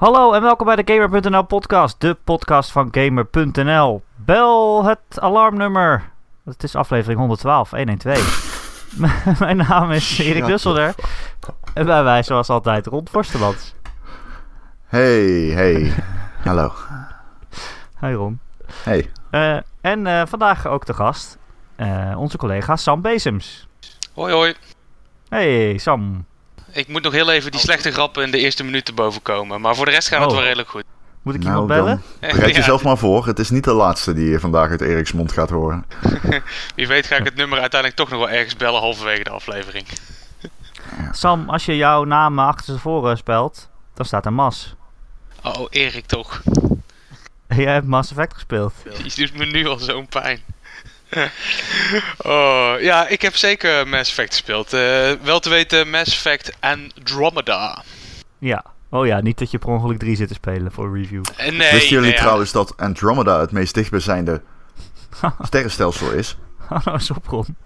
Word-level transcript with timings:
Hallo 0.00 0.32
en 0.32 0.42
welkom 0.42 0.66
bij 0.66 0.76
de 0.76 0.92
Gamer.nl 0.94 1.42
podcast, 1.42 2.00
de 2.00 2.16
podcast 2.24 2.72
van 2.72 2.88
Gamer.nl. 2.90 4.02
Bel 4.16 4.84
het 4.84 5.20
alarmnummer. 5.20 6.10
Het 6.44 6.62
is 6.62 6.74
aflevering 6.74 7.18
112, 7.18 7.70
112. 7.70 9.38
Mijn 9.40 9.56
naam 9.56 9.90
is 9.90 10.18
Erik 10.18 10.46
Dusselder. 10.46 10.94
En 11.74 11.86
bij 11.86 12.02
wij 12.02 12.22
zoals 12.22 12.48
altijd 12.48 12.86
Ron 12.86 13.08
Forstemans. 13.10 13.74
Hey, 14.86 15.50
hey. 15.54 15.92
Hallo. 16.44 16.72
Hi 18.00 18.12
Ron. 18.12 18.40
Hey. 18.82 19.10
Uh, 19.30 19.58
en 19.80 20.06
uh, 20.06 20.22
vandaag 20.26 20.66
ook 20.66 20.86
de 20.86 20.94
gast, 20.94 21.38
uh, 21.76 22.14
onze 22.18 22.36
collega 22.36 22.76
Sam 22.76 23.00
Bezems. 23.00 23.68
Hoi 24.14 24.32
hoi. 24.32 24.54
Hey 25.28 25.78
Sam. 25.78 26.24
Ik 26.72 26.88
moet 26.88 27.02
nog 27.02 27.12
heel 27.12 27.30
even 27.30 27.50
die 27.50 27.60
slechte 27.60 27.90
grappen 27.92 28.22
in 28.22 28.30
de 28.30 28.38
eerste 28.38 28.64
minuten 28.64 28.94
boven 28.94 29.22
komen. 29.22 29.60
Maar 29.60 29.74
voor 29.76 29.84
de 29.84 29.90
rest 29.90 30.08
gaat 30.08 30.20
het 30.20 30.28
Oh. 30.28 30.34
wel 30.34 30.42
redelijk 30.44 30.68
goed. 30.68 30.84
Moet 31.22 31.34
ik 31.34 31.40
Nou, 31.42 31.52
iemand 31.52 31.68
bellen? 31.68 32.02
Bereid 32.20 32.50
Ja, 32.50 32.56
jezelf 32.56 32.82
maar 32.82 32.98
voor. 32.98 33.26
Het 33.26 33.38
is 33.38 33.50
niet 33.50 33.64
de 33.64 33.72
laatste 33.72 34.12
die 34.12 34.28
je 34.30 34.40
vandaag 34.40 34.70
uit 34.70 34.80
Eriks 34.80 35.12
mond 35.12 35.32
gaat 35.32 35.50
horen. 35.50 35.84
Wie 36.76 36.86
weet 36.86 37.06
ga 37.06 37.16
ik 37.16 37.24
het 37.24 37.34
nummer 37.36 37.60
uiteindelijk 37.60 38.00
toch 38.00 38.10
nog 38.10 38.18
wel 38.18 38.30
ergens 38.30 38.56
bellen 38.56 38.80
halverwege 38.80 39.24
de 39.24 39.30
aflevering. 39.30 39.86
Sam, 41.12 41.48
als 41.48 41.64
je 41.64 41.76
jouw 41.76 42.04
naam 42.04 42.38
achter 42.38 42.74
tevoren 42.74 43.16
spelt, 43.16 43.68
dan 43.94 44.06
staat 44.06 44.26
er 44.26 44.32
Mas. 44.32 44.74
Oh, 45.42 45.66
Erik 45.70 46.06
toch. 46.06 46.42
Jij 47.56 47.72
hebt 47.72 47.86
Mass 47.86 48.10
Effect 48.10 48.34
gespeeld. 48.34 48.72
Die 49.02 49.12
doet 49.16 49.36
me 49.36 49.44
nu 49.46 49.66
al 49.66 49.78
zo'n 49.78 50.06
pijn. 50.06 50.40
oh, 52.18 52.72
ja, 52.80 53.06
ik 53.08 53.22
heb 53.22 53.36
zeker 53.36 53.88
Mass 53.88 54.10
Effect 54.10 54.30
gespeeld. 54.32 54.72
Eh, 54.72 55.12
wel 55.22 55.40
te 55.40 55.48
weten 55.48 55.90
Mass 55.90 56.12
Effect 56.12 56.52
Andromeda. 56.60 57.82
Ja. 58.38 58.64
Oh 58.90 59.06
ja, 59.06 59.20
niet 59.20 59.38
dat 59.38 59.50
je 59.50 59.58
per 59.58 59.68
ongeluk 59.68 59.98
3 59.98 60.16
zit 60.16 60.28
te 60.28 60.34
spelen 60.34 60.72
voor 60.72 60.96
review. 60.98 61.24
Eh, 61.36 61.46
nee, 61.52 61.70
Wisten 61.70 61.88
jullie 61.88 62.00
nee, 62.04 62.12
ja. 62.12 62.18
trouwens 62.20 62.52
dat 62.52 62.76
Andromeda 62.76 63.40
het 63.40 63.50
meest 63.52 63.74
dichtbijzijnde 63.74 64.42
sterrenstelsel 65.40 66.10
is? 66.10 66.36
Hou 66.56 66.80
nou 66.84 66.96
eens 66.96 67.10
op, 67.10 67.26
Ron. 67.26 67.56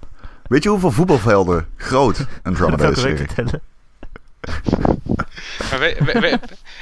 Weet 0.49 0.63
je 0.63 0.69
hoeveel 0.69 0.91
voetbalvelden 0.91 1.69
groot 1.77 2.27
Andromeda 2.43 2.85
Dat 2.89 2.97
is, 2.97 3.03
vertellen. 3.03 3.63
Maar 5.71 5.79
we- 5.79 5.97
we- 6.05 6.21
we- 6.21 6.39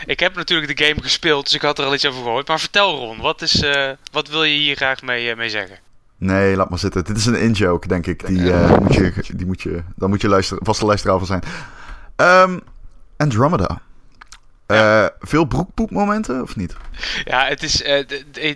ik 0.06 0.20
heb 0.20 0.34
natuurlijk 0.34 0.78
de 0.78 0.84
game 0.84 1.02
gespeeld, 1.02 1.44
dus 1.44 1.54
ik 1.54 1.62
had 1.62 1.78
er 1.78 1.84
al 1.84 1.94
iets 1.94 2.06
over 2.06 2.22
gehoord. 2.22 2.48
Maar 2.48 2.60
vertel 2.60 2.96
Ron, 2.98 3.18
wat, 3.20 3.42
is, 3.42 3.62
eh, 3.62 3.90
wat 4.12 4.28
wil 4.28 4.44
je 4.44 4.54
hier 4.56 4.76
graag 4.76 5.02
mee, 5.02 5.36
mee 5.36 5.48
zeggen? 5.50 5.78
Nee, 6.22 6.56
laat 6.56 6.70
maar 6.70 6.78
zitten. 6.78 7.04
Dit 7.04 7.16
is 7.16 7.26
een 7.26 7.40
in-joke, 7.40 7.88
denk 7.88 8.06
ik. 8.06 8.26
Die, 8.26 8.52
eh, 8.52 8.78
moet 8.78 8.94
je, 8.94 9.12
die 9.34 9.46
moet 9.46 9.62
je, 9.62 9.82
daar 9.96 10.08
moet 10.08 10.20
je 10.20 10.28
luisteren, 10.28 10.64
vaste 10.64 10.84
luisteraar 10.84 11.18
van 11.18 11.26
zijn. 11.26 11.42
Ehm, 12.16 12.58
Andromeda. 13.16 13.80
Eh, 14.66 15.06
veel 15.20 15.44
broekpoepmomenten, 15.44 16.42
of 16.42 16.56
niet? 16.56 16.76
Ja, 17.24 17.46
het 17.46 17.62
is, 17.62 17.82
eh, 17.82 18.04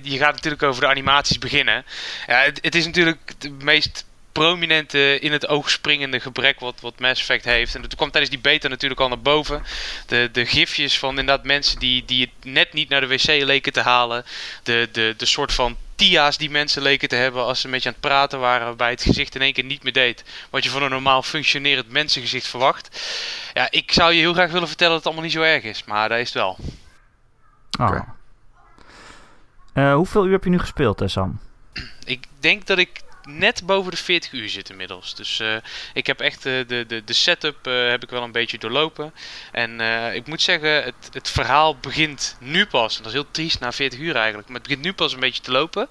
je 0.03 0.19
gaat 0.19 0.34
natuurlijk 0.34 0.62
over 0.62 0.81
de 0.81 0.89
animaties 0.89 1.39
beginnen. 1.39 1.84
Ja, 2.27 2.39
het, 2.39 2.59
het 2.62 2.75
is 2.75 2.84
natuurlijk 2.84 3.34
het 3.39 3.62
meest 3.62 4.06
prominente 4.39 5.19
in 5.19 5.33
het 5.33 5.48
oog 5.48 5.70
springende 5.70 6.20
gebrek 6.20 6.61
wat, 6.61 6.81
wat 6.81 7.01
Mass 7.01 7.20
Effect 7.20 7.45
heeft. 7.45 7.75
En 7.75 7.83
dat 7.83 7.95
kwam 7.95 8.11
tijdens 8.11 8.33
die 8.33 8.43
beta 8.43 8.69
natuurlijk 8.69 9.01
al 9.01 9.09
naar 9.09 9.20
boven. 9.20 9.62
De, 10.06 10.28
de 10.33 10.47
gifjes 10.47 10.98
van 10.98 11.11
inderdaad 11.11 11.45
mensen 11.45 11.78
die, 11.78 12.05
die 12.05 12.20
het 12.20 12.53
net 12.53 12.73
niet 12.73 12.89
naar 12.89 13.01
de 13.01 13.06
wc 13.06 13.27
leken 13.27 13.73
te 13.73 13.81
halen. 13.81 14.25
De, 14.62 14.89
de, 14.93 15.15
de 15.17 15.27
soort 15.27 15.53
van 15.53 15.77
tia's 15.95 16.37
die 16.37 16.51
mensen 16.51 16.83
leken 16.83 17.09
te 17.09 17.17
hebben 17.17 17.45
als 17.45 17.61
ze 17.61 17.67
een 17.67 17.73
beetje 17.73 17.89
aan 17.89 17.95
het 17.95 18.09
praten 18.09 18.39
waren. 18.39 18.67
Waarbij 18.67 18.91
het 18.91 19.03
gezicht 19.03 19.34
in 19.34 19.41
één 19.41 19.53
keer 19.53 19.65
niet 19.65 19.83
meer 19.83 19.93
deed. 19.93 20.25
Wat 20.50 20.65
je 20.65 20.71
van 20.71 20.83
een 20.83 20.91
normaal 20.91 21.23
functionerend 21.23 21.91
mensengezicht 21.91 22.47
verwacht. 22.47 23.00
Ja, 23.55 23.71
ik 23.71 23.93
zou 23.93 24.12
je 24.12 24.21
heel 24.21 24.33
graag 24.33 24.50
willen 24.50 24.69
vertellen 24.69 24.93
dat 24.93 25.05
het 25.05 25.12
allemaal 25.12 25.31
niet 25.31 25.39
zo 25.39 25.43
erg 25.43 25.62
is. 25.62 25.84
Maar 25.84 26.09
dat 26.09 26.19
is 26.19 26.33
het 26.33 26.34
wel. 26.34 26.56
Oh. 27.78 27.87
Oké. 27.87 28.05
Eh, 29.72 29.94
hoeveel 29.94 30.27
uur 30.27 30.33
heb 30.33 30.44
je 30.44 30.50
nu 30.50 30.59
gespeeld, 30.59 31.00
hè, 31.00 31.09
Sam? 31.09 31.41
Ik 32.05 32.25
denk 32.41 32.66
dat 32.66 32.78
ik 32.78 33.05
net 33.26 33.66
boven 33.66 33.91
de 33.91 33.97
40 33.97 34.32
uur 34.32 34.48
zit 34.48 34.70
inmiddels. 34.70 35.14
Dus 35.14 35.41
eh, 35.41 35.56
ik 35.92 36.06
heb 36.06 36.20
echt 36.20 36.42
de, 36.42 36.64
de, 36.66 37.03
de 37.04 37.12
setup 37.12 37.66
eh, 37.66 37.88
heb 37.88 38.03
ik 38.03 38.10
wel 38.10 38.22
een 38.22 38.32
beetje 38.32 38.59
doorlopen. 38.59 39.14
En 39.53 39.81
eh, 39.81 40.14
ik 40.14 40.26
moet 40.26 40.42
zeggen, 40.42 40.84
het, 40.84 40.94
het 41.12 41.31
verhaal 41.31 41.76
begint 41.76 42.36
nu 42.41 42.66
pas. 42.66 42.97
En 42.97 43.03
dat 43.03 43.12
is 43.12 43.19
heel 43.19 43.31
triest 43.31 43.60
na 43.60 43.72
40 43.72 43.98
uur 43.98 44.16
eigenlijk. 44.16 44.48
Maar 44.48 44.56
het 44.56 44.66
begint 44.66 44.84
nu 44.84 44.92
pas 44.92 45.12
een 45.12 45.20
beetje 45.20 45.42
te 45.42 45.50
lopen. 45.50 45.88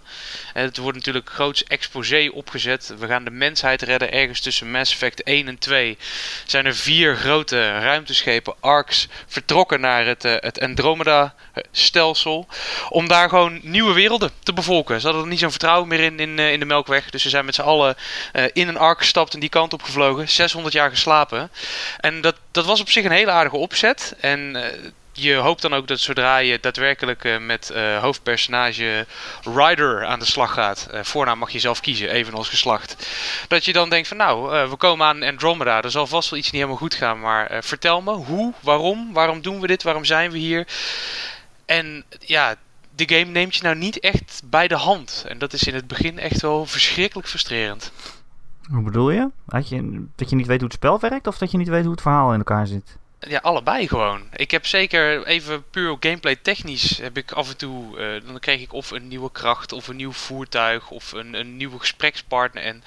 En 0.54 0.64
het 0.64 0.78
wordt 0.78 0.98
natuurlijk 0.98 1.30
groots 1.30 1.64
exposé 1.64 2.30
opgezet. 2.34 2.94
We 2.98 3.08
gaan 3.08 3.24
de 3.24 3.32
mensheid 3.32 3.82
redden 3.82 4.12
ergens 4.12 4.40
tussen 4.40 4.72
Mass 4.72 4.92
Effect 4.92 5.24
1 5.24 5.48
en 5.48 5.58
2. 5.58 5.98
Zijn 6.46 6.66
er 6.66 6.76
vier 6.76 7.16
grote 7.16 7.80
ruimteschepen, 7.80 8.56
ARCs, 8.60 9.08
vertrokken 9.28 9.80
naar 9.80 10.06
het, 10.06 10.24
het 10.24 10.60
Andromeda-stelsel. 10.60 12.48
Om 12.90 13.08
daar 13.08 13.30
gewoon 13.30 13.60
nieuwe 13.64 13.94
werelden 13.94 14.32
te 14.44 14.54
bevolken. 14.54 15.00
Ze 15.00 15.06
hadden 15.06 15.24
er 15.24 15.30
niet 15.30 15.40
zo'n 15.40 15.50
vertrouwen 15.50 15.88
meer 15.88 16.00
in, 16.00 16.20
in, 16.20 16.40
in 16.40 16.60
de 16.60 16.66
Melkweg. 16.66 17.10
Dus 17.10 17.25
ze 17.26 17.32
zijn 17.32 17.46
met 17.46 17.56
z'n 17.56 17.62
allen 17.62 17.96
eh, 18.32 18.44
in 18.54 18.68
een 18.68 18.78
ark 18.78 18.98
gestapt 18.98 19.34
en 19.34 19.40
die 19.40 19.50
kant 19.50 19.74
op 19.74 19.84
gevlogen. 19.84 20.30
600 20.30 20.74
jaar 20.74 20.90
geslapen. 20.90 21.52
En 22.00 22.22
dat, 22.22 22.36
dat 22.52 22.66
was 22.66 22.82
op 22.82 22.90
zich 22.90 23.06
een 23.06 23.12
hele 23.12 23.32
aardige 23.32 23.58
opzet. 23.58 24.16
En 24.20 24.56
eh, 24.56 24.92
je 25.14 25.34
hoopt 25.34 25.62
dan 25.62 25.74
ook 25.74 25.88
dat 25.88 26.00
zodra 26.00 26.38
je 26.38 26.60
daadwerkelijk 26.60 27.24
eh, 27.24 27.38
met 27.38 27.74
hoofdpersonage 28.02 29.06
Ryder 29.56 30.06
aan 30.06 30.20
de 30.20 30.26
slag 30.26 30.54
gaat. 30.54 30.88
voornaam 30.92 31.38
mag 31.40 31.52
je 31.52 31.60
zelf 31.60 31.80
kiezen, 31.80 32.10
evenals 32.10 32.50
geslacht. 32.50 33.08
Dat 33.48 33.66
je 33.66 33.74
dan 33.74 33.90
denkt 33.90 34.08
van 34.08 34.18
nou, 34.18 34.70
we 34.70 34.76
komen 34.76 35.08
aan 35.08 35.24
Andromeda. 35.24 35.82
Er 35.82 35.92
zal 35.92 36.08
vast 36.08 36.30
wel 36.30 36.40
iets 36.40 36.52
niet 36.52 36.62
helemaal 36.62 36.82
goed 36.82 36.96
gaan. 36.96 37.20
Maar 37.20 37.64
vertel 37.64 38.02
me, 38.02 38.12
hoe, 38.12 38.54
waarom, 38.60 39.14
waarom 39.14 39.42
doen 39.42 39.60
we 39.60 39.68
dit, 39.68 39.84
waarom 39.84 40.06
zijn 40.06 40.32
we 40.32 40.38
hier? 40.38 40.68
En 41.66 42.06
ja, 42.20 42.56
de 42.96 43.16
game 43.16 43.32
neemt 43.32 43.56
je 43.56 43.64
nou 43.64 43.76
niet 43.76 44.00
echt 44.00 44.42
bij 44.46 44.68
de 44.68 44.76
hand. 44.76 45.26
En 45.28 45.38
dat 45.38 45.54
is 45.54 45.64
in 45.64 45.74
het 45.74 45.88
begin 45.88 46.20
echt 46.20 46.42
wel 46.42 46.66
verschrikkelijk 46.66 47.28
frustrerend. 47.28 47.92
Hoe 48.70 48.84
bedoel 48.84 49.12
je? 49.12 49.30
Had 49.46 49.70
je? 49.70 50.06
Dat 50.16 50.30
je 50.30 50.36
niet 50.36 50.48
weet 50.48 50.60
hoe 50.60 50.68
het 50.68 50.78
spel 50.78 51.00
werkt 51.00 51.28
of 51.28 51.38
dat 51.38 51.52
je 51.52 51.58
niet 51.58 51.68
weet 51.68 51.84
hoe 51.84 51.92
het 51.92 52.02
verhaal 52.02 52.32
in 52.32 52.38
elkaar 52.38 52.68
zit? 52.68 52.98
Ja, 53.20 53.40
allebei 53.42 53.88
gewoon. 53.88 54.28
Ik 54.36 54.52
heb 54.52 54.66
zeker 54.66 55.26
even 55.26 55.64
puur 55.70 55.98
gameplay 56.00 56.36
technisch 56.36 56.98
heb 56.98 57.18
ik 57.18 57.32
af 57.32 57.50
en 57.50 57.58
toe, 57.58 57.98
eh, 57.98 58.28
dan 58.28 58.40
kreeg 58.40 58.62
ik 58.62 58.74
of 58.74 58.92
een 58.92 59.08
nieuwe 59.08 59.32
kracht 59.32 59.72
of 59.72 59.88
een 59.88 59.96
nieuw 59.96 60.12
voertuig 60.12 60.90
of 60.90 61.12
een, 61.12 61.34
een 61.34 61.58
nieuwe 61.58 61.80
gesprekspartner. 61.80 62.64
En 62.64 62.84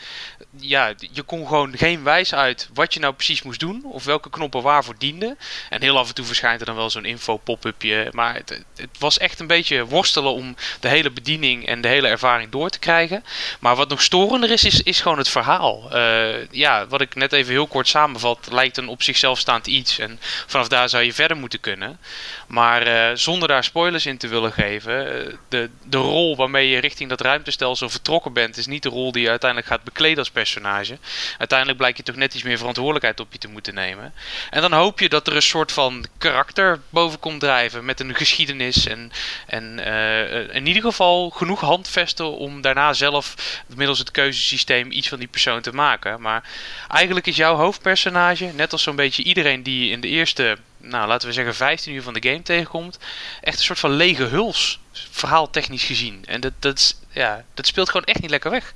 ja, 0.57 0.95
je 1.13 1.23
kon 1.23 1.47
gewoon 1.47 1.77
geen 1.77 2.03
wijs 2.03 2.35
uit 2.35 2.69
wat 2.75 2.95
je 2.95 3.01
nou 3.01 3.15
precies 3.15 3.43
moest 3.43 3.61
doen 3.61 3.85
of 3.85 4.05
welke 4.05 4.31
knoppen 4.31 4.63
waarvoor 4.63 4.95
dienden. 4.99 5.39
En 5.69 5.83
heel 5.83 5.99
af 5.99 6.09
en 6.09 6.15
toe 6.15 6.25
verschijnt 6.25 6.61
er 6.61 6.67
dan 6.67 6.77
wel 6.77 6.91
zo'n 6.91 7.05
info 7.05 7.37
pop-upje. 7.37 8.09
Maar 8.13 8.35
het, 8.35 8.65
het 8.77 8.99
was 8.99 9.19
echt 9.19 9.41
een 9.41 9.47
beetje 9.47 9.85
worstelen 9.85 10.33
om 10.33 10.57
de 10.81 10.89
hele 10.89 11.11
bediening 11.11 11.67
en 11.67 11.81
de 11.81 11.89
hele 11.89 12.09
ervaring 12.09 12.51
door 12.51 12.71
te 12.71 12.79
krijgen. 12.79 13.25
Maar 13.61 13.77
wat 13.77 13.89
nog 13.89 14.03
storender 14.03 14.51
is, 14.51 14.65
is, 14.65 14.83
is 14.83 15.01
gewoon 15.01 15.19
het 15.19 15.29
verhaal. 15.29 15.91
Eh, 15.93 16.51
ja, 16.51 16.87
wat 16.87 17.01
ik 17.01 17.15
net 17.15 17.33
even 17.33 17.53
heel 17.53 17.67
kort 17.67 17.89
samenvat, 17.89 18.49
lijkt 18.51 18.77
een 18.77 18.89
op 18.89 19.03
zichzelf 19.03 19.39
staand 19.39 19.67
iets. 19.67 19.99
En 19.99 20.18
vanaf 20.47 20.69
daar 20.69 20.89
zou 20.89 21.05
je 21.05 21.13
verder 21.13 21.37
moeten 21.37 21.61
kunnen. 21.61 21.99
Maar 22.47 22.83
eh, 22.83 23.17
zonder 23.17 23.49
daar 23.49 23.65
spoilers 23.65 24.07
in 24.07 24.19
te 24.19 24.29
willen 24.29 24.53
geven, 24.53 25.27
eh, 25.27 25.35
de, 25.49 25.71
de 25.85 25.97
rol 25.97 26.37
waarmee 26.37 26.69
je 26.69 26.79
richting 26.79 27.09
dat 27.09 27.21
ruimtestelsel 27.21 27.89
vertrokken 27.89 28.33
bent, 28.33 28.57
is 28.57 28.67
niet 28.67 28.83
de 28.83 28.89
rol 28.89 29.13
die 29.13 29.23
je 29.23 29.29
uiteindelijk 29.31 29.71
gaat 29.71 29.85
bekleden 29.85 30.19
als 30.19 30.31
personage. 30.31 30.99
Uiteindelijk 31.39 31.79
blijkt 31.79 31.97
je 31.97 32.03
toch 32.03 32.17
net 32.17 32.35
iets 32.35 32.43
meer 32.43 32.59
verantwoordelijkheid 32.59 33.21
op 33.21 33.33
je 33.33 33.39
te 33.39 33.49
moeten 33.49 33.75
nemen. 33.75 34.13
En 34.51 34.61
dan 34.61 34.73
hoop 34.73 35.01
je 35.01 35.09
dat 35.09 35.27
er 35.27 35.37
een 35.37 35.43
soort 35.43 35.73
van 35.73 36.07
karakter 36.19 36.81
boven 36.91 37.19
komt 37.19 37.41
drijven 37.41 37.85
met 37.85 38.01
een 38.01 38.15
geschiedenis 38.15 38.87
en, 38.87 39.13
en 39.47 39.79
eh, 39.85 40.55
in 40.55 40.67
ieder 40.67 40.83
geval 40.83 41.31
genoeg 41.31 41.61
handvesten 41.61 42.37
om 42.37 42.61
daarna 42.61 42.93
zelf 42.93 43.35
middels 43.67 43.99
het 43.99 44.11
keuzesysteem 44.11 44.91
iets 44.91 45.09
van 45.09 45.19
die 45.19 45.29
persoon 45.29 45.61
te 45.61 45.73
maken. 45.73 46.21
Maar 46.21 46.43
eigenlijk 46.89 47.27
is 47.27 47.37
jouw 47.37 47.55
hoofdpersonage, 47.55 48.45
net 48.55 48.73
als 48.73 48.83
zo'n 48.83 48.97
beetje 48.97 49.23
iedereen 49.23 49.63
die 49.63 49.91
in 49.91 50.01
de 50.01 50.08
eerste, 50.09 50.59
nou 50.77 51.09
laten 51.09 51.29
we 51.29 51.35
zeggen 51.35 51.55
15 51.55 51.95
uur 51.95 52.03
van 52.03 52.15
de 52.15 52.29
game 52.29 52.43
tegenkomt, 52.43 52.99
echt 53.41 53.59
een 53.59 53.65
soort 53.65 53.79
van 53.79 53.91
lege 53.91 54.25
huls, 54.25 54.81
verhaaltechnisch 54.93 55.85
gezien. 55.85 56.25
En 56.27 56.41
dat, 56.41 56.53
dat, 56.59 57.01
ja, 57.09 57.45
dat 57.55 57.67
speelt 57.67 57.91
gewoon 57.91 58.07
echt 58.07 58.21
niet 58.21 58.31
lekker 58.31 58.51
weg. 58.51 58.75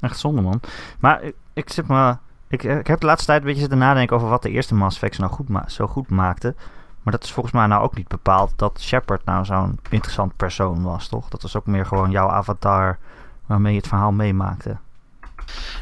Echt 0.00 0.18
zonde, 0.18 0.40
man. 0.40 0.60
Maar 0.98 1.22
ik, 1.22 1.34
ik 1.52 1.72
zit 1.72 1.86
maar... 1.86 2.18
Ik, 2.48 2.62
ik 2.62 2.86
heb 2.86 3.00
de 3.00 3.06
laatste 3.06 3.26
tijd 3.26 3.40
een 3.40 3.46
beetje 3.46 3.60
zitten 3.60 3.78
nadenken 3.78 4.16
over 4.16 4.28
wat 4.28 4.42
de 4.42 4.50
eerste 4.50 4.74
Mass 4.74 4.96
Effect 4.96 5.18
nou 5.18 5.32
goed 5.32 5.46
zo 5.66 5.86
goed 5.86 6.08
maakte. 6.08 6.54
Maar 7.02 7.12
dat 7.12 7.24
is 7.24 7.32
volgens 7.32 7.54
mij 7.54 7.66
nou 7.66 7.82
ook 7.82 7.96
niet 7.96 8.08
bepaald 8.08 8.52
dat 8.56 8.80
Shepard 8.80 9.24
nou 9.24 9.44
zo'n 9.44 9.78
interessant 9.90 10.36
persoon 10.36 10.82
was, 10.82 11.08
toch? 11.08 11.28
Dat 11.28 11.42
was 11.42 11.56
ook 11.56 11.66
meer 11.66 11.86
gewoon 11.86 12.10
jouw 12.10 12.28
avatar 12.28 12.98
waarmee 13.46 13.72
je 13.72 13.78
het 13.78 13.88
verhaal 13.88 14.12
meemaakte. 14.12 14.76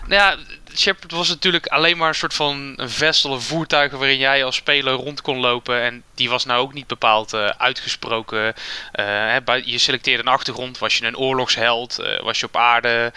Nou 0.07 0.23
ja, 0.23 0.37
Shepard 0.77 1.13
was 1.13 1.29
natuurlijk 1.29 1.67
alleen 1.67 1.97
maar 1.97 2.09
een 2.09 2.15
soort 2.15 2.35
van 2.35 2.73
een 2.77 2.91
vestel, 2.91 3.33
een 3.33 3.41
voertuig 3.41 3.93
waarin 3.93 4.19
jij 4.19 4.45
als 4.45 4.57
speler 4.57 4.93
rond 4.93 5.21
kon 5.21 5.39
lopen. 5.39 5.81
En 5.81 6.03
die 6.15 6.29
was 6.29 6.45
nou 6.45 6.61
ook 6.61 6.73
niet 6.73 6.87
bepaald 6.87 7.33
eh, 7.33 7.47
uitgesproken. 7.47 8.55
Eh, 8.93 9.37
je 9.65 9.79
selecteerde 9.79 10.23
een 10.23 10.29
achtergrond. 10.29 10.79
Was 10.79 10.97
je 10.97 11.07
een 11.07 11.17
oorlogsheld? 11.17 11.99
Eh, 11.99 12.23
was 12.23 12.41
je 12.41 12.47
op 12.47 12.57
aarde 12.57 13.13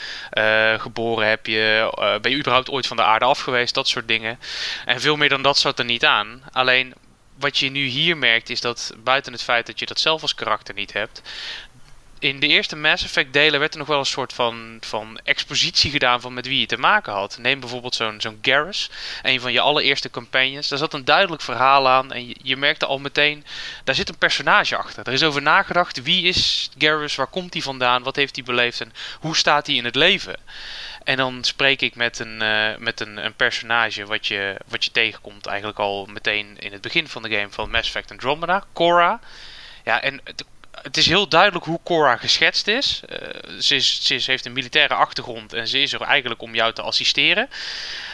geboren? 0.78 1.28
Heb 1.28 1.46
je, 1.46 1.90
ben 2.22 2.32
je 2.32 2.38
überhaupt 2.38 2.70
ooit 2.70 2.88
van 2.88 2.98
de 2.98 3.04
aarde 3.04 3.26
af 3.26 3.40
geweest? 3.40 3.74
Dat 3.74 3.88
soort 3.88 4.08
dingen. 4.08 4.40
En 4.86 5.02
veel 5.02 5.16
meer 5.16 5.30
dan 5.30 5.42
dat 5.42 5.58
zat 5.58 5.80
er 5.80 5.86
niet 5.86 6.06
aan. 6.06 6.42
Alleen 6.52 6.94
wat 7.40 7.58
je 7.58 7.70
nu 7.70 7.86
hier 7.86 8.18
merkt 8.18 8.50
is 8.50 8.62
dat 8.62 8.94
buiten 9.04 9.32
het 9.32 9.44
feit 9.44 9.66
dat 9.66 9.80
je 9.80 9.86
dat 9.86 10.00
zelf 10.00 10.22
als 10.22 10.36
karakter 10.36 10.74
niet 10.74 10.94
hebt, 10.94 11.22
in 12.20 12.40
de 12.40 12.48
eerste 12.48 12.76
Mass 12.76 13.04
Effect 13.04 13.34
delen 13.34 13.60
werd 13.60 13.74
er 13.74 13.80
nog 13.80 13.88
wel 13.88 14.00
een 14.00 14.06
soort 14.06 14.34
van, 14.34 14.78
van 14.82 15.20
expositie 15.24 15.92
gedaan 15.92 16.22
van 16.22 16.34
met 16.34 16.48
wie 16.48 16.60
je 16.60 16.66
te 16.66 16.78
maken 16.78 17.14
had. 17.14 17.38
Neem 17.38 17.60
bijvoorbeeld 17.60 17.96
zo'n 17.96 18.22
zo'n 18.22 18.40
Garrus, 18.42 18.90
een 19.22 19.40
van 19.40 19.52
je 19.52 19.60
allereerste 19.60 20.10
campagnes. 20.10 20.68
Daar 20.68 20.78
zat 20.78 20.94
een 20.94 21.06
duidelijk 21.06 21.42
verhaal 21.42 21.88
aan 21.88 22.12
en 22.12 22.34
je, 22.42 22.58
merkte 22.58 22.86
al 22.86 23.00
meteen, 23.00 23.46
daar 23.84 23.96
zit 23.96 24.10
een 24.10 24.18
personage 24.18 24.76
achter. 24.76 25.08
Er 25.08 25.14
is 25.14 25.24
over 25.24 25.42
nagedacht, 25.42 26.04
wie 26.04 26.24
is 26.24 26.70
Garrus, 26.78 27.16
waar 27.16 27.28
komt 27.28 27.54
hij 27.54 27.62
vandaan, 27.62 28.04
wat 28.04 28.16
heeft 28.16 28.36
hij 28.36 28.46
beleefd 28.46 28.82
en 28.82 28.94
hoe 29.20 29.36
staat 29.36 29.68
hij 29.68 29.76
in 29.76 29.86
het 29.86 29.96
leven. 29.96 30.36
En 31.04 31.18
dan 31.18 31.44
spreek 31.44 31.82
ik 31.82 31.96
met 31.96 32.20
een, 32.20 32.42
uh, 32.42 32.78
met 32.78 33.00
een, 33.00 33.26
een, 33.26 33.34
personage 33.34 34.06
wat 34.06 34.28
je, 34.28 34.56
wat 34.68 34.84
je 34.84 34.92
tegenkomt 34.92 35.46
eigenlijk 35.46 35.80
al 35.80 36.06
meteen 36.06 36.58
in 36.60 36.72
het 36.72 36.82
begin 36.82 37.08
van 37.08 37.22
de 37.22 37.30
game 37.30 37.50
van 37.50 37.70
Mass 37.70 37.88
Effect 37.88 38.12
Andromeda, 38.12 38.64
Cora. 38.74 39.20
Ja, 39.84 40.02
en 40.02 40.22
het 40.88 40.98
is 40.98 41.08
heel 41.08 41.28
duidelijk 41.28 41.66
hoe 41.66 41.80
Cora 41.84 42.18
geschetst 42.18 42.68
is. 42.68 43.02
Uh, 43.10 43.18
ze, 43.60 43.76
is. 43.76 44.06
ze 44.06 44.24
heeft 44.26 44.46
een 44.46 44.54
militaire 44.54 44.94
achtergrond 44.94 45.54
en 45.54 45.68
ze 45.68 45.80
is 45.80 45.94
er 45.94 46.02
eigenlijk 46.02 46.42
om 46.42 46.56
jou 46.56 46.74
te 46.74 46.82
assisteren. 46.82 47.48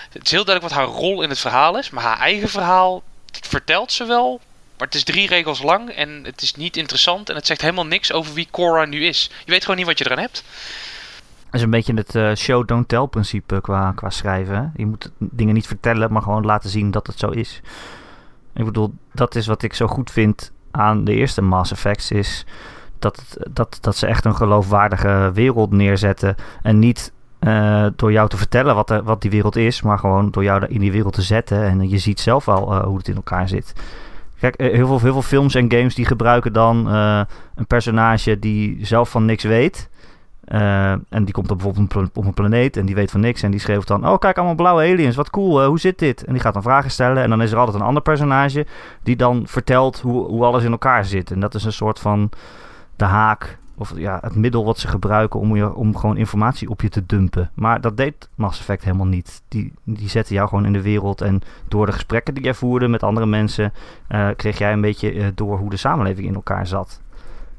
Het 0.10 0.26
is 0.26 0.32
heel 0.32 0.46
duidelijk 0.46 0.76
wat 0.76 0.84
haar 0.84 0.96
rol 0.96 1.22
in 1.22 1.30
het 1.30 1.40
verhaal 1.40 1.78
is, 1.78 1.90
maar 1.90 2.04
haar 2.04 2.20
eigen 2.20 2.50
verhaal 2.50 3.04
vertelt 3.32 3.92
ze 3.92 4.06
wel. 4.06 4.42
Maar 4.78 4.88
het 4.88 4.96
is 4.96 5.04
drie 5.04 5.28
regels 5.28 5.62
lang 5.62 5.90
en 5.90 6.24
het 6.24 6.42
is 6.42 6.56
niet 6.56 6.78
interessant 6.78 7.30
en 7.30 7.36
het 7.36 7.46
zegt 7.46 7.62
helemaal 7.62 7.86
niks 7.86 8.12
over 8.12 8.34
wie 8.34 8.48
Cora 8.52 8.86
nu 8.86 9.06
is. 9.06 9.30
Je 9.46 9.52
weet 9.52 9.62
gewoon 9.62 9.78
niet 9.78 9.86
wat 9.86 9.98
je 9.98 10.06
eraan 10.06 10.20
hebt. 10.20 10.44
Dat 11.46 11.54
is 11.54 11.62
een 11.62 11.70
beetje 11.70 11.94
het 11.94 12.16
uh, 12.16 12.36
show 12.36 12.68
don't 12.68 12.88
tell 12.88 13.08
principe 13.08 13.62
qua, 13.62 13.92
qua 13.96 14.10
schrijven. 14.10 14.74
Je 14.76 14.86
moet 14.86 15.12
dingen 15.18 15.54
niet 15.54 15.68
vertellen, 15.68 16.12
maar 16.12 16.22
gewoon 16.22 16.46
laten 16.46 16.70
zien 16.70 16.92
dat 16.92 17.08
het 17.08 17.20
zo 17.20 17.30
is. 17.30 17.62
Ik 18.56 18.66
bedoel, 18.66 18.94
dat 19.14 19.36
is 19.36 19.48
wat 19.48 19.64
ik 19.64 19.74
zo 19.74 19.88
goed 19.88 20.12
vind 20.12 20.52
aan 20.76 21.04
de 21.04 21.14
eerste 21.14 21.42
Mass 21.42 21.72
Effects 21.72 22.12
is 22.12 22.46
dat, 23.00 23.38
dat, 23.52 23.78
dat 23.82 23.96
ze 23.96 24.08
echt 24.08 24.26
een 24.26 24.36
geloofwaardige 24.36 25.32
wereld 25.34 25.72
neerzetten. 25.72 26.36
En 26.62 26.80
niet 26.80 27.14
uh, 27.40 27.86
door 27.96 28.12
jou 28.12 28.30
te 28.30 28.38
vertellen 28.38 28.76
wat, 28.76 28.90
er, 28.90 29.04
wat 29.04 29.22
die 29.22 29.32
wereld 29.32 29.56
is, 29.56 29.82
maar 29.82 30.00
gewoon 30.00 30.32
door 30.32 30.44
jou 30.44 30.66
in 30.66 30.80
die 30.80 30.92
wereld 30.92 31.14
te 31.14 31.22
zetten. 31.22 31.64
En 31.64 31.90
je 31.90 31.98
ziet 31.98 32.20
zelf 32.20 32.46
wel 32.46 32.74
uh, 32.74 32.84
hoe 32.84 32.98
het 32.98 33.08
in 33.08 33.16
elkaar 33.16 33.48
zit. 33.48 33.74
Kijk, 34.40 34.56
eh, 34.56 34.74
heel 34.74 34.88
veel, 34.88 35.00
veel 35.00 35.22
films 35.22 35.56
en 35.56 35.72
games 35.72 35.96
die 35.96 36.06
gebruiken 36.06 36.54
dan 36.54 36.88
een 37.56 37.68
personage 37.68 38.40
die 38.40 38.86
zelf 38.86 39.10
van 39.10 39.26
niks 39.26 39.44
weet. 39.44 39.90
Uh, 40.54 40.92
en 40.92 41.24
die 41.24 41.34
komt 41.34 41.48
dan 41.48 41.58
bijvoorbeeld 41.58 42.10
op 42.14 42.26
een 42.26 42.34
planeet 42.34 42.78
en 42.78 42.86
die 42.86 42.96
weet 42.96 43.12
van 43.12 43.20
niks. 43.20 43.44
En 43.44 43.52
die 43.52 43.60
schreef 43.60 43.84
dan: 43.84 44.08
Oh, 44.08 44.18
kijk, 44.18 44.38
allemaal 44.38 44.56
blauwe 44.56 44.82
aliens. 44.82 45.16
Wat 45.16 45.30
cool, 45.30 45.62
uh, 45.62 45.68
hoe 45.68 45.80
zit 45.80 46.00
dit? 46.00 46.24
En 46.24 46.34
die 46.34 46.42
gaat 46.42 46.54
dan 46.54 46.62
vragen 46.62 46.92
stellen. 46.92 47.24
En 47.24 47.30
dan 47.30 47.42
is 47.42 47.52
er 47.52 47.58
altijd 47.58 47.78
een 47.78 47.86
ander 47.86 48.02
personage 48.02 48.66
die 49.04 49.16
dan 49.16 49.44
vertelt 49.46 50.00
hoe, 50.00 50.28
hoe 50.28 50.44
alles 50.44 50.64
in 50.64 50.72
elkaar 50.72 51.06
zit. 51.06 51.32
En 51.32 51.40
dat 51.40 51.56
is 51.56 51.64
een 51.64 51.74
soort 51.74 52.00
van 52.00 52.30
de 52.96 53.06
haak. 53.06 53.58
Of 53.78 53.94
ja, 53.96 54.20
het 54.22 54.36
middel 54.36 54.66
wat 54.66 54.80
ze 54.80 54.88
gebruiken 54.88 55.40
om, 55.40 55.56
je, 55.56 55.74
om 55.76 55.98
gewoon 55.98 56.18
informatie 56.18 56.70
op 56.70 56.82
je 56.82 56.90
te 56.90 57.06
dumpen. 57.06 57.52
Maar 57.54 57.82
dat 57.82 57.98
deed 57.98 58.30
Mass 58.36 58.60
Effect 58.60 58.84
helemaal 58.84 59.06
niet. 59.06 59.42
Die, 59.48 59.74
die 59.84 60.10
zetten 60.10 60.36
jou 60.36 60.50
gewoon 60.50 60.66
in 60.66 60.74
de 60.74 60.82
wereld. 60.82 61.22
En 61.22 61.42
door 61.68 61.86
de 61.86 61.92
gesprekken 61.92 62.34
die 62.34 62.44
jij 62.44 62.54
voerde 62.54 62.88
met 62.88 63.04
andere 63.04 63.26
mensen. 63.26 63.74
Uh, 64.10 64.28
kreeg 64.36 64.58
jij 64.58 64.74
een 64.74 64.82
beetje 64.82 65.32
door 65.36 65.58
hoe 65.58 65.70
de 65.70 65.78
samenleving 65.78 66.28
in 66.28 66.36
elkaar 66.36 66.68
zat. 66.68 67.02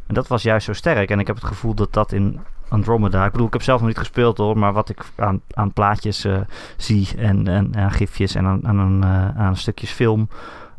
En 0.07 0.15
dat 0.15 0.29
was 0.29 0.43
juist 0.43 0.67
zo 0.67 0.73
sterk. 0.73 1.11
En 1.11 1.21
ik 1.21 1.27
heb 1.27 1.37
het 1.37 1.45
gevoel 1.45 1.75
dat 1.75 1.93
dat 1.93 2.13
in 2.13 2.41
Andromeda. 2.69 3.25
Ik 3.25 3.33
bedoel, 3.33 3.47
ik 3.47 3.53
heb 3.53 3.63
zelf 3.63 3.79
nog 3.79 3.89
niet 3.89 3.99
gespeeld 3.99 4.39
hoor, 4.39 4.59
maar 4.59 4.73
wat 4.73 4.89
ik 4.89 5.05
aan, 5.17 5.41
aan 5.51 5.73
plaatjes 5.73 6.25
uh, 6.25 6.39
zie 6.77 7.09
en, 7.17 7.49
en 7.49 7.77
aan 7.77 7.93
gifjes 7.93 8.35
en 8.35 8.47
aan, 8.47 8.67
aan, 8.67 9.05
uh, 9.05 9.41
aan 9.43 9.57
stukjes 9.57 9.91
film, 9.91 10.29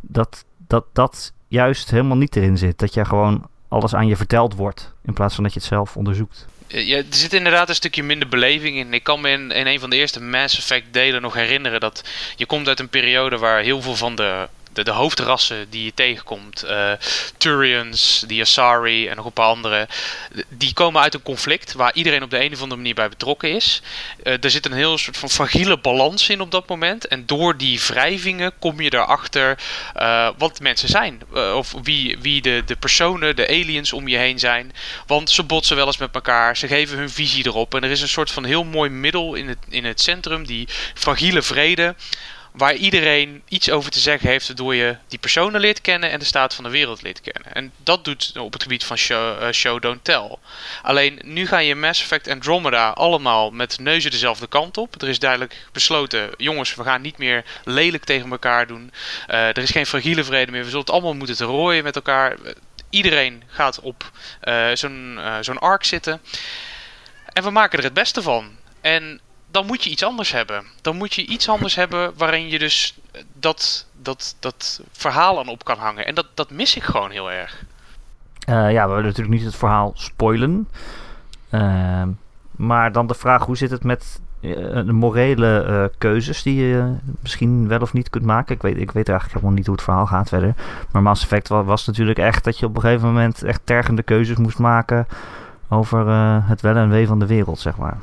dat, 0.01 0.45
dat 0.67 0.85
dat 0.93 1.33
juist 1.47 1.89
helemaal 1.89 2.17
niet 2.17 2.35
erin 2.35 2.57
zit. 2.57 2.79
Dat 2.79 2.93
je 2.93 3.05
gewoon 3.05 3.47
alles 3.67 3.95
aan 3.95 4.07
je 4.07 4.15
verteld 4.15 4.55
wordt, 4.55 4.93
in 5.05 5.13
plaats 5.13 5.35
van 5.35 5.43
dat 5.43 5.53
je 5.53 5.59
het 5.59 5.67
zelf 5.67 5.97
onderzoekt. 5.97 6.47
Ja, 6.67 6.97
er 6.97 7.05
zit 7.09 7.33
inderdaad 7.33 7.69
een 7.69 7.75
stukje 7.75 8.03
minder 8.03 8.27
beleving 8.27 8.77
in. 8.77 8.93
Ik 8.93 9.03
kan 9.03 9.21
me 9.21 9.29
in, 9.29 9.51
in 9.51 9.67
een 9.67 9.79
van 9.79 9.89
de 9.89 9.95
eerste 9.95 10.21
Mass 10.21 10.57
Effect 10.57 10.93
delen 10.93 11.21
nog 11.21 11.33
herinneren 11.33 11.79
dat 11.79 12.03
je 12.35 12.45
komt 12.45 12.67
uit 12.67 12.79
een 12.79 12.89
periode 12.89 13.37
waar 13.37 13.61
heel 13.61 13.81
veel 13.81 13.95
van 13.95 14.15
de 14.15 14.47
de, 14.75 14.83
de 14.83 14.91
hoofdrassen 14.91 15.69
die 15.69 15.83
je 15.83 15.93
tegenkomt, 15.93 16.63
uh, 16.65 16.91
Turians, 17.37 18.23
die 18.27 18.41
Asari 18.41 19.07
en 19.07 19.15
nog 19.15 19.25
een 19.25 19.31
paar 19.31 19.47
andere, 19.47 19.87
die 20.49 20.73
komen 20.73 21.01
uit 21.01 21.13
een 21.13 21.21
conflict 21.21 21.73
waar 21.73 21.93
iedereen 21.93 22.23
op 22.23 22.29
de 22.29 22.43
een 22.43 22.53
of 22.53 22.61
andere 22.61 22.75
manier 22.75 22.95
bij 22.95 23.09
betrokken 23.09 23.51
is. 23.51 23.81
Uh, 24.23 24.43
er 24.43 24.51
zit 24.51 24.65
een 24.65 24.73
heel 24.73 24.97
soort 24.97 25.17
van 25.17 25.29
fragiele 25.29 25.77
balans 25.77 26.29
in 26.29 26.41
op 26.41 26.51
dat 26.51 26.67
moment. 26.67 27.07
En 27.07 27.25
door 27.25 27.57
die 27.57 27.79
wrijvingen 27.79 28.51
kom 28.59 28.81
je 28.81 28.93
erachter 28.93 29.57
uh, 29.97 30.29
wat 30.37 30.59
mensen 30.59 30.89
zijn. 30.89 31.21
of 31.55 31.73
wie, 31.83 32.17
wie 32.21 32.41
de, 32.41 32.63
de 32.65 32.75
personen, 32.75 33.35
de 33.35 33.47
aliens 33.47 33.93
om 33.93 34.07
je 34.07 34.17
heen 34.17 34.39
zijn. 34.39 34.73
Want 35.07 35.29
ze 35.29 35.43
botsen 35.43 35.75
wel 35.75 35.85
eens 35.85 35.97
met 35.97 36.15
elkaar, 36.15 36.57
ze 36.57 36.67
geven 36.67 36.97
hun 36.97 37.09
visie 37.09 37.45
erop. 37.45 37.75
En 37.75 37.83
er 37.83 37.91
is 37.91 38.01
een 38.01 38.07
soort 38.07 38.31
van 38.31 38.43
heel 38.43 38.63
mooi 38.63 38.89
middel 38.89 39.33
in 39.33 39.47
het, 39.47 39.57
in 39.69 39.85
het 39.85 40.01
centrum, 40.01 40.45
die 40.45 40.67
fragiele 40.93 41.41
vrede 41.41 41.95
waar 42.57 42.75
iedereen 42.75 43.41
iets 43.47 43.69
over 43.69 43.91
te 43.91 43.99
zeggen 43.99 44.29
heeft, 44.29 44.47
waardoor 44.47 44.75
je 44.75 44.97
die 45.07 45.19
personen 45.19 45.61
leert 45.61 45.81
kennen 45.81 46.11
en 46.11 46.19
de 46.19 46.25
staat 46.25 46.53
van 46.53 46.63
de 46.63 46.69
wereld 46.69 47.01
leert 47.01 47.21
kennen. 47.21 47.53
En 47.53 47.71
dat 47.83 48.05
doet 48.05 48.33
op 48.37 48.53
het 48.53 48.61
gebied 48.61 48.83
van 48.83 48.97
show, 48.97 49.53
show 49.53 49.81
don't 49.81 50.03
tell. 50.03 50.35
Alleen 50.81 51.19
nu 51.23 51.47
ga 51.47 51.57
je 51.57 51.75
Mass 51.75 52.01
Effect 52.01 52.27
Andromeda 52.27 52.89
allemaal 52.89 53.51
met 53.51 53.79
neuzen 53.79 54.11
dezelfde 54.11 54.47
kant 54.47 54.77
op. 54.77 55.01
Er 55.01 55.07
is 55.07 55.19
duidelijk 55.19 55.65
besloten, 55.71 56.29
jongens, 56.37 56.75
we 56.75 56.83
gaan 56.83 57.01
niet 57.01 57.17
meer 57.17 57.45
lelijk 57.63 58.03
tegen 58.03 58.31
elkaar 58.31 58.67
doen. 58.67 58.91
Uh, 59.29 59.47
er 59.47 59.57
is 59.57 59.71
geen 59.71 59.85
fragiele 59.85 60.23
vrede 60.23 60.51
meer. 60.51 60.63
We 60.63 60.69
zullen 60.69 60.85
het 60.85 60.93
allemaal 60.93 61.13
moeten 61.13 61.35
te 61.35 61.45
rooien 61.45 61.83
met 61.83 61.95
elkaar. 61.95 62.37
Iedereen 62.89 63.43
gaat 63.47 63.79
op 63.79 64.11
uh, 64.43 64.67
zo'n 64.73 65.19
zo'n 65.41 65.59
arc 65.59 65.83
zitten. 65.83 66.21
En 67.33 67.43
we 67.43 67.49
maken 67.49 67.77
er 67.77 67.83
het 67.83 67.93
beste 67.93 68.21
van. 68.21 68.57
En 68.81 69.19
dan 69.55 69.65
moet 69.65 69.83
je 69.83 69.89
iets 69.89 70.03
anders 70.03 70.31
hebben. 70.31 70.63
Dan 70.81 70.95
moet 70.95 71.13
je 71.13 71.25
iets 71.25 71.49
anders 71.49 71.75
hebben 71.75 72.11
waarin 72.17 72.49
je 72.49 72.59
dus 72.59 72.97
dat, 73.33 73.87
dat, 74.01 74.35
dat 74.39 74.81
verhaal 74.91 75.39
aan 75.39 75.47
op 75.47 75.63
kan 75.63 75.77
hangen. 75.77 76.05
En 76.05 76.15
dat, 76.15 76.25
dat 76.33 76.51
mis 76.51 76.75
ik 76.75 76.83
gewoon 76.83 77.11
heel 77.11 77.31
erg. 77.31 77.63
Uh, 78.49 78.71
ja, 78.71 78.83
we 78.83 78.89
willen 78.89 79.05
natuurlijk 79.05 79.35
niet 79.35 79.45
het 79.45 79.55
verhaal 79.55 79.91
spoilen. 79.95 80.67
Uh, 81.51 82.03
maar 82.51 82.91
dan 82.91 83.07
de 83.07 83.13
vraag, 83.13 83.45
hoe 83.45 83.57
zit 83.57 83.71
het 83.71 83.83
met 83.83 84.19
uh, 84.41 84.55
de 84.85 84.93
morele 84.93 85.65
uh, 85.69 85.97
keuzes 85.97 86.43
die 86.43 86.65
je 86.65 86.95
misschien 87.21 87.67
wel 87.67 87.79
of 87.79 87.93
niet 87.93 88.09
kunt 88.09 88.25
maken? 88.25 88.55
Ik 88.55 88.61
weet, 88.61 88.77
ik 88.77 88.91
weet 88.91 89.09
eigenlijk 89.09 89.33
helemaal 89.33 89.57
niet 89.57 89.65
hoe 89.65 89.75
het 89.75 89.83
verhaal 89.83 90.05
gaat 90.05 90.29
verder. 90.29 90.55
Maar 90.91 91.01
Mass 91.01 91.23
Effect 91.23 91.47
was, 91.47 91.65
was 91.65 91.85
natuurlijk 91.85 92.19
echt 92.19 92.43
dat 92.43 92.59
je 92.59 92.65
op 92.65 92.75
een 92.75 92.81
gegeven 92.81 93.07
moment 93.07 93.43
echt 93.43 93.61
tergende 93.63 94.03
keuzes 94.03 94.37
moest 94.37 94.59
maken 94.59 95.07
over 95.69 96.07
het 96.47 96.61
wel 96.61 96.75
en 96.75 96.89
wee 96.89 97.07
van 97.07 97.19
de 97.19 97.27
wereld, 97.27 97.59
zeg 97.59 97.77
maar. 97.77 97.97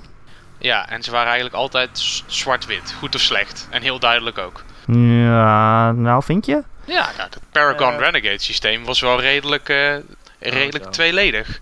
Ja, 0.63 0.89
en 0.89 1.03
ze 1.03 1.11
waren 1.11 1.27
eigenlijk 1.27 1.57
altijd 1.57 2.23
zwart-wit. 2.27 2.95
Goed 2.99 3.15
of 3.15 3.21
slecht. 3.21 3.69
En 3.71 3.83
heel 3.83 3.99
duidelijk 3.99 4.39
ook. 4.39 4.65
Ja, 4.87 5.93
nou 5.93 6.23
vind 6.23 6.47
je? 6.47 6.63
Ja, 6.85 7.11
nou, 7.17 7.29
het 7.31 7.41
Paragon 7.51 7.93
uh, 7.93 7.99
Renegade 7.99 8.39
systeem 8.39 8.85
was 8.85 9.01
wel 9.01 9.21
redelijk, 9.21 9.69
uh, 9.69 9.95
redelijk 10.39 10.85
oh, 10.85 10.91
tweeledig. 10.91 11.61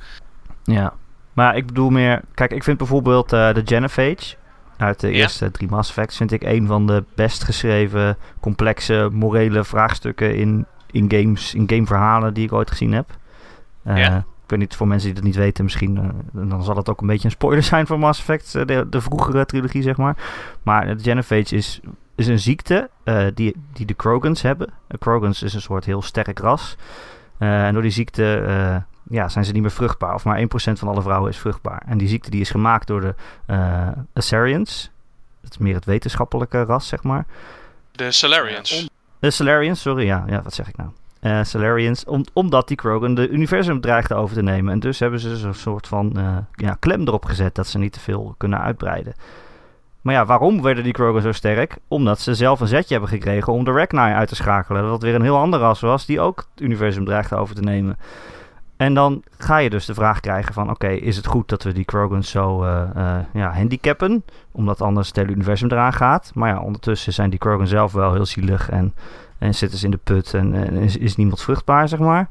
Ja, 0.64 0.92
maar 1.33 1.57
ik 1.57 1.66
bedoel 1.66 1.90
meer... 1.90 2.21
Kijk, 2.35 2.52
ik 2.52 2.64
vind 2.64 2.78
bijvoorbeeld 2.78 3.33
uh, 3.33 3.54
de 3.54 3.62
Genophage 3.64 4.35
uit 4.76 5.00
de 5.00 5.09
ja? 5.09 5.14
eerste 5.14 5.50
drie 5.50 5.69
Mass 5.69 5.88
Effects... 5.88 6.16
vind 6.16 6.33
ik 6.33 6.42
een 6.42 6.66
van 6.66 6.87
de 6.87 7.04
best 7.14 7.45
geschreven, 7.45 8.16
complexe, 8.40 9.09
morele 9.12 9.64
vraagstukken 9.64 10.35
in, 10.35 10.66
in 10.90 11.11
games, 11.11 11.54
in 11.54 11.69
gameverhalen 11.69 12.35
die 12.35 12.45
ik 12.45 12.52
ooit 12.52 12.71
gezien 12.71 12.92
heb. 12.92 13.11
ja? 13.85 14.25
Ik 14.50 14.57
weet 14.57 14.69
niet, 14.69 14.76
voor 14.76 14.88
mensen 14.88 15.07
die 15.07 15.16
dat 15.16 15.25
niet 15.25 15.37
weten, 15.37 15.64
misschien 15.64 15.97
uh, 15.97 16.49
dan 16.49 16.62
zal 16.62 16.76
het 16.76 16.88
ook 16.88 17.00
een 17.00 17.07
beetje 17.07 17.25
een 17.25 17.30
spoiler 17.30 17.62
zijn 17.73 17.87
voor 17.87 17.99
Mass 17.99 18.21
Effect, 18.21 18.54
uh, 18.54 18.66
de, 18.66 18.87
de, 18.88 19.00
vroegere 19.00 19.47
trilogie, 19.47 19.83
zeg 19.83 19.97
maar. 19.97 20.16
Maar 20.62 20.97
de 20.97 21.02
Genophage 21.02 21.57
is, 21.57 21.80
is 22.14 22.26
een 22.26 22.38
ziekte 22.38 22.90
uh, 23.04 23.26
die, 23.35 23.57
die 23.73 23.87
de 23.87 23.95
Krogans 23.95 24.42
hebben. 24.42 24.73
De 24.87 24.99
Krogans 24.99 25.42
is 25.42 25.54
een 25.54 25.61
soort 25.61 25.85
heel 25.85 26.02
sterk 26.02 26.38
ras. 26.38 26.76
en 27.38 27.73
door 27.73 27.83
die 27.83 27.90
ziekte 27.90 28.85
ja, 29.11 29.28
zijn 29.28 29.45
ze 29.45 29.52
niet 29.52 29.62
meer 29.62 29.71
vruchtbaar. 29.71 30.14
Of 30.14 30.25
maar 30.25 30.40
1% 30.40 30.45
van 30.52 30.88
alle 30.88 31.02
vrouwen 31.02 31.30
is 31.30 31.38
vruchtbaar. 31.38 31.83
En 31.87 31.99
die 31.99 32.09
ziekte 32.09 32.30
die 32.30 32.40
is 32.40 32.50
gemaakt 32.50 32.87
door 32.87 33.00
de 33.00 33.14
Assyrians. 34.12 34.90
Dat 35.40 35.50
is 35.50 35.59
meer 35.59 35.75
het 35.75 35.85
wetenschappelijke 35.85 36.64
ras, 36.64 36.88
zeg 36.88 37.02
maar. 37.02 37.26
De 37.92 38.12
Salarians. 38.12 38.88
De 39.19 39.30
Salarians, 39.30 39.80
sorry, 39.80 40.07
ja, 40.07 40.25
ja, 40.26 40.42
wat 40.42 40.54
zeg 40.54 40.69
ik 40.69 40.76
nou? 40.76 40.90
Uh, 41.20 41.42
Salarians, 41.42 42.04
om, 42.04 42.24
omdat 42.32 42.68
die 42.68 42.76
Krogan 42.76 43.14
de 43.14 43.28
universum 43.28 43.80
dreigde 43.80 44.14
over 44.14 44.34
te 44.36 44.42
nemen. 44.42 44.72
En 44.72 44.80
dus 44.80 44.98
hebben 44.98 45.20
ze 45.20 45.36
zo'n 45.36 45.54
soort 45.54 45.86
van 45.86 46.12
uh, 46.16 46.36
ja, 46.52 46.76
klem 46.78 47.00
erop 47.00 47.24
gezet 47.24 47.54
dat 47.54 47.66
ze 47.66 47.78
niet 47.78 47.92
te 47.92 48.00
veel 48.00 48.34
kunnen 48.36 48.60
uitbreiden. 48.60 49.14
Maar 50.00 50.14
ja, 50.14 50.26
waarom 50.26 50.62
werden 50.62 50.84
die 50.84 50.92
Krogan 50.92 51.22
zo 51.22 51.32
sterk? 51.32 51.76
Omdat 51.88 52.20
ze 52.20 52.34
zelf 52.34 52.60
een 52.60 52.66
zetje 52.66 52.92
hebben 52.92 53.10
gekregen 53.10 53.52
om 53.52 53.64
de 53.64 53.72
Ragnar 53.72 54.14
uit 54.14 54.28
te 54.28 54.34
schakelen. 54.34 54.82
Dat 54.82 55.02
weer 55.02 55.14
een 55.14 55.22
heel 55.22 55.38
ander 55.38 55.60
ras 55.60 55.80
was 55.80 56.06
die 56.06 56.20
ook 56.20 56.46
het 56.54 56.64
universum 56.64 57.04
dreigde 57.04 57.36
over 57.36 57.54
te 57.54 57.62
nemen. 57.62 57.96
En 58.76 58.94
dan 58.94 59.22
ga 59.38 59.58
je 59.58 59.70
dus 59.70 59.84
de 59.86 59.94
vraag 59.94 60.20
krijgen 60.20 60.54
van... 60.54 60.70
oké, 60.70 60.88
is 60.88 61.16
het 61.16 61.26
goed 61.26 61.48
dat 61.48 61.62
we 61.62 61.72
die 61.72 61.84
Krogans 61.84 62.30
zo 62.30 62.64
uh, 62.64 62.82
uh, 62.96 63.16
ja, 63.32 63.52
handicappen? 63.52 64.24
Omdat 64.52 64.80
anders 64.80 65.06
het 65.06 65.16
hele 65.16 65.32
universum 65.32 65.70
eraan 65.70 65.92
gaat. 65.92 66.30
Maar 66.34 66.48
ja, 66.48 66.60
ondertussen 66.60 67.12
zijn 67.12 67.30
die 67.30 67.38
Krogans 67.38 67.70
zelf 67.70 67.92
wel 67.92 68.12
heel 68.12 68.26
zielig... 68.26 68.70
en, 68.70 68.94
en 69.40 69.54
zitten 69.54 69.78
ze 69.78 69.85
in 69.85 69.90
de 69.90 70.00
put 70.04 70.35
en, 70.35 70.54
en 70.54 70.76
is, 70.76 70.97
is, 70.97 71.16
niemand 71.16 71.42
vruchtbaar, 71.42 71.88
zeg 71.88 71.99
maar. 71.99 72.28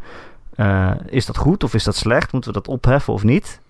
Uh, 0.56 0.92
is 1.06 1.26
dat 1.26 1.38
goed 1.38 1.64
of 1.64 1.74
is 1.74 1.84
dat 1.84 1.96
slecht? 1.96 2.32
Moeten 2.32 2.54
we 2.54 2.60
dat 2.62 2.68
opheffen 2.68 3.14
of 3.14 3.24
niet? 3.24 3.62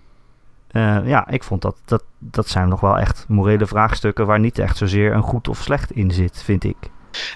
ja, 1.03 1.27
ik 1.27 1.43
vond 1.43 1.61
dat, 1.61 1.77
dat... 1.85 2.03
dat 2.17 2.47
zijn 2.47 2.69
nog 2.69 2.81
wel 2.81 2.97
echt 2.97 3.25
morele 3.27 3.65
vraagstukken... 3.65 4.25
waar 4.25 4.39
niet 4.39 4.59
echt 4.59 4.77
zozeer 4.77 5.13
een 5.13 5.21
goed 5.21 5.47
of 5.47 5.57
slecht 5.57 5.91
in 5.91 6.11
zit, 6.11 6.43
vind 6.43 6.63
ik. 6.63 6.77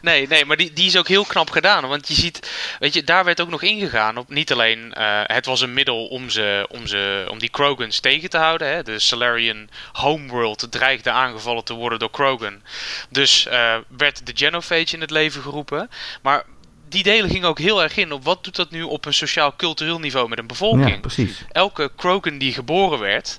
Nee, 0.02 0.28
nee, 0.28 0.46
maar 0.46 0.58
die, 0.58 0.74
die 0.74 0.86
is 0.86 0.98
ook 0.98 1.08
heel 1.08 1.26
knap 1.26 1.50
gedaan. 1.50 1.88
Want 1.88 2.08
je 2.08 2.14
ziet, 2.14 2.52
weet 2.80 2.94
je, 2.94 3.04
daar 3.04 3.26
werd 3.26 3.42
ook 3.42 3.50
nog 3.50 3.62
ingegaan 3.62 4.18
op 4.18 4.30
niet 4.30 4.52
alleen 4.52 4.94
uh, 4.98 5.22
het 5.24 5.46
was 5.46 5.62
een 5.62 5.74
middel 5.74 6.08
om, 6.08 6.30
ze, 6.30 6.68
om, 6.70 6.88
ze, 6.88 7.26
om 7.30 7.40
die 7.40 7.50
Krogans 7.50 8.00
tegen 8.00 8.30
te 8.30 8.38
houden. 8.38 8.68
Hè. 8.68 8.84
De 8.84 9.00
Salarian 9.00 9.70
homeworld 9.92 10.68
dreigde 10.70 11.12
aangevallen 11.12 11.64
te 11.64 11.74
worden 11.74 12.00
door 12.00 12.12
Krogan. 12.12 12.62
Dus 13.10 13.48
uh, 13.48 13.76
werd 13.88 14.26
de 14.26 14.32
Genophage 14.36 14.94
in 14.96 15.02
het 15.02 15.12
leven 15.12 15.42
geroepen. 15.42 15.90
Maar 16.22 16.44
die 16.90 17.04
delen 17.04 17.30
gingen 17.30 17.48
ook 17.48 17.60
heel 17.60 17.84
erg 17.84 17.98
in 17.98 18.12
op 18.12 18.24
wat 18.24 18.44
doet 18.44 18.56
dat 18.56 18.72
nu 18.72 18.84
op 18.84 19.06
een 19.06 19.14
sociaal-cultureel 19.14 20.00
niveau 20.00 20.30
met 20.30 20.38
een 20.38 20.48
bevolking. 20.48 20.90
Ja, 20.90 21.00
precies. 21.00 21.44
Elke 21.52 21.92
Krogan 21.96 22.38
die 22.38 22.54
geboren 22.54 23.00
werd, 23.00 23.38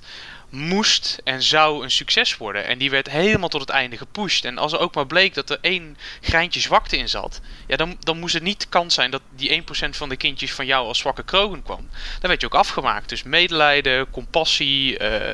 moest 0.55 1.21
en 1.23 1.43
zou 1.43 1.83
een 1.83 1.91
succes 1.91 2.37
worden. 2.37 2.65
En 2.65 2.77
die 2.77 2.89
werd 2.89 3.09
helemaal 3.09 3.49
tot 3.49 3.61
het 3.61 3.69
einde 3.69 3.97
gepusht. 3.97 4.45
En 4.45 4.57
als 4.57 4.73
er 4.73 4.79
ook 4.79 4.95
maar 4.95 5.07
bleek 5.07 5.33
dat 5.33 5.49
er 5.49 5.57
één 5.61 5.97
greintje 6.21 6.59
zwakte 6.59 6.97
in 6.97 7.09
zat, 7.09 7.41
ja, 7.67 7.75
dan, 7.75 7.97
dan 7.99 8.19
moest 8.19 8.33
het 8.33 8.43
niet 8.43 8.69
kans 8.69 8.93
zijn 8.93 9.11
dat 9.11 9.21
die 9.35 9.63
1% 9.63 9.89
van 9.89 10.09
de 10.09 10.15
kindjes 10.15 10.53
van 10.53 10.65
jou 10.65 10.87
als 10.87 10.99
zwakke 10.99 11.23
krogen 11.23 11.63
kwam. 11.63 11.89
Dan 12.19 12.29
werd 12.29 12.41
je 12.41 12.47
ook 12.47 12.53
afgemaakt. 12.53 13.09
Dus 13.09 13.23
medelijden, 13.23 14.09
compassie, 14.09 14.99
uh, 14.99 15.33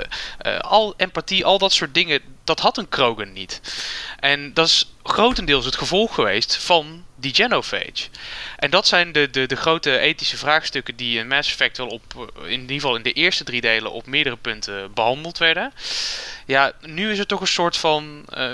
al 0.60 0.94
empathie, 0.98 1.46
al 1.46 1.58
dat 1.58 1.74
soort 1.74 1.94
dingen, 1.94 2.22
dat 2.44 2.60
had 2.60 2.78
een 2.78 2.90
krogen 2.90 3.34
niet. 3.34 3.62
En 4.20 4.54
dat 4.54 4.68
is 4.68 4.94
grotendeels 5.04 5.66
het 5.66 5.76
gevolg 5.76 6.14
geweest 6.14 6.56
van 6.58 7.06
die 7.22 7.34
genophage. 7.34 8.08
En 8.58 8.70
dat 8.70 8.88
zijn 8.88 9.12
de, 9.12 9.30
de, 9.30 9.46
de 9.46 9.56
grote 9.56 9.98
ethische 9.98 10.38
vraagstukken 10.38 10.96
die 10.96 11.20
in 11.20 11.28
Mass 11.28 11.50
Effect 11.50 11.78
wel 11.78 11.88
op, 11.88 12.32
in 12.46 12.62
ieder 12.62 12.76
geval 12.76 12.96
in 12.96 13.04
de 13.04 13.14
eerste 13.14 13.44
drie 13.44 13.62
delen, 13.62 13.92
op 13.92 14.06
meerdere 14.06 14.38
punten 14.38 14.94
behandeld 14.94 15.38
werden. 15.38 15.74
Ja, 16.46 16.72
nu 16.82 17.12
is 17.12 17.18
het 17.18 17.28
toch 17.28 17.42
een 17.42 17.48
soort 17.48 17.78
van 17.78 18.26
uh, 18.38 18.52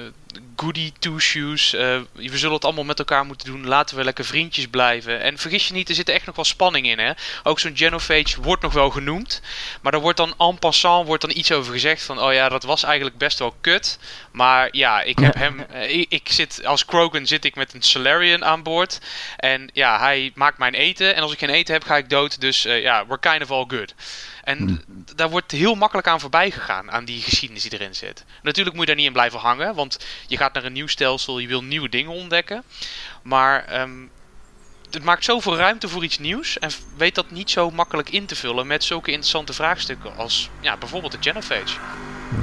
goody 0.57 0.91
two 0.99 1.19
shoes. 1.19 1.73
Uh, 1.73 1.79
we 2.13 2.37
zullen 2.37 2.55
het 2.55 2.65
allemaal 2.65 2.83
met 2.83 2.99
elkaar 2.99 3.25
moeten 3.25 3.47
doen. 3.47 3.67
Laten 3.67 3.97
we 3.97 4.03
lekker 4.03 4.25
vriendjes 4.25 4.67
blijven. 4.67 5.21
En 5.21 5.37
vergis 5.37 5.67
je 5.67 5.73
niet, 5.73 5.89
er 5.89 5.95
zit 5.95 6.09
echt 6.09 6.25
nog 6.25 6.35
wel 6.35 6.45
spanning 6.45 6.87
in. 6.87 6.99
Hè? 6.99 7.11
Ook 7.43 7.59
zo'n 7.59 7.77
genophage 7.77 8.41
wordt 8.41 8.61
nog 8.61 8.73
wel 8.73 8.89
genoemd. 8.89 9.41
Maar 9.81 9.93
er 9.93 9.99
wordt 9.99 10.17
dan 10.17 10.33
en 10.37 10.59
passant 10.59 11.07
wordt 11.07 11.21
dan 11.21 11.37
iets 11.37 11.51
over 11.51 11.71
gezegd. 11.73 12.03
Van, 12.03 12.21
oh 12.21 12.33
ja, 12.33 12.49
dat 12.49 12.63
was 12.63 12.83
eigenlijk 12.83 13.17
best 13.17 13.39
wel 13.39 13.55
kut. 13.61 13.99
Maar 14.31 14.69
ja, 14.71 15.01
ik 15.01 15.19
heb 15.19 15.33
hem... 15.33 15.65
Ik, 15.87 16.05
ik, 16.09 16.29
zit, 16.31 16.65
als 16.65 16.85
Krogan 16.85 17.25
zit 17.25 17.45
ik 17.45 17.55
met 17.55 17.73
een 17.73 17.81
Solarian 17.81 18.45
aan 18.45 18.63
boord. 18.63 18.99
En 19.37 19.69
ja, 19.73 19.99
hij 19.99 20.31
maakt 20.35 20.57
mijn 20.57 20.73
eten. 20.73 21.15
En 21.15 21.21
als 21.21 21.31
ik 21.31 21.39
geen 21.39 21.49
eten 21.49 21.73
heb, 21.73 21.83
ga 21.83 21.97
ik 21.97 22.09
dood. 22.09 22.41
Dus 22.41 22.65
uh, 22.65 22.81
ja, 22.81 23.05
we're 23.05 23.19
kind 23.19 23.41
of 23.41 23.51
all 23.51 23.65
good. 23.67 23.93
En 24.47 24.57
hmm. 24.57 24.79
daar 25.15 25.29
wordt 25.29 25.51
heel 25.51 25.75
makkelijk 25.75 26.07
aan 26.07 26.19
voorbij 26.19 26.51
gegaan, 26.51 26.91
aan 26.91 27.05
die 27.05 27.21
geschiedenis 27.21 27.63
die 27.63 27.79
erin 27.79 27.95
zit. 27.95 28.25
Natuurlijk 28.43 28.75
moet 28.75 28.85
je 28.85 28.91
daar 28.91 28.99
niet 28.99 29.07
in 29.07 29.13
blijven 29.13 29.39
hangen, 29.39 29.75
want 29.75 30.05
je 30.27 30.37
gaat 30.37 30.53
naar 30.53 30.63
een 30.63 30.73
nieuw 30.73 30.87
stelsel, 30.87 31.39
je 31.39 31.47
wil 31.47 31.63
nieuwe 31.63 31.89
dingen 31.89 32.11
ontdekken. 32.11 32.63
Maar 33.21 33.81
um, 33.81 34.09
het 34.91 35.03
maakt 35.03 35.23
zoveel 35.23 35.57
ruimte 35.57 35.87
voor 35.87 36.03
iets 36.03 36.19
nieuws 36.19 36.59
en 36.59 36.69
weet 36.97 37.15
dat 37.15 37.31
niet 37.31 37.49
zo 37.49 37.71
makkelijk 37.71 38.09
in 38.09 38.25
te 38.25 38.35
vullen 38.35 38.67
met 38.67 38.83
zulke 38.83 39.11
interessante 39.11 39.53
vraagstukken 39.53 40.17
als 40.17 40.49
ja, 40.59 40.77
bijvoorbeeld 40.77 41.11
de 41.11 41.17
Genophage. 41.21 41.79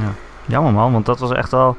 Ja, 0.00 0.14
jammer 0.46 0.73
man, 0.73 0.92
want 0.92 1.06
dat 1.06 1.18
was 1.18 1.32
echt 1.32 1.50
wel... 1.50 1.76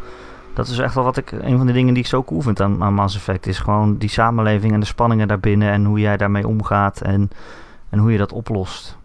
Dat 0.53 0.67
is 0.67 0.77
echt 0.77 0.94
wel 0.94 1.03
wat 1.03 1.17
ik, 1.17 1.32
een 1.32 1.58
van 1.58 1.67
de 1.67 1.74
dingen 1.74 1.94
die 1.94 2.03
ik 2.03 2.10
zo 2.10 2.24
cool 2.24 2.41
vind 2.41 2.62
aan, 2.62 2.84
aan 2.84 2.94
Mass 2.94 3.15
Effect. 3.15 3.48
Is 3.48 3.60
gewoon 3.60 3.98
die 3.98 4.10
samenleving 4.10 4.74
en 4.74 4.79
de 4.79 4.86
spanningen 4.86 5.27
daarbinnen. 5.27 5.72
En 5.72 5.86
hoe 5.86 6.00
jij 6.00 6.17
daarmee 6.17 6.48
omgaat. 6.48 7.01
En, 7.01 7.29
en 7.89 8.00
hoe 8.00 8.12
je 8.12 8.17
dat 8.17 8.32
oplost. 8.32 8.98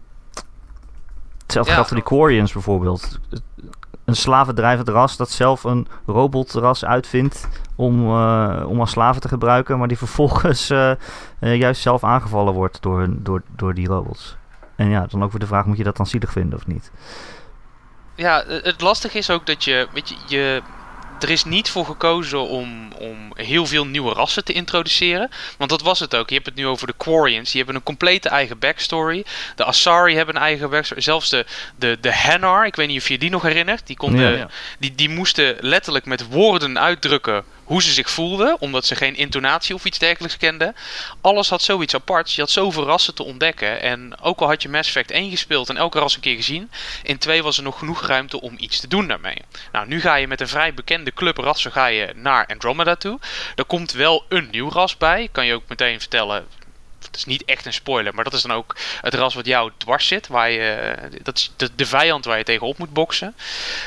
Hetzelfde 1.53 1.73
geldt 1.73 1.87
voor 1.87 1.97
die 1.97 2.17
Quarians 2.17 2.53
bijvoorbeeld. 2.53 3.19
Een 4.05 4.15
slavendrijvend 4.15 4.89
ras 4.89 5.17
dat 5.17 5.29
zelf 5.29 5.63
een 5.63 5.87
robotras 6.05 6.85
uitvindt 6.85 7.47
om, 7.75 8.09
uh, 8.09 8.63
om 8.67 8.79
als 8.79 8.91
slaven 8.91 9.21
te 9.21 9.27
gebruiken, 9.27 9.77
maar 9.77 9.87
die 9.87 9.97
vervolgens 9.97 10.69
uh, 10.69 10.91
uh, 11.39 11.55
juist 11.55 11.81
zelf 11.81 12.03
aangevallen 12.03 12.53
wordt 12.53 12.81
door, 12.81 13.07
door, 13.09 13.41
door 13.55 13.73
die 13.73 13.87
robots. 13.87 14.37
En 14.75 14.89
ja, 14.89 15.05
dan 15.05 15.23
ook 15.23 15.31
weer 15.31 15.39
de 15.39 15.47
vraag, 15.47 15.65
moet 15.65 15.77
je 15.77 15.83
dat 15.83 15.97
dan 15.97 16.05
zielig 16.05 16.31
vinden 16.31 16.59
of 16.59 16.67
niet? 16.67 16.91
Ja, 18.15 18.43
het 18.47 18.81
lastige 18.81 19.17
is 19.17 19.29
ook 19.29 19.45
dat 19.45 19.63
je, 19.63 19.87
weet 19.93 20.09
je, 20.09 20.15
je 20.27 20.61
er 21.23 21.29
is 21.29 21.43
niet 21.43 21.69
voor 21.69 21.85
gekozen 21.85 22.47
om, 22.47 22.93
om 22.93 23.31
heel 23.33 23.65
veel 23.65 23.85
nieuwe 23.85 24.13
rassen 24.13 24.43
te 24.43 24.53
introduceren. 24.53 25.29
Want 25.57 25.69
dat 25.69 25.81
was 25.81 25.99
het 25.99 26.15
ook. 26.15 26.29
Je 26.29 26.35
hebt 26.35 26.45
het 26.45 26.55
nu 26.55 26.67
over 26.67 26.87
de 26.87 26.93
Quarians. 26.97 27.49
Die 27.49 27.57
hebben 27.57 27.75
een 27.75 27.83
complete 27.83 28.29
eigen 28.29 28.59
backstory. 28.59 29.25
De 29.55 29.65
Asari 29.65 30.15
hebben 30.15 30.35
een 30.35 30.41
eigen 30.41 30.69
backstory. 30.69 31.01
Zelfs 31.01 31.29
de, 31.29 31.45
de, 31.75 31.97
de 32.01 32.13
Hanar, 32.13 32.65
ik 32.65 32.75
weet 32.75 32.87
niet 32.87 33.01
of 33.01 33.07
je 33.07 33.17
die 33.17 33.29
nog 33.29 33.41
herinnert. 33.41 33.87
Die, 33.87 33.97
konden, 33.97 34.37
ja. 34.37 34.47
die, 34.79 34.95
die 34.95 35.09
moesten 35.09 35.55
letterlijk 35.59 36.05
met 36.05 36.27
woorden 36.27 36.79
uitdrukken 36.79 37.43
hoe 37.71 37.81
ze 37.81 37.91
zich 37.91 38.09
voelden, 38.09 38.61
omdat 38.61 38.85
ze 38.85 38.95
geen 38.95 39.15
intonatie 39.15 39.75
of 39.75 39.85
iets 39.85 39.99
dergelijks 39.99 40.37
kenden. 40.37 40.75
Alles 41.21 41.49
had 41.49 41.61
zoiets 41.61 41.95
aparts. 41.95 42.35
Je 42.35 42.41
had 42.41 42.49
zoveel 42.49 42.85
rassen 42.85 43.15
te 43.15 43.23
ontdekken. 43.23 43.81
En 43.81 44.19
ook 44.21 44.39
al 44.39 44.47
had 44.47 44.61
je 44.61 44.69
Mass 44.69 44.87
Effect 44.87 45.11
1 45.11 45.29
gespeeld 45.29 45.69
en 45.69 45.77
elke 45.77 45.99
ras 45.99 46.15
een 46.15 46.21
keer 46.21 46.35
gezien, 46.35 46.71
in 47.03 47.17
2 47.17 47.43
was 47.43 47.57
er 47.57 47.63
nog 47.63 47.79
genoeg 47.79 48.07
ruimte 48.07 48.41
om 48.41 48.55
iets 48.57 48.79
te 48.79 48.87
doen 48.87 49.07
daarmee. 49.07 49.37
Nou, 49.71 49.87
nu 49.87 50.01
ga 50.01 50.15
je 50.15 50.27
met 50.27 50.41
een 50.41 50.47
vrij 50.47 50.73
bekende 50.73 51.13
club 51.13 51.37
rassen 51.37 51.71
ga 51.71 51.85
je 51.85 52.13
naar 52.15 52.45
Andromeda 52.45 52.95
toe. 52.95 53.19
Er 53.55 53.65
komt 53.65 53.91
wel 53.91 54.25
een 54.29 54.47
nieuw 54.51 54.69
ras 54.69 54.97
bij. 54.97 55.29
Kan 55.31 55.45
je 55.45 55.53
ook 55.53 55.67
meteen 55.67 55.99
vertellen 55.99 56.47
het 57.11 57.19
is 57.19 57.25
niet 57.25 57.45
echt 57.45 57.65
een 57.65 57.73
spoiler, 57.73 58.15
maar 58.15 58.23
dat 58.23 58.33
is 58.33 58.41
dan 58.41 58.51
ook 58.51 58.75
het 59.01 59.13
ras 59.13 59.33
wat 59.33 59.45
jou 59.45 59.71
dwars 59.77 60.07
zit. 60.07 60.27
Waar 60.27 60.51
je, 60.51 60.95
dat 61.23 61.37
is 61.37 61.51
de, 61.55 61.69
de 61.75 61.85
vijand 61.85 62.25
waar 62.25 62.37
je 62.37 62.43
tegenop 62.43 62.77
moet 62.77 62.93
boksen. 62.93 63.35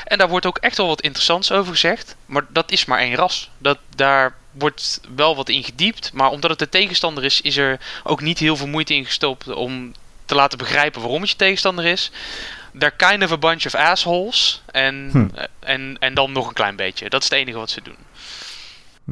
En 0.03 0.17
daar 0.17 0.29
wordt 0.29 0.45
ook 0.45 0.57
echt 0.57 0.77
wel 0.77 0.87
wat 0.87 1.01
interessants 1.01 1.51
over 1.51 1.71
gezegd. 1.71 2.15
Maar 2.25 2.45
dat 2.49 2.71
is 2.71 2.85
maar 2.85 2.99
één 2.99 3.15
ras. 3.15 3.49
Dat, 3.57 3.77
daar 3.95 4.35
wordt 4.51 5.01
wel 5.15 5.35
wat 5.35 5.49
in 5.49 5.63
gediept. 5.63 6.13
Maar 6.13 6.29
omdat 6.29 6.49
het 6.49 6.59
de 6.59 6.69
tegenstander 6.69 7.23
is, 7.23 7.41
is 7.41 7.57
er 7.57 7.79
ook 8.03 8.21
niet 8.21 8.39
heel 8.39 8.55
veel 8.55 8.67
moeite 8.67 8.95
in 8.95 9.05
gestopt 9.05 9.47
om 9.47 9.93
te 10.25 10.35
laten 10.35 10.57
begrijpen 10.57 11.01
waarom 11.01 11.21
het 11.21 11.29
je 11.29 11.35
tegenstander 11.35 11.85
is. 11.85 12.11
They're 12.77 12.95
kind 12.95 13.23
of 13.23 13.31
a 13.31 13.37
bunch 13.37 13.65
of 13.65 13.75
assholes. 13.75 14.61
En, 14.71 15.09
hm. 15.11 15.45
en, 15.59 15.97
en 15.99 16.13
dan 16.13 16.31
nog 16.31 16.47
een 16.47 16.53
klein 16.53 16.75
beetje. 16.75 17.09
Dat 17.09 17.23
is 17.23 17.29
het 17.29 17.39
enige 17.39 17.57
wat 17.57 17.69
ze 17.69 17.81
doen. 17.81 17.97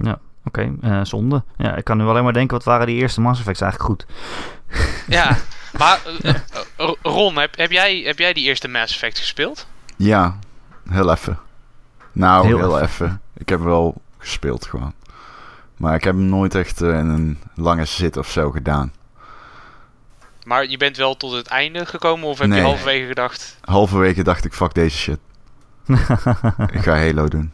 Ja, 0.04 0.20
Oké, 0.46 0.76
okay, 0.80 0.92
uh, 0.92 1.06
zonde. 1.06 1.44
Ja, 1.58 1.76
ik 1.76 1.84
kan 1.84 1.98
nu 1.98 2.04
alleen 2.04 2.24
maar 2.24 2.34
denken, 2.34 2.58
wat 2.58 2.66
waren 2.66 2.88
die 2.88 2.96
eerste 2.96 3.22
Mass 3.22 3.40
Effects 3.40 3.62
eigenlijk 3.62 3.92
goed? 3.92 4.06
Ja, 5.08 5.38
maar 5.80 6.02
uh, 6.22 6.92
Ron, 7.02 7.38
heb, 7.38 7.58
heb, 7.58 7.72
jij, 7.72 7.98
heb 7.98 8.20
jij 8.20 8.34
die 8.34 8.44
eerste 8.44 8.68
Mass 8.68 8.94
Effect 8.94 9.20
gespeeld? 9.20 9.68
Ja, 9.96 10.38
heel 10.90 11.12
even. 11.12 11.40
Nou, 12.12 12.46
heel, 12.46 12.58
heel 12.58 12.80
even. 12.80 13.22
Ik 13.38 13.50
heb 13.50 13.60
wel 13.60 14.02
gespeeld 14.18 14.66
gewoon. 14.66 14.94
Maar 15.78 15.96
ik 15.96 16.04
heb 16.04 16.16
hem 16.16 16.26
nooit 16.26 16.56
echt 16.56 16.82
uh, 16.82 17.00
in 17.00 17.08
een 17.08 17.40
lange 17.56 17.86
zit 17.86 18.18
of 18.18 18.30
zo 18.30 18.52
gedaan. 18.52 18.94
Maar 20.44 20.68
je 20.68 20.78
bent 20.78 20.98
wel 20.98 21.18
tot 21.18 21.32
het 21.32 21.48
einde 21.48 21.86
gekomen 21.86 22.28
of 22.28 22.40
heb 22.40 22.48
nee. 22.48 22.60
je 22.60 22.66
halverwege 22.66 23.08
gedacht? 23.08 23.58
Halverwege 23.62 24.24
dacht 24.24 24.46
ik, 24.46 24.54
fuck 24.54 24.74
deze 24.74 24.98
shit. 24.98 25.20
ik 26.78 26.82
ga 26.82 26.98
Halo 26.98 27.28
doen. 27.28 27.52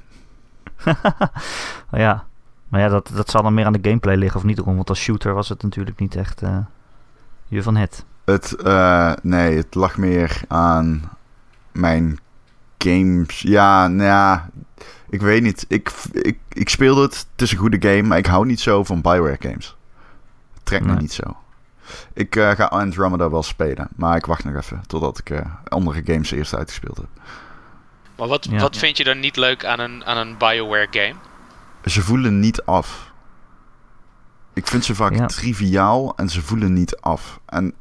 ja, 1.91 2.25
maar 2.69 2.81
ja, 2.81 2.87
dat, 2.87 3.11
dat 3.13 3.29
zal 3.29 3.43
dan 3.43 3.53
meer 3.53 3.65
aan 3.65 3.73
de 3.73 3.79
gameplay 3.81 4.15
liggen 4.15 4.39
of 4.39 4.45
niet, 4.45 4.59
want 4.59 4.89
als 4.89 4.99
shooter 4.99 5.33
was 5.33 5.49
het 5.49 5.63
natuurlijk 5.63 5.99
niet 5.99 6.15
echt 6.15 6.41
uh, 6.41 6.57
je 7.47 7.63
van 7.63 7.75
het. 7.75 8.05
Het, 8.25 8.55
uh, 8.63 9.13
nee, 9.21 9.55
het 9.55 9.75
lag 9.75 9.97
meer 9.97 10.41
aan 10.47 11.11
mijn 11.71 12.19
games. 12.77 13.41
Ja, 13.41 13.87
nou 13.87 14.09
ja, 14.09 14.49
ik 15.09 15.21
weet 15.21 15.41
niet. 15.41 15.65
Ik, 15.67 15.91
ik, 16.11 16.39
ik 16.49 16.69
speelde 16.69 17.01
het, 17.01 17.27
het 17.31 17.41
is 17.41 17.51
een 17.51 17.57
goede 17.57 17.89
game, 17.89 18.01
maar 18.01 18.17
ik 18.17 18.25
hou 18.25 18.45
niet 18.45 18.59
zo 18.59 18.83
van 18.83 19.01
Bioware 19.01 19.37
games. 19.39 19.75
Het 20.53 20.65
trekt 20.65 20.85
me 20.85 20.95
niet 20.95 21.13
zo. 21.13 21.37
Ik 22.13 22.35
uh, 22.35 22.51
ga 22.51 22.65
Andromeda 22.65 23.29
wel 23.29 23.43
spelen, 23.43 23.87
maar 23.95 24.17
ik 24.17 24.25
wacht 24.25 24.43
nog 24.43 24.55
even 24.55 24.81
totdat 24.87 25.17
ik 25.17 25.41
andere 25.67 26.01
games 26.05 26.31
eerst 26.31 26.55
uitgespeeld 26.55 26.97
heb. 26.97 27.07
Maar 28.17 28.27
wat, 28.27 28.47
ja. 28.49 28.59
wat 28.59 28.77
vind 28.77 28.97
je 28.97 29.03
dan 29.03 29.19
niet 29.19 29.35
leuk 29.35 29.65
aan 29.65 29.79
een, 29.79 30.05
aan 30.05 30.17
een 30.17 30.37
Bioware 30.37 30.87
game? 30.91 31.15
Ze 31.85 32.01
voelen 32.01 32.39
niet 32.39 32.61
af. 32.61 33.11
Ik 34.53 34.67
vind 34.67 34.85
ze 34.85 34.95
vaak 34.95 35.27
triviaal 35.27 36.13
en 36.15 36.29
ze 36.29 36.41
voelen 36.41 36.73
niet 36.73 36.97
af. 36.97 37.39
En 37.45 37.73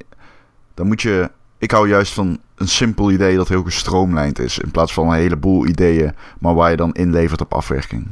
dan 0.75 0.87
moet 0.87 1.03
je. 1.03 1.31
Ik 1.59 1.71
hou 1.71 1.89
juist 1.89 2.13
van 2.13 2.39
een 2.55 2.69
simpel 2.69 3.11
idee 3.11 3.37
dat 3.37 3.49
heel 3.49 3.63
gestroomlijnd 3.63 4.39
is. 4.39 4.59
In 4.59 4.71
plaats 4.71 4.93
van 4.93 5.09
een 5.09 5.15
heleboel 5.15 5.67
ideeën, 5.67 6.15
maar 6.39 6.55
waar 6.55 6.71
je 6.71 6.77
dan 6.77 6.93
inlevert 6.93 7.41
op 7.41 7.55
afwerking. 7.55 8.09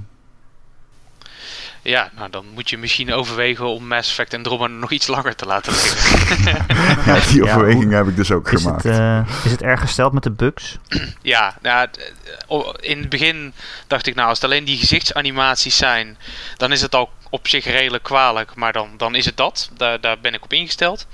Ja, 1.86 2.10
nou 2.16 2.30
dan 2.30 2.46
moet 2.54 2.70
je 2.70 2.78
misschien 2.78 3.12
overwegen 3.12 3.66
om 3.66 3.86
Mass 3.86 4.08
Effect 4.10 4.32
en 4.32 4.38
Andromeda 4.38 4.74
nog 4.74 4.90
iets 4.92 5.06
langer 5.06 5.36
te 5.36 5.46
laten 5.46 5.72
liggen. 5.72 6.66
ja, 7.14 7.20
die 7.30 7.42
overweging 7.42 7.92
heb 7.92 8.08
ik 8.08 8.16
dus 8.16 8.30
ook 8.30 8.50
Is 8.52 8.62
gemaakt. 8.62 8.82
het, 8.82 8.98
eh, 8.98 9.20
is 9.44 9.50
het 9.50 9.62
erg 9.62 9.80
gesteld 9.80 10.12
met 10.12 10.22
de 10.22 10.30
bugs? 10.30 10.76
Ja, 11.22 11.56
nou, 11.62 11.88
o- 12.46 12.72
in 12.80 12.98
het 12.98 13.08
begin 13.08 13.52
dacht 13.86 14.06
ik, 14.06 14.14
nou, 14.14 14.28
als 14.28 14.40
het 14.40 14.50
alleen 14.50 14.64
die 14.64 14.78
gezichtsanimaties 14.78 15.76
zijn, 15.76 16.18
dan 16.56 16.72
is 16.72 16.80
het 16.82 16.94
al 16.94 17.10
op 17.30 17.48
zich 17.48 17.64
redelijk 17.64 18.02
kwalijk. 18.04 18.54
Maar 18.54 18.72
dan, 18.72 18.90
dan 18.96 19.14
is 19.14 19.24
het 19.24 19.36
dat. 19.36 19.70
Daar, 19.76 20.00
daar 20.00 20.18
ben 20.20 20.34
ik 20.34 20.44
op 20.44 20.52
ingesteld. 20.52 21.06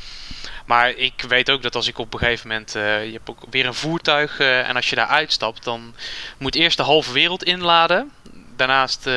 Maar 0.66 0.90
ik 0.90 1.24
weet 1.28 1.50
ook 1.50 1.62
dat 1.62 1.74
als 1.74 1.88
ik 1.88 1.98
op 1.98 2.12
een 2.12 2.18
gegeven 2.18 2.48
moment. 2.48 2.74
eh, 2.74 3.04
je 3.06 3.12
hebt 3.12 3.30
ook 3.30 3.42
weer 3.50 3.66
een 3.66 3.74
voertuig. 3.74 4.38
eh, 4.38 4.68
en 4.68 4.76
als 4.76 4.90
je 4.90 4.96
daar 4.96 5.06
uitstapt, 5.06 5.64
dan 5.64 5.94
moet 6.38 6.54
eerst 6.54 6.76
de 6.76 6.82
halve 6.82 7.12
wereld 7.12 7.42
inladen. 7.44 8.10
Daarnaast 8.56 9.06
eh, 9.06 9.14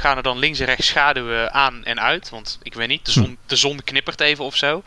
gaan 0.00 0.16
er 0.16 0.22
dan 0.22 0.38
links 0.38 0.58
en 0.58 0.66
rechts 0.66 0.86
schaduwen 0.86 1.52
aan 1.52 1.84
en 1.84 2.00
uit. 2.00 2.30
Want 2.30 2.58
ik 2.62 2.74
weet 2.74 2.88
niet, 2.88 3.04
de 3.06 3.12
zon, 3.12 3.36
de 3.46 3.56
zon 3.56 3.80
knippert 3.84 4.20
even 4.20 4.44
of 4.44 4.56
zo. 4.56 4.82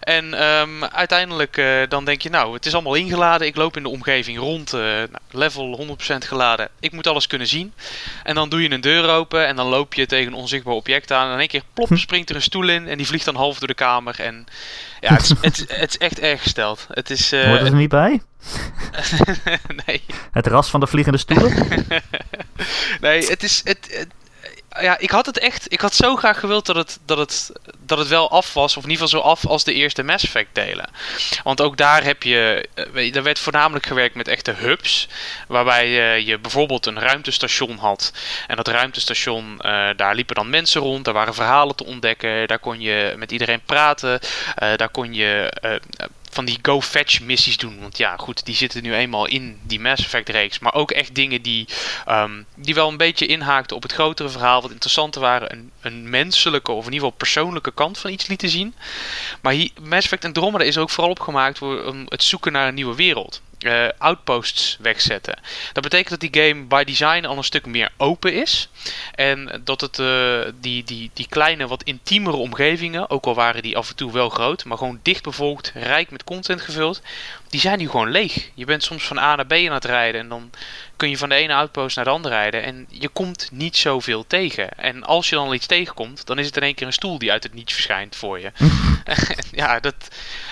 En 0.00 0.34
ehm, 0.34 0.84
uiteindelijk 0.84 1.56
eh, 1.56 1.80
dan 1.88 2.04
denk 2.04 2.22
je, 2.22 2.30
nou, 2.30 2.54
het 2.54 2.66
is 2.66 2.74
allemaal 2.74 2.94
ingeladen. 2.94 3.46
Ik 3.46 3.56
loop 3.56 3.76
in 3.76 3.82
de 3.82 3.88
omgeving 3.88 4.38
rond, 4.38 4.72
eh, 4.72 4.80
nou, 4.80 5.08
level 5.30 5.76
100% 5.76 6.24
geladen. 6.26 6.68
Ik 6.80 6.92
moet 6.92 7.06
alles 7.06 7.26
kunnen 7.26 7.46
zien. 7.46 7.72
En 8.22 8.34
dan 8.34 8.48
doe 8.48 8.62
je 8.62 8.70
een 8.70 8.80
deur 8.80 9.08
open 9.08 9.46
en 9.46 9.56
dan 9.56 9.66
loop 9.66 9.94
je 9.94 10.06
tegen 10.06 10.26
een 10.32 10.38
onzichtbaar 10.38 10.74
object 10.74 11.12
aan. 11.12 11.26
En 11.26 11.32
in 11.32 11.38
één 11.38 11.48
keer 11.48 11.62
plop, 11.74 11.88
springt 11.94 12.30
er 12.30 12.36
een 12.36 12.42
stoel 12.42 12.68
in 12.68 12.88
en 12.88 12.96
die 12.96 13.06
vliegt 13.06 13.24
dan 13.24 13.34
half 13.36 13.58
door 13.58 13.68
de 13.68 13.74
kamer. 13.74 14.20
En 14.20 14.46
ja, 15.00 15.12
het 15.14 15.22
is, 15.22 15.28
het, 15.40 15.64
het 15.68 15.90
is 15.90 15.98
echt 15.98 16.18
erg 16.18 16.42
gesteld. 16.42 16.86
Het 16.92 17.10
is... 17.10 17.32
eh, 17.32 17.44
Hoort 17.44 17.60
het 17.60 17.68
er 17.68 17.74
niet 17.74 17.88
bij? 17.88 18.20
nee. 19.86 20.02
Het 20.32 20.46
ras 20.46 20.70
van 20.70 20.80
de 20.80 20.86
vliegende 20.86 21.18
stoelen? 21.18 21.52
nee, 23.00 23.26
het 23.28 23.42
is. 23.42 23.60
Het, 23.64 24.06
ja, 24.80 24.98
ik 24.98 25.10
had 25.10 25.26
het 25.26 25.38
echt. 25.38 25.72
Ik 25.72 25.80
had 25.80 25.94
zo 25.94 26.16
graag 26.16 26.40
gewild 26.40 26.66
dat 26.66 26.76
het, 26.76 26.98
dat, 27.04 27.18
het, 27.18 27.52
dat 27.78 27.98
het 27.98 28.08
wel 28.08 28.30
af 28.30 28.54
was. 28.54 28.76
Of 28.76 28.84
in 28.84 28.90
ieder 28.90 29.04
geval 29.08 29.20
zo 29.22 29.28
af 29.28 29.46
als 29.46 29.64
de 29.64 29.72
eerste 29.72 30.02
Mass 30.02 30.24
Effect 30.24 30.54
delen. 30.54 30.90
Want 31.42 31.60
ook 31.60 31.76
daar 31.76 32.04
heb 32.04 32.22
je. 32.22 32.68
eh, 32.94 33.16
Er 33.16 33.22
werd 33.22 33.38
voornamelijk 33.38 33.86
gewerkt 33.86 34.14
met 34.14 34.28
echte 34.28 34.52
hubs. 34.52 35.08
Waarbij 35.48 35.84
eh, 35.86 36.26
je 36.26 36.38
bijvoorbeeld 36.38 36.86
een 36.86 37.00
ruimtestation 37.00 37.76
had. 37.78 38.12
En 38.46 38.56
dat 38.56 38.68
ruimtestation, 38.68 39.60
eh, 39.60 39.88
daar 39.96 40.14
liepen 40.14 40.34
dan 40.34 40.50
mensen 40.50 40.80
rond. 40.80 41.04
Daar 41.04 41.14
waren 41.14 41.34
verhalen 41.34 41.76
te 41.76 41.84
ontdekken. 41.86 42.48
Daar 42.48 42.58
kon 42.58 42.80
je 42.80 43.14
met 43.16 43.32
iedereen 43.32 43.62
praten. 43.66 44.20
eh, 44.56 44.76
daar 44.76 44.88
kon 44.90 45.14
je. 45.14 45.52
eh, 45.60 45.74
van 46.30 46.44
die 46.44 46.58
go 46.62 46.80
fetch 46.80 47.20
missies 47.20 47.56
doen. 47.56 47.80
Want 47.80 47.98
ja, 47.98 48.16
goed, 48.16 48.44
die 48.44 48.54
zitten 48.54 48.82
nu 48.82 48.94
eenmaal 48.94 49.26
in 49.26 49.58
die 49.62 49.80
Mass 49.80 50.04
Effect 50.04 50.28
reeks. 50.28 50.58
Maar 50.58 50.74
ook 50.74 50.90
echt 50.90 51.14
dingen 51.14 51.42
die, 51.42 51.68
ehm, 52.06 52.42
die 52.54 52.74
wel 52.74 52.88
een 52.88 52.96
beetje 52.96 53.26
inhaakten 53.26 53.76
op 53.76 53.82
het 53.82 53.92
grotere 53.92 54.28
verhaal. 54.28 54.62
Wat 54.62 54.70
interessanter 54.70 55.20
waren. 55.20 55.52
Een, 55.52 55.70
een 55.80 56.10
menselijke 56.10 56.72
of 56.72 56.86
in 56.86 56.92
ieder 56.92 57.00
geval 57.00 57.16
persoonlijke 57.16 57.72
kant 57.72 57.98
van 57.98 58.10
iets 58.10 58.26
lieten 58.26 58.48
zien. 58.48 58.74
Maar 59.40 59.52
hier, 59.52 59.70
Mass 59.80 60.04
Effect 60.04 60.24
Andromeda 60.24 60.64
is 60.64 60.78
ook 60.78 60.90
vooral 60.90 61.10
opgemaakt 61.12 61.58
voor 61.58 61.86
um, 61.86 62.04
het 62.08 62.22
zoeken 62.22 62.52
naar 62.52 62.68
een 62.68 62.74
nieuwe 62.74 62.94
wereld. 62.94 63.40
Eh, 63.58 63.88
outposts 63.98 64.76
wegzetten. 64.80 65.38
Dat 65.72 65.82
betekent 65.82 66.20
dat 66.20 66.32
die 66.32 66.42
game 66.42 66.64
by 66.64 66.84
design 66.84 67.24
al 67.24 67.36
een 67.36 67.44
stuk 67.44 67.66
meer 67.66 67.90
open 67.96 68.32
is. 68.32 68.68
En 69.14 69.60
dat 69.64 69.80
het 69.80 69.98
eh, 69.98 70.40
die, 70.60 70.84
die, 70.84 71.10
die 71.14 71.26
kleine, 71.28 71.66
wat 71.66 71.82
intiemere 71.82 72.36
omgevingen, 72.36 73.10
ook 73.10 73.24
al 73.24 73.34
waren 73.34 73.62
die 73.62 73.76
af 73.76 73.88
en 73.88 73.96
toe 73.96 74.12
wel 74.12 74.28
groot, 74.28 74.64
maar 74.64 74.78
gewoon 74.78 75.00
dicht 75.02 75.22
bevolkt, 75.22 75.72
rijk 75.74 76.10
met 76.10 76.24
content 76.24 76.60
gevuld, 76.60 77.02
die 77.48 77.60
zijn 77.60 77.78
nu 77.78 77.88
gewoon 77.88 78.10
leeg. 78.10 78.50
Je 78.54 78.64
bent 78.64 78.82
soms 78.82 79.04
van 79.04 79.18
A 79.18 79.34
naar 79.34 79.46
B 79.46 79.52
aan 79.52 79.72
het 79.72 79.84
rijden 79.84 80.20
en 80.20 80.28
dan 80.28 80.50
kun 80.96 81.10
je 81.10 81.18
van 81.18 81.28
de 81.28 81.34
ene 81.34 81.54
outpost 81.54 81.96
naar 81.96 82.04
de 82.04 82.10
andere 82.10 82.34
rijden 82.34 82.62
en 82.62 82.86
je 82.88 83.08
komt 83.08 83.48
niet 83.52 83.76
zoveel 83.76 84.26
tegen. 84.26 84.68
En 84.68 85.04
als 85.04 85.28
je 85.28 85.34
dan 85.34 85.46
al 85.46 85.54
iets 85.54 85.66
tegenkomt, 85.66 86.26
dan 86.26 86.38
is 86.38 86.46
het 86.46 86.56
in 86.56 86.62
één 86.62 86.74
keer 86.74 86.86
een 86.86 86.92
stoel 86.92 87.18
die 87.18 87.32
uit 87.32 87.42
het 87.42 87.54
niets 87.54 87.72
verschijnt 87.72 88.16
voor 88.16 88.40
je. 88.40 88.52
ja, 89.52 89.80
dat. 89.80 89.94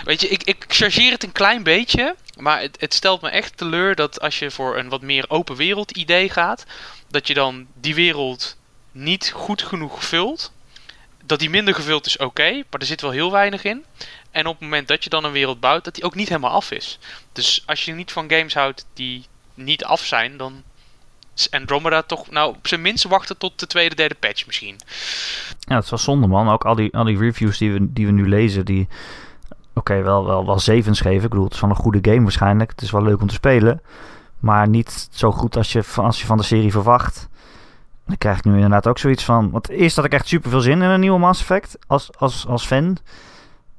Weet 0.05 0.21
je, 0.21 0.29
ik, 0.29 0.43
ik 0.43 0.65
chargeer 0.69 1.11
het 1.11 1.23
een 1.23 1.33
klein 1.33 1.63
beetje. 1.63 2.15
Maar 2.37 2.61
het, 2.61 2.81
het 2.81 2.95
stelt 2.95 3.21
me 3.21 3.29
echt 3.29 3.57
teleur 3.57 3.95
dat 3.95 4.21
als 4.21 4.39
je 4.39 4.51
voor 4.51 4.77
een 4.77 4.89
wat 4.89 5.03
meer 5.03 5.25
open 5.29 5.57
wereld 5.57 5.91
idee 5.91 6.31
gaat, 6.31 6.67
dat 7.09 7.27
je 7.27 7.35
dan 7.35 7.67
die 7.75 7.95
wereld 7.95 8.57
niet 8.93 9.31
goed 9.35 9.63
genoeg 9.63 10.05
vult. 10.05 10.53
Dat 11.25 11.39
die 11.39 11.51
minder 11.51 11.75
gevuld 11.75 12.07
is, 12.07 12.17
oké, 12.17 12.53
maar 12.53 12.81
er 12.81 12.87
zit 12.87 13.01
wel 13.01 13.11
heel 13.11 13.33
weinig 13.33 13.65
in. 13.65 13.85
En 14.31 14.47
op 14.47 14.53
het 14.53 14.63
moment 14.63 14.89
dat 14.89 15.05
je 15.05 15.11
dan 15.11 15.25
een 15.25 15.33
wereld 15.33 15.61
bouwt, 15.61 15.85
dat 15.85 15.95
die 15.95 16.05
ook 16.05 16.15
niet 16.15 16.29
helemaal 16.29 16.51
af 16.51 16.71
is. 16.71 16.99
Dus 17.33 17.63
als 17.67 17.85
je 17.85 17.93
niet 17.93 18.13
van 18.13 18.31
games 18.31 18.55
houdt 18.55 18.87
die 18.95 19.27
niet 19.55 19.85
af 19.85 20.05
zijn, 20.05 20.37
dan 20.37 20.63
is 21.37 21.51
Andromeda 21.51 22.03
toch, 22.03 22.31
nou, 22.31 22.55
op 22.57 22.67
zijn 22.67 22.81
minst 22.81 23.05
wachten 23.05 23.39
tot 23.39 23.61
de 23.61 23.67
tweede, 23.67 23.95
derde 23.95 24.15
patch 24.15 24.47
misschien. 24.47 24.77
Ja, 25.59 25.79
is 25.79 25.91
wel 25.91 25.99
zonde, 25.99 26.27
man. 26.27 26.49
Ook 26.49 26.65
al 26.65 26.75
die, 26.75 26.95
al 26.95 27.05
die 27.05 27.19
reviews 27.19 27.59
die 27.59 27.73
we, 27.73 27.93
die 27.93 28.07
we 28.07 28.13
nu 28.13 28.29
lezen, 28.29 28.65
die... 28.65 28.89
Oké, 29.79 30.03
wel, 30.03 30.27
wel, 30.27 30.47
wel 30.47 30.59
zevens 30.59 31.01
geven. 31.01 31.23
Ik 31.25 31.29
bedoel, 31.31 31.45
het 31.45 31.55
is 31.55 31.61
wel 31.61 31.71
een 31.71 31.77
goede 31.77 32.11
game 32.11 32.23
waarschijnlijk. 32.23 32.71
Het 32.71 32.83
is 32.83 32.91
wel 32.91 33.03
leuk 33.03 33.21
om 33.21 33.27
te 33.27 33.35
spelen. 33.35 33.81
Maar 34.39 34.69
niet 34.69 35.09
zo 35.11 35.33
goed 35.33 35.57
als 35.57 35.73
je, 35.73 35.85
als 35.97 36.21
je 36.21 36.27
van 36.27 36.37
de 36.37 36.43
serie 36.43 36.71
verwacht. 36.71 37.29
Dan 38.07 38.19
krijg 38.19 38.39
ik 38.39 38.45
nu 38.45 38.55
inderdaad 38.55 38.87
ook 38.87 38.99
zoiets 38.99 39.25
van... 39.25 39.51
Want 39.51 39.69
eerst 39.69 39.97
had 39.97 40.05
ik 40.05 40.13
echt 40.13 40.27
super 40.29 40.51
veel 40.51 40.61
zin 40.61 40.83
in 40.83 40.89
een 40.91 41.01
nieuwe 41.01 41.19
Mass 41.19 41.41
Effect 41.41 41.79
als, 41.87 42.11
als, 42.19 42.47
als 42.47 42.67
fan. 42.67 42.97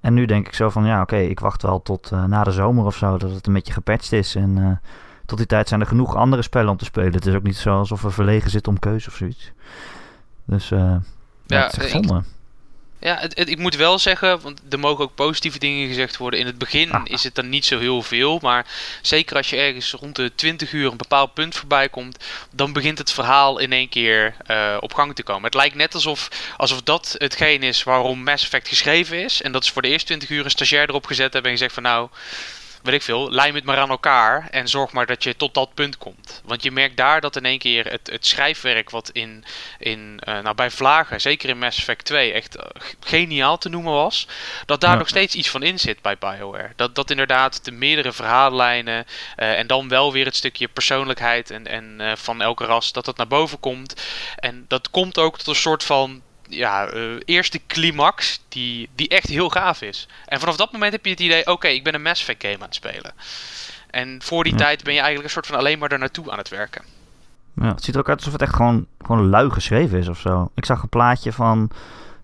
En 0.02 0.14
nu 0.14 0.26
denk 0.26 0.48
ik 0.48 0.54
zo 0.54 0.70
van, 0.70 0.86
ja 0.86 1.02
oké, 1.02 1.16
ik 1.18 1.40
wacht 1.40 1.62
wel 1.62 1.82
tot 1.82 2.12
eh, 2.12 2.24
na 2.24 2.44
de 2.44 2.52
zomer 2.52 2.86
of 2.86 2.96
zo. 2.96 3.18
Dat 3.18 3.32
het 3.32 3.48
een 3.48 3.54
beetje 3.54 3.74
gepatcht 3.74 4.12
is. 4.12 4.36
En 4.36 4.58
eh, 4.58 4.90
tot 5.26 5.38
die 5.38 5.48
tijd 5.48 5.68
zijn 5.68 5.82
er 5.82 5.88
genoeg 5.88 6.16
andere 6.16 6.42
spellen 6.42 6.70
om 6.70 6.78
te 6.78 6.86
spelen. 6.86 7.14
Het 7.14 7.26
is 7.26 7.36
ook 7.36 7.44
niet 7.44 7.58
zo 7.58 7.78
alsof 7.78 8.02
we 8.02 8.10
verlegen 8.10 8.50
zitten 8.52 8.72
om 8.72 8.80
keuze 8.80 9.10
of 9.10 9.16
zoiets. 9.16 9.52
Dus 10.46 10.72
eh 10.72 10.80
ja, 10.80 11.00
Ja, 11.46 11.64
het 11.64 11.72
is 11.72 11.78
echt 11.78 11.94
ik- 11.94 12.06
zonde. 12.08 12.24
Ja, 13.00 13.18
het, 13.20 13.38
het- 13.38 13.50
ik 13.50 13.58
moet 13.58 13.76
wel 13.76 14.00
zeggen, 14.00 14.42
want 14.42 14.62
er 14.70 14.80
mogen 14.80 15.04
ook 15.04 15.16
positieve 15.16 15.60
dingen 15.60 15.88
gezegd 15.88 16.18
worden. 16.18 16.40
In 16.40 16.46
het 16.46 16.58
begin 16.58 16.92
Ah. 16.92 17.02
is 17.04 17.24
het 17.24 17.36
dan 17.36 17.50
niet 17.50 17.66
zo 17.66 17.80
heel 17.80 18.02
veel, 18.02 18.40
maar 18.42 18.66
zeker 19.02 19.36
als 19.36 19.50
je 19.50 19.56
ergens 19.58 19.92
rond 19.92 20.16
de 20.16 20.32
20 20.36 20.72
uur 20.72 20.92
een 20.92 20.98
bepaald 20.98 21.34
punt 21.34 21.56
voorbij 21.56 21.90
komt, 21.90 22.24
dan 22.52 22.74
begint 22.74 22.98
het 22.98 23.12
verhaal 23.12 23.58
in 23.60 23.72
één 23.72 23.90
keer 23.90 24.36
eh, 24.46 24.78
op 24.80 24.94
gang 24.94 25.16
te 25.16 25.24
komen. 25.24 25.44
Het 25.44 25.54
lijkt 25.54 25.76
net 25.76 25.94
alsof, 25.94 26.30
alsof 26.58 26.82
dat 26.82 27.16
hetgeen 27.18 27.64
is 27.64 27.84
waarom 27.84 28.24
Mass 28.24 28.44
Effect 28.44 28.68
geschreven 28.68 29.24
is. 29.24 29.42
En 29.42 29.52
dat 29.52 29.64
is 29.64 29.70
voor 29.72 29.82
de 29.82 29.88
eerste 29.88 30.06
20 30.06 30.30
uur 30.30 30.44
een 30.46 30.52
stagiair 30.52 30.90
erop 30.90 31.06
gezet 31.06 31.34
hebben 31.34 31.52
en 31.52 31.58
gezegd 31.58 31.74
van 31.74 31.84
nou, 31.84 32.10
weet 32.92 32.96
ik 32.96 33.06
veel, 33.06 33.32
lijm 33.32 33.56
het 33.56 33.64
maar 33.64 33.78
aan 33.78 33.90
elkaar 33.90 34.48
en 34.52 34.68
zorg 34.68 34.92
maar 34.92 35.06
dat 35.06 35.24
je 35.24 35.36
tot 35.36 35.54
dat 35.54 35.74
punt 35.74 35.98
komt. 35.98 36.42
Want 36.46 36.64
je 36.64 36.72
merkt 36.72 36.98
daar 36.98 37.22
dat 37.22 37.36
in 37.36 37.46
één 37.46 37.60
keer 37.60 37.86
het, 37.92 38.10
het 38.12 38.26
schrijfwerk 38.26 38.90
wat 38.90 39.10
in, 39.10 39.44
in 39.80 40.20
eh, 40.24 40.40
nou 40.40 40.56
bij 40.56 40.72
Vlagen, 40.72 41.22
zeker 41.22 41.50
in 41.50 41.58
Mass 41.58 41.78
Effect 41.78 42.06
2, 42.06 42.32
echt 42.34 42.56
eh, 42.56 42.66
geniaal 43.00 43.58
te 43.58 43.70
noemen 43.70 43.94
was, 43.94 44.28
dat 44.66 44.82
daar 44.82 44.92
Ja. 44.92 44.98
nog 44.98 45.08
steeds 45.08 45.36
iets 45.36 45.50
van 45.50 45.64
in 45.64 45.80
zit 45.80 46.02
bij 46.02 46.18
BioWare. 46.18 46.72
Dat, 46.76 46.96
dat 46.96 47.10
inderdaad 47.12 47.66
de 47.66 47.72
meerdere 47.72 48.12
verhaallijnen 48.12 49.06
eh, 49.36 49.60
en 49.60 49.68
dan 49.68 49.88
wel 49.88 50.12
weer 50.12 50.26
het 50.26 50.36
stukje 50.36 50.68
persoonlijkheid 50.68 51.52
en, 51.52 51.68
en 51.68 52.18
van 52.18 52.42
elke 52.42 52.66
ras, 52.66 52.92
dat 52.92 53.06
dat 53.06 53.18
naar 53.18 53.28
boven 53.28 53.60
komt. 53.60 54.02
En 54.36 54.66
dat 54.68 54.90
komt 54.90 55.18
ook 55.18 55.38
tot 55.38 55.48
een 55.48 55.56
soort 55.56 55.84
van 55.84 56.22
ja, 56.48 56.86
eh, 56.88 57.02
eerste 57.26 57.60
climax 57.68 58.44
die, 58.50 58.90
die 58.96 59.08
echt 59.08 59.28
heel 59.28 59.50
gaaf 59.50 59.82
is. 59.82 60.08
En 60.26 60.40
vanaf 60.40 60.56
dat 60.56 60.72
moment 60.72 60.92
heb 60.92 61.06
je 61.06 61.12
het 61.12 61.20
idee, 61.20 61.48
oké, 61.48 61.68
ik 61.68 61.84
ben 61.84 61.94
een 61.94 62.02
Mass 62.02 62.22
Effect 62.22 62.44
game 62.44 62.56
aan 62.56 62.62
het 62.62 62.76
spelen. 62.76 63.12
En 63.90 64.20
voor 64.24 64.44
die 64.44 64.54
Ja. 64.54 64.60
tijd 64.60 64.84
ben 64.84 64.94
je 64.94 65.00
eigenlijk 65.00 65.28
een 65.28 65.34
soort 65.34 65.48
van 65.48 65.58
alleen 65.58 65.80
maar 65.80 65.90
daar 65.90 66.00
naartoe 66.00 66.32
aan 66.32 66.38
het 66.38 66.50
werken. 66.50 66.82
Ja, 67.62 67.68
het 67.68 67.84
ziet 67.84 67.94
er 67.96 68.00
ook 68.02 68.10
uit 68.10 68.18
alsof 68.18 68.34
het 68.34 68.42
echt 68.42 68.56
gewoon, 68.56 68.86
gewoon 69.06 69.30
lui 69.30 69.50
geschreven 69.50 69.98
is 70.00 70.08
of 70.08 70.20
zo. 70.20 70.52
Ik 70.56 70.66
zag 70.66 70.82
een 70.82 70.90
plaatje 70.90 71.34
van... 71.34 71.70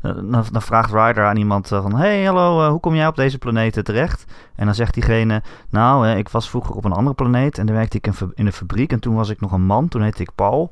eh, 0.01 0.11
dan, 0.15 0.45
dan 0.51 0.61
vraagt 0.61 0.91
Ryder 0.91 1.25
aan 1.25 1.37
iemand 1.37 1.71
eh, 1.71 1.81
van... 1.81 1.95
Hey, 1.95 2.23
hallo, 2.23 2.69
hoe 2.69 2.79
kom 2.79 2.95
jij 2.95 3.07
op 3.07 3.15
deze 3.15 3.37
planeet 3.37 3.85
terecht? 3.85 4.25
En 4.55 4.65
dan 4.65 4.75
zegt 4.75 4.93
diegene... 4.93 5.41
Nou, 5.69 6.07
ik 6.07 6.29
was 6.29 6.49
vroeger 6.49 6.75
op 6.75 6.85
een 6.85 6.91
andere 6.91 7.15
planeet... 7.15 7.57
en 7.57 7.65
daar 7.65 7.75
werkte 7.75 7.97
ik 7.97 8.07
in, 8.07 8.45
een 8.45 8.53
fabriek... 8.53 8.91
en 8.91 8.99
toen 8.99 9.15
was 9.15 9.29
ik 9.29 9.41
nog 9.41 9.51
een 9.51 9.65
man, 9.65 9.87
toen 9.87 10.01
heette 10.01 10.21
ik 10.21 10.35
Paul. 10.35 10.71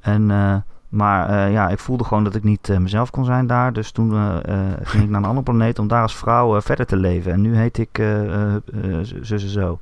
En, 0.00 0.30
maar 0.88 1.28
eh, 1.28 1.52
ja, 1.52 1.68
ik 1.68 1.78
voelde 1.78 2.04
gewoon 2.04 2.24
dat 2.24 2.34
ik 2.34 2.44
niet 2.44 2.68
eh, 2.68 2.78
mezelf 2.78 3.10
kon 3.10 3.24
zijn 3.24 3.46
daar... 3.46 3.72
dus 3.72 3.90
toen 3.90 4.14
eh, 4.14 4.36
ging 4.82 5.04
ik 5.04 5.10
naar 5.10 5.20
een 5.20 5.28
andere 5.28 5.44
planeet... 5.44 5.78
om 5.78 5.88
daar 5.88 6.02
als 6.02 6.16
vrouw 6.16 6.60
verder 6.60 6.86
te 6.86 6.96
leven. 6.96 7.32
En 7.32 7.40
nu 7.40 7.56
heet 7.56 7.78
ik 7.78 7.98
eh, 7.98 8.54
eh, 8.54 8.60
zo. 9.36 9.78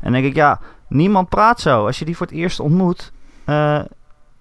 En 0.00 0.12
denk 0.12 0.24
ik, 0.24 0.34
ja... 0.34 0.60
Niemand 0.88 1.28
praat 1.28 1.60
zo. 1.60 1.86
Als 1.86 1.98
je 1.98 2.04
die 2.04 2.16
voor 2.16 2.26
het 2.26 2.34
eerst 2.34 2.60
ontmoet... 2.60 3.12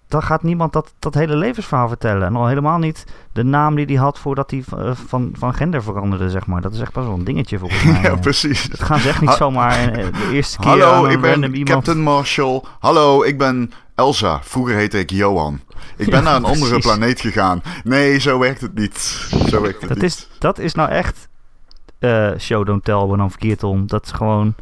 dan 0.10 0.22
gaat 0.24 0.43
niemand 0.43 0.74
dat, 0.74 0.93
dat 1.00 1.13
hele 1.13 1.36
levensverhaal 1.36 1.88
vertellen. 1.88 2.28
En 2.28 2.36
al 2.36 2.48
helemaal 2.48 2.78
niet 2.78 3.06
de 3.34 3.43
naam 3.43 3.76
die 3.76 3.86
hij 3.86 3.95
had 3.95 4.19
voordat 4.19 4.52
hij 4.52 4.63
eh, 4.78 4.91
van, 5.08 5.32
van 5.38 5.54
gender 5.54 5.84
veranderde, 5.84 6.30
zeg 6.30 6.45
maar. 6.48 6.62
Dat 6.62 6.74
is 6.74 6.80
echt 6.80 6.91
pas 6.91 7.06
wel 7.06 7.13
een 7.13 7.24
dingetje 7.24 7.60
volgens 7.60 7.84
mij. 7.91 8.02
ja, 8.02 8.15
precies. 8.15 8.69
Dat 8.69 8.84
gaan 8.84 9.00
ze 9.00 9.10
echt 9.10 9.22
niet 9.22 9.30
zomaar 9.30 9.72
eh, 9.91 10.06
de 10.06 10.30
eerste 10.36 10.58
keer 10.58 10.69
Hallo, 10.69 11.06
ik 11.06 11.22
ben 11.22 11.43
iemand... 11.43 11.69
Captain 11.69 12.02
Marshall. 12.02 12.62
Hallo, 12.80 13.24
ik 13.24 13.38
ben 13.38 13.72
Elsa. 13.95 14.39
Vroeger 14.43 14.76
heette 14.76 15.00
ik 15.00 15.10
Johan. 15.10 15.60
Ik 15.98 16.06
ben 16.06 16.15
Ja, 16.15 16.22
naar 16.22 16.36
een 16.36 16.43
andere 16.45 16.80
planeet 16.80 17.22
gegaan. 17.22 17.62
Nee, 17.84 18.19
zo 18.19 18.39
werkt 18.39 18.62
het 18.62 18.76
niet. 18.76 18.98
Zo 19.48 19.62
werkt 19.62 19.80
het 19.80 19.89
Dat 19.89 19.98
niet. 19.98 20.06
is, 20.12 20.28
dat 20.39 20.60
is 20.60 20.74
nou 20.74 20.89
echt 20.89 21.28
eh, 22.00 22.32
show 22.38 22.65
don't 22.65 22.84
tell, 22.84 23.06
maar 23.06 23.17
dan 23.17 23.30
verkeerd 23.30 23.63
om. 23.63 23.88
Dat 23.88 24.06
is 24.06 24.12
gewoon... 24.12 24.56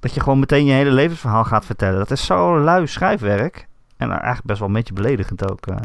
Dat 0.00 0.14
je 0.14 0.20
gewoon 0.20 0.38
meteen 0.38 0.64
je 0.64 0.72
hele 0.72 0.90
levensverhaal 0.90 1.44
gaat 1.44 1.64
vertellen. 1.64 1.98
Dat 1.98 2.10
is 2.10 2.24
zo 2.26 2.58
lui 2.60 2.86
schrijfwerk. 2.86 3.66
En 3.96 4.10
eigenlijk 4.10 4.44
best 4.44 4.58
wel 4.58 4.68
een 4.68 4.74
beetje 4.74 4.94
beledigend 4.94 5.50
ook. 5.50 5.66
eh. 5.66 5.76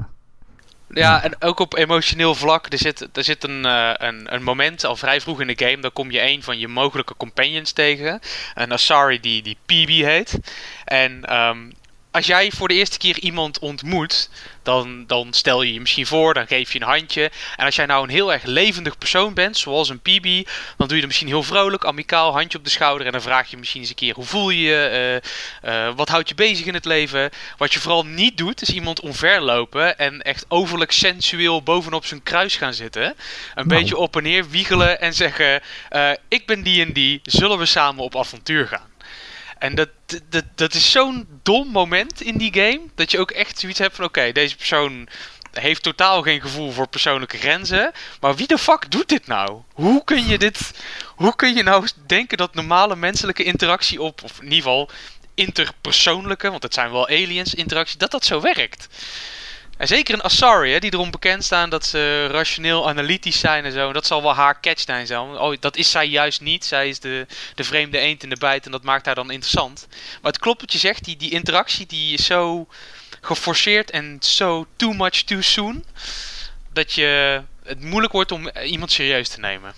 Ja, 0.93 1.23
en 1.23 1.41
ook 1.41 1.59
op 1.59 1.75
emotioneel 1.75 2.35
vlak. 2.35 2.65
Er 2.71 2.77
zit, 2.77 3.09
er 3.17 3.23
zit 3.23 3.43
een, 3.43 3.65
uh, 3.65 3.91
een, 3.93 4.33
een 4.33 4.43
moment 4.43 4.83
al 4.85 4.95
vrij 4.95 5.21
vroeg 5.21 5.41
in 5.41 5.47
de 5.47 5.65
game. 5.65 5.81
Dan 5.81 5.93
kom 5.93 6.11
je 6.11 6.21
een 6.21 6.43
van 6.43 6.59
je 6.59 6.67
mogelijke 6.67 7.15
companions 7.17 7.71
tegen. 7.71 8.19
Een 8.53 8.71
Asari 8.71 9.19
die, 9.19 9.41
die 9.41 9.57
PB 9.65 9.89
heet. 9.89 10.39
En 10.85 11.35
um, 11.35 11.71
als 12.11 12.25
jij 12.25 12.51
voor 12.51 12.67
de 12.67 12.73
eerste 12.73 12.97
keer 12.97 13.19
iemand 13.19 13.59
ontmoet, 13.59 14.29
dan, 14.63 15.03
dan 15.07 15.33
stel 15.33 15.61
je 15.61 15.73
je 15.73 15.79
misschien 15.79 16.05
voor, 16.05 16.33
dan 16.33 16.47
geef 16.47 16.73
je 16.73 16.79
een 16.79 16.87
handje. 16.87 17.31
En 17.55 17.65
als 17.65 17.75
jij 17.75 17.85
nou 17.85 18.03
een 18.03 18.09
heel 18.09 18.33
erg 18.33 18.43
levendig 18.43 18.97
persoon 18.97 19.33
bent, 19.33 19.57
zoals 19.57 19.89
een 19.89 19.99
PB, 19.99 20.47
dan 20.77 20.87
doe 20.87 20.95
je 20.95 21.01
er 21.01 21.07
misschien 21.07 21.27
heel 21.27 21.43
vrolijk, 21.43 21.85
amicaal, 21.85 22.31
handje 22.31 22.57
op 22.57 22.63
de 22.63 22.69
schouder. 22.69 23.05
En 23.05 23.11
dan 23.11 23.21
vraag 23.21 23.49
je 23.49 23.57
misschien 23.57 23.81
eens 23.81 23.89
een 23.89 23.95
keer, 23.95 24.13
hoe 24.13 24.25
voel 24.25 24.49
je 24.49 24.61
je? 24.61 25.21
Uh, 25.63 25.73
uh, 25.73 25.93
wat 25.95 26.09
houdt 26.09 26.29
je 26.29 26.35
bezig 26.35 26.65
in 26.65 26.73
het 26.73 26.85
leven? 26.85 27.29
Wat 27.57 27.73
je 27.73 27.79
vooral 27.79 28.05
niet 28.05 28.37
doet, 28.37 28.61
is 28.61 28.69
iemand 28.69 28.99
omverlopen 28.99 29.97
en 29.97 30.21
echt 30.21 30.45
overlijk 30.47 30.91
sensueel 30.91 31.63
bovenop 31.63 32.05
zijn 32.05 32.23
kruis 32.23 32.55
gaan 32.55 32.73
zitten. 32.73 33.03
Een 33.03 33.15
nou. 33.67 33.67
beetje 33.67 33.97
op 33.97 34.15
en 34.15 34.23
neer 34.23 34.49
wiegelen 34.49 35.01
en 35.01 35.13
zeggen, 35.13 35.61
uh, 35.91 36.11
ik 36.27 36.45
ben 36.45 36.63
die 36.63 36.85
en 36.85 36.93
die, 36.93 37.19
zullen 37.23 37.57
we 37.57 37.65
samen 37.65 38.03
op 38.03 38.17
avontuur 38.17 38.67
gaan? 38.67 38.90
En 39.61 39.75
dat, 39.75 39.89
dat, 40.29 40.43
dat 40.55 40.73
is 40.73 40.91
zo'n 40.91 41.27
dom 41.43 41.67
moment 41.67 42.21
in 42.21 42.37
die 42.37 42.53
game. 42.53 42.81
Dat 42.95 43.11
je 43.11 43.19
ook 43.19 43.31
echt 43.31 43.59
zoiets 43.59 43.79
hebt 43.79 43.95
van: 43.95 44.05
oké, 44.05 44.31
deze 44.31 44.55
persoon 44.55 45.07
heeft 45.51 45.83
totaal 45.83 46.21
geen 46.21 46.41
gevoel 46.41 46.71
voor 46.71 46.87
persoonlijke 46.87 47.37
grenzen. 47.37 47.91
Maar 48.19 48.35
wie 48.35 48.47
de 48.47 48.57
fuck 48.57 48.91
doet 48.91 49.09
dit 49.09 49.27
nou? 49.27 49.61
Hoe 49.73 50.03
kun 50.03 50.27
je 50.27 50.37
dit. 50.37 50.71
Hoe 51.15 51.35
kun 51.35 51.55
je 51.55 51.63
nou 51.63 51.87
denken 52.05 52.37
dat 52.37 52.55
normale 52.55 52.95
menselijke 52.95 53.43
interactie 53.43 54.01
op. 54.01 54.23
Of 54.23 54.37
in 54.37 54.43
ieder 54.43 54.57
geval 54.57 54.89
interpersoonlijke, 55.33 56.49
want 56.49 56.63
het 56.63 56.73
zijn 56.73 56.91
wel 56.91 57.07
aliens 57.07 57.53
interactie, 57.53 57.97
dat 57.97 58.11
dat 58.11 58.25
zo 58.25 58.41
werkt. 58.41 58.87
En 59.81 59.87
zeker 59.87 60.13
een 60.13 60.23
Asari, 60.23 60.71
hè, 60.71 60.79
die 60.79 60.93
erom 60.93 61.11
bekend 61.11 61.43
staan 61.43 61.69
dat 61.69 61.85
ze 61.85 62.27
rationeel 62.27 62.89
analytisch 62.89 63.39
zijn 63.39 63.65
en 63.65 63.71
zo. 63.71 63.93
Dat 63.93 64.05
zal 64.05 64.21
wel 64.21 64.33
haar 64.33 64.59
catch 64.59 64.83
zijn. 65.05 65.19
Oh, 65.19 65.55
dat 65.59 65.77
is 65.77 65.91
zij 65.91 66.07
juist 66.07 66.41
niet. 66.41 66.65
Zij 66.65 66.89
is 66.89 66.99
de, 66.99 67.25
de 67.55 67.63
vreemde 67.63 67.97
eend 67.97 68.23
in 68.23 68.29
de 68.29 68.35
bijt 68.39 68.65
en 68.65 68.71
dat 68.71 68.83
maakt 68.83 69.05
haar 69.05 69.15
dan 69.15 69.31
interessant. 69.31 69.87
Maar 70.21 70.31
het 70.31 70.41
klopt 70.41 70.61
wat 70.61 70.71
je 70.71 70.77
zegt, 70.77 71.03
die, 71.03 71.17
die 71.17 71.31
interactie 71.31 71.85
die 71.85 72.13
is 72.13 72.25
zo 72.25 72.67
geforceerd 73.21 73.91
en 73.91 74.17
zo 74.19 74.65
too 74.75 74.93
much 74.93 75.23
too 75.23 75.41
soon. 75.41 75.83
Dat 76.73 76.93
je 76.93 77.41
het 77.63 77.83
moeilijk 77.83 78.13
wordt 78.13 78.31
om 78.31 78.49
iemand 78.49 78.91
serieus 78.91 79.29
te 79.29 79.39
nemen. 79.39 79.73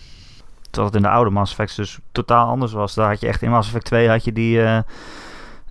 Terwijl 0.62 0.86
het 0.86 0.96
in 0.96 1.02
de 1.02 1.16
oude 1.16 1.30
Mass 1.30 1.52
Effect 1.52 1.76
dus 1.76 1.98
totaal 2.12 2.48
anders 2.48 2.72
was. 2.72 2.94
Daar 2.94 3.10
had 3.10 3.22
je 3.22 3.28
echt 3.28 3.42
in 3.42 3.50
Mass 3.50 3.68
Effect 3.68 3.86
2 3.86 4.10
had 4.10 4.24
je 4.24 4.34
die... 4.34 4.58
Uh 4.58 4.80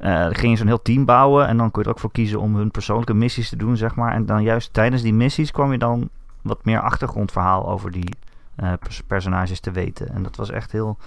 uh, 0.03 0.27
ging 0.31 0.51
je 0.51 0.57
zo'n 0.57 0.67
heel 0.67 0.83
team 0.83 1.05
bouwen 1.05 1.49
en 1.49 1.57
dan 1.57 1.71
kon 1.71 1.83
je 1.83 1.89
er 1.89 1.95
ook 1.95 2.01
voor 2.01 2.13
kiezen 2.13 2.41
om 2.41 2.57
hun 2.57 2.71
persoonlijke 2.71 3.15
missies 3.15 3.49
te 3.49 3.57
doen, 3.57 3.77
zeg 3.77 3.95
maar. 3.95 4.13
En 4.13 4.27
dan 4.27 4.43
juist 4.43 4.73
tijdens 4.73 5.03
die 5.03 5.15
missies 5.15 5.51
kwam 5.51 5.73
je 5.73 5.79
dan 5.79 6.09
wat 6.43 6.65
meer 6.65 6.81
achtergrondverhaal 6.81 7.69
over 7.69 7.91
die 7.91 8.15
uh, 8.63 8.73
personages 9.07 9.61
te 9.61 9.71
weten. 9.71 10.09
En 10.09 10.23
dat 10.23 10.37
was 10.37 10.51
echt 10.51 10.73
heel, 10.73 10.99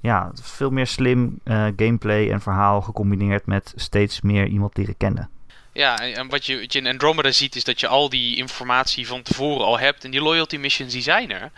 ja, 0.00 0.30
veel 0.34 0.70
meer 0.70 0.86
slim 0.86 1.38
uh, 1.44 1.66
gameplay 1.76 2.30
en 2.30 2.40
verhaal 2.40 2.80
gecombineerd 2.80 3.46
met 3.46 3.72
steeds 3.76 4.20
meer 4.20 4.46
iemand 4.46 4.76
leren 4.76 4.96
kennen. 4.96 5.28
Ja, 5.74 5.98
en 5.98 6.28
wat 6.28 6.46
je, 6.46 6.60
wat 6.60 6.72
je 6.72 6.78
in 6.78 6.86
Andromeda 6.86 7.30
ziet 7.30 7.56
is 7.56 7.64
dat 7.64 7.80
je 7.80 7.86
al 7.86 8.08
die 8.08 8.36
informatie 8.36 9.06
van 9.06 9.22
tevoren 9.22 9.66
al 9.66 9.78
hebt. 9.78 10.04
En 10.04 10.10
die 10.10 10.22
loyalty 10.22 10.56
missions 10.56 10.92
die 10.92 11.02
zijn 11.02 11.30
er. 11.30 11.50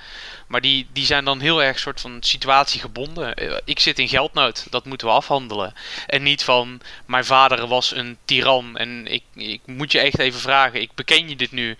Maar 0.46 0.60
die, 0.60 0.86
die 0.92 1.04
zijn 1.04 1.24
dan 1.24 1.40
heel 1.40 1.62
erg 1.62 1.78
soort 1.78 2.00
van 2.00 2.16
situatiegebonden. 2.20 3.34
Eh, 3.34 3.56
ik 3.64 3.80
zit 3.80 3.98
in 3.98 4.08
geldnood, 4.08 4.66
dat 4.70 4.84
moeten 4.84 5.06
we 5.06 5.12
afhandelen. 5.12 5.74
En 6.06 6.22
niet 6.22 6.44
van, 6.44 6.80
mijn 7.06 7.24
vader 7.24 7.66
was 7.66 7.94
een 7.94 8.18
tiran 8.24 8.76
en 8.76 9.06
ik, 9.06 9.22
ik 9.34 9.60
moet 9.66 9.92
je 9.92 10.00
echt 10.00 10.18
even 10.18 10.40
vragen, 10.40 10.80
ik 10.80 10.94
beken 10.94 11.28
je 11.28 11.36
dit 11.36 11.52
nu. 11.52 11.76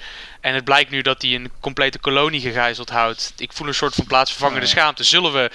En 0.47 0.55
het 0.55 0.65
blijkt 0.65 0.91
nu 0.91 1.03
dat 1.03 1.23
hij 1.23 1.35
een 1.35 1.51
complete 1.61 1.99
kolonie 1.99 2.41
gegijzeld 2.41 2.91
houdt. 2.91 3.33
Ik 3.37 3.53
voel 3.53 3.67
een 3.67 3.75
soort 3.75 3.95
van 3.95 4.07
plaatsvervangende 4.07 4.67
schaamte. 4.67 5.05
Zullen 5.05 5.33
we, 5.33 5.51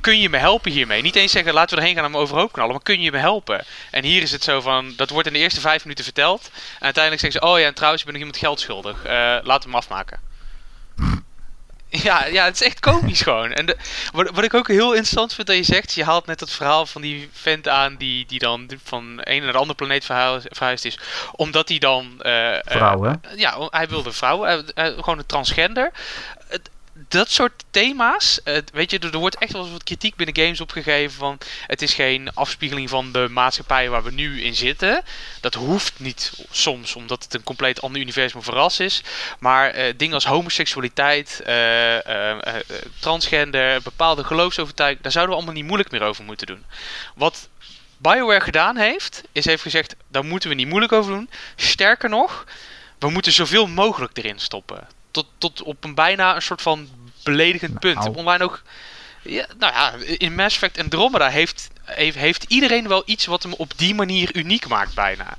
kun 0.00 0.18
je 0.18 0.28
me 0.28 0.36
helpen 0.36 0.70
hiermee? 0.70 1.02
Niet 1.02 1.16
eens 1.16 1.32
zeggen, 1.32 1.52
laten 1.52 1.76
we 1.76 1.80
erheen 1.82 1.96
gaan 1.96 2.04
en 2.04 2.10
hem 2.10 2.20
overhoop 2.20 2.52
knallen, 2.52 2.72
maar 2.72 2.82
kun 2.82 3.00
je 3.00 3.10
me 3.10 3.18
helpen? 3.18 3.64
En 3.90 4.04
hier 4.04 4.22
is 4.22 4.32
het 4.32 4.44
zo 4.44 4.60
van, 4.60 4.92
dat 4.96 5.10
wordt 5.10 5.26
in 5.26 5.32
de 5.32 5.38
eerste 5.38 5.60
vijf 5.60 5.82
minuten 5.82 6.04
verteld. 6.04 6.50
En 6.54 6.84
uiteindelijk 6.84 7.22
zeggen 7.22 7.40
ze, 7.40 7.52
oh 7.52 7.58
ja, 7.58 7.66
en 7.66 7.74
trouwens, 7.74 8.02
ik 8.02 8.08
ben 8.08 8.18
nog 8.18 8.26
iemand 8.26 8.44
geld 8.44 8.60
schuldig. 8.60 8.96
Uh, 9.04 9.10
laten 9.42 9.44
we 9.44 9.60
hem 9.60 9.74
afmaken. 9.74 10.20
Ja, 11.94 12.26
ja, 12.26 12.44
het 12.44 12.54
is 12.54 12.62
echt 12.66 12.80
komisch 12.80 13.20
gewoon. 13.28 13.52
En 13.52 13.66
de, 13.66 13.76
wat, 14.12 14.30
wat 14.30 14.44
ik 14.44 14.54
ook 14.54 14.68
heel 14.68 14.90
interessant 14.90 15.34
vind 15.34 15.46
dat 15.46 15.56
je 15.56 15.62
zegt, 15.62 15.92
je 15.92 16.04
haalt 16.04 16.26
net 16.26 16.40
het 16.40 16.50
verhaal 16.50 16.86
van 16.86 17.02
die 17.02 17.28
vent 17.32 17.68
aan 17.68 17.96
die, 17.96 18.26
die 18.26 18.38
dan 18.38 18.70
van 18.84 19.20
een 19.20 19.42
naar 19.42 19.52
de 19.52 19.58
andere 19.58 19.74
planeet 19.74 20.04
verhuisd 20.04 20.84
is. 20.84 20.98
Omdat 21.32 21.68
hij 21.68 21.78
dan... 21.78 22.20
Uh, 22.22 22.56
vrouw, 22.64 23.06
uh, 23.06 23.12
ja, 23.36 23.68
hij 23.70 23.88
wilde 23.88 24.12
vrouw, 24.12 24.62
gewoon 24.74 25.18
een 25.18 25.26
transgender 25.26 25.92
dat 27.12 27.30
soort 27.30 27.64
thema's, 27.70 28.40
uh, 28.44 28.56
weet 28.72 28.90
je, 28.90 28.98
er, 28.98 29.18
wordt 29.18 29.38
echt 29.38 29.52
wel 29.52 29.62
eens 29.62 29.72
wat 29.72 29.82
kritiek 29.82 30.16
binnen 30.16 30.36
games 30.36 30.60
opgegeven 30.60 31.18
van 31.18 31.38
het 31.66 31.82
is 31.82 31.94
geen 31.94 32.34
afspiegeling 32.34 32.88
van 32.88 33.12
de 33.12 33.28
maatschappij 33.30 33.90
waar 33.90 34.02
we 34.02 34.12
nu 34.12 34.42
in 34.42 34.54
zitten. 34.54 35.02
Dat 35.40 35.54
hoeft 35.54 36.00
niet 36.00 36.32
soms, 36.50 36.94
omdat 36.94 37.24
het 37.24 37.34
een 37.34 37.42
compleet 37.42 37.82
ander 37.82 38.00
universum 38.00 38.42
verras 38.42 38.80
is. 38.80 39.02
Maar 39.38 39.76
uh, 39.76 39.92
dingen 39.96 40.14
als 40.14 40.24
homoseksualiteit, 40.24 41.42
uh, 41.46 41.96
transgender, 42.98 43.82
bepaalde 43.82 44.24
geloofsovertuiging, 44.24 45.02
daar 45.02 45.12
zouden 45.12 45.34
we 45.34 45.40
allemaal 45.40 45.60
niet 45.60 45.68
moeilijk 45.68 45.90
meer 45.90 46.02
over 46.02 46.24
moeten 46.24 46.46
doen. 46.46 46.64
Wat 47.14 47.48
BioWare 47.96 48.40
gedaan 48.40 48.76
heeft, 48.76 49.22
is 49.32 49.44
heeft 49.44 49.62
gezegd, 49.62 49.94
daar 50.08 50.24
moeten 50.24 50.48
we 50.48 50.54
niet 50.54 50.68
moeilijk 50.68 50.92
over 50.92 51.12
doen. 51.12 51.30
Sterker 51.56 52.08
nog, 52.08 52.44
we 52.98 53.10
moeten 53.10 53.32
zoveel 53.32 53.66
mogelijk 53.66 54.16
erin 54.16 54.38
stoppen 54.38 54.88
tot, 55.12 55.26
tot 55.38 55.62
op 55.62 55.84
een 55.84 55.94
bijna 55.94 56.34
een 56.34 56.42
soort 56.42 56.62
van 56.62 56.88
beledigend 57.22 57.80
punt. 57.80 57.98
Nou. 57.98 58.16
Online 58.16 58.44
ook. 58.44 58.62
Ja, 59.22 59.46
nou 59.58 59.72
ja, 59.72 59.92
in 60.18 60.34
Mass 60.34 60.54
Effect 60.54 60.76
en 60.76 60.82
Andromeda 60.82 61.28
heeft, 61.28 61.70
heeft, 61.84 62.16
heeft 62.16 62.44
iedereen 62.48 62.88
wel 62.88 63.02
iets 63.06 63.26
wat 63.26 63.42
hem 63.42 63.52
op 63.52 63.72
die 63.78 63.94
manier 63.94 64.36
uniek 64.36 64.68
maakt, 64.68 64.94
bijna. 64.94 65.36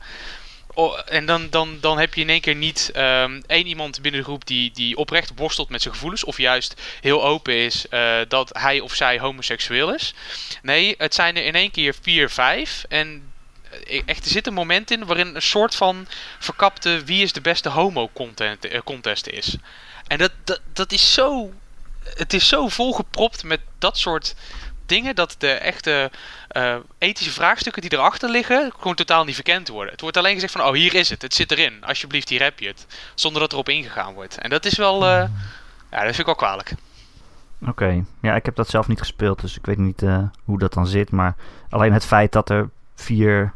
Oh, 0.75 0.99
en 1.05 1.25
dan, 1.25 1.49
dan, 1.49 1.77
dan 1.79 1.99
heb 1.99 2.13
je 2.13 2.21
in 2.21 2.29
één 2.29 2.41
keer 2.41 2.55
niet 2.55 2.91
um, 2.95 3.43
één 3.47 3.67
iemand 3.67 4.01
binnen 4.01 4.21
de 4.21 4.27
groep 4.27 4.47
die, 4.47 4.71
die 4.71 4.97
oprecht 4.97 5.31
worstelt 5.35 5.69
met 5.69 5.81
zijn 5.81 5.93
gevoelens. 5.93 6.23
Of 6.23 6.37
juist 6.37 6.81
heel 7.01 7.23
open 7.23 7.55
is 7.55 7.85
uh, 7.89 8.19
dat 8.27 8.49
hij 8.57 8.79
of 8.79 8.93
zij 8.93 9.19
homoseksueel 9.19 9.93
is. 9.93 10.13
Nee, 10.61 10.95
het 10.97 11.13
zijn 11.13 11.37
er 11.37 11.45
in 11.45 11.55
één 11.55 11.71
keer 11.71 11.95
vier, 12.01 12.29
vijf. 12.29 12.85
En 12.89 13.31
eh, 13.87 14.01
echt, 14.05 14.25
er 14.25 14.31
zit 14.31 14.47
een 14.47 14.53
moment 14.53 14.91
in 14.91 15.05
waarin 15.05 15.35
een 15.35 15.41
soort 15.41 15.75
van 15.75 16.07
verkapte 16.39 17.03
wie 17.03 17.23
is 17.23 17.33
de 17.33 17.41
beste 17.41 17.69
homo 17.69 18.09
content, 18.13 18.65
uh, 18.73 18.79
contest 18.83 19.27
is. 19.27 19.55
En 20.07 20.17
dat, 20.17 20.31
dat, 20.43 20.59
dat 20.73 20.91
is 20.91 21.13
zo. 21.13 21.53
Het 22.03 22.33
is 22.33 22.47
zo 22.47 22.67
volgepropt 22.67 23.43
met 23.43 23.59
dat 23.77 23.97
soort 23.97 24.35
dingen 24.85 25.15
dat 25.15 25.35
de 25.37 25.51
echte 25.51 26.11
uh, 26.51 26.75
ethische 26.97 27.31
vraagstukken 27.31 27.81
die 27.81 27.93
erachter 27.93 28.29
liggen 28.29 28.71
gewoon 28.77 28.95
totaal 28.95 29.23
niet 29.23 29.35
verkend 29.35 29.67
worden. 29.67 29.91
Het 29.91 30.01
wordt 30.01 30.17
alleen 30.17 30.33
gezegd 30.33 30.53
van, 30.53 30.61
oh 30.61 30.73
hier 30.73 30.93
is 30.93 31.09
het, 31.09 31.21
het 31.21 31.33
zit 31.33 31.51
erin, 31.51 31.83
alsjeblieft 31.85 32.29
hier 32.29 32.43
heb 32.43 32.59
je 32.59 32.67
het. 32.67 32.85
Zonder 33.15 33.41
dat 33.41 33.51
erop 33.51 33.69
ingegaan 33.69 34.13
wordt. 34.13 34.37
En 34.37 34.49
dat 34.49 34.65
is 34.65 34.77
wel, 34.77 34.95
uh, 34.95 35.09
ja 35.91 35.97
dat 35.97 36.01
vind 36.01 36.19
ik 36.19 36.25
wel 36.25 36.35
kwalijk. 36.35 36.73
Oké, 37.67 38.03
ja 38.21 38.35
ik 38.35 38.45
heb 38.45 38.55
dat 38.55 38.69
zelf 38.69 38.87
niet 38.87 38.99
gespeeld, 38.99 39.41
dus 39.41 39.57
ik 39.57 39.65
weet 39.65 39.77
niet 39.77 40.01
uh, 40.01 40.23
hoe 40.45 40.59
dat 40.59 40.73
dan 40.73 40.87
zit. 40.87 41.11
Maar 41.11 41.35
alleen 41.69 41.93
het 41.93 42.05
feit 42.05 42.31
dat 42.31 42.49
er 42.49 42.69
vier 42.95 43.53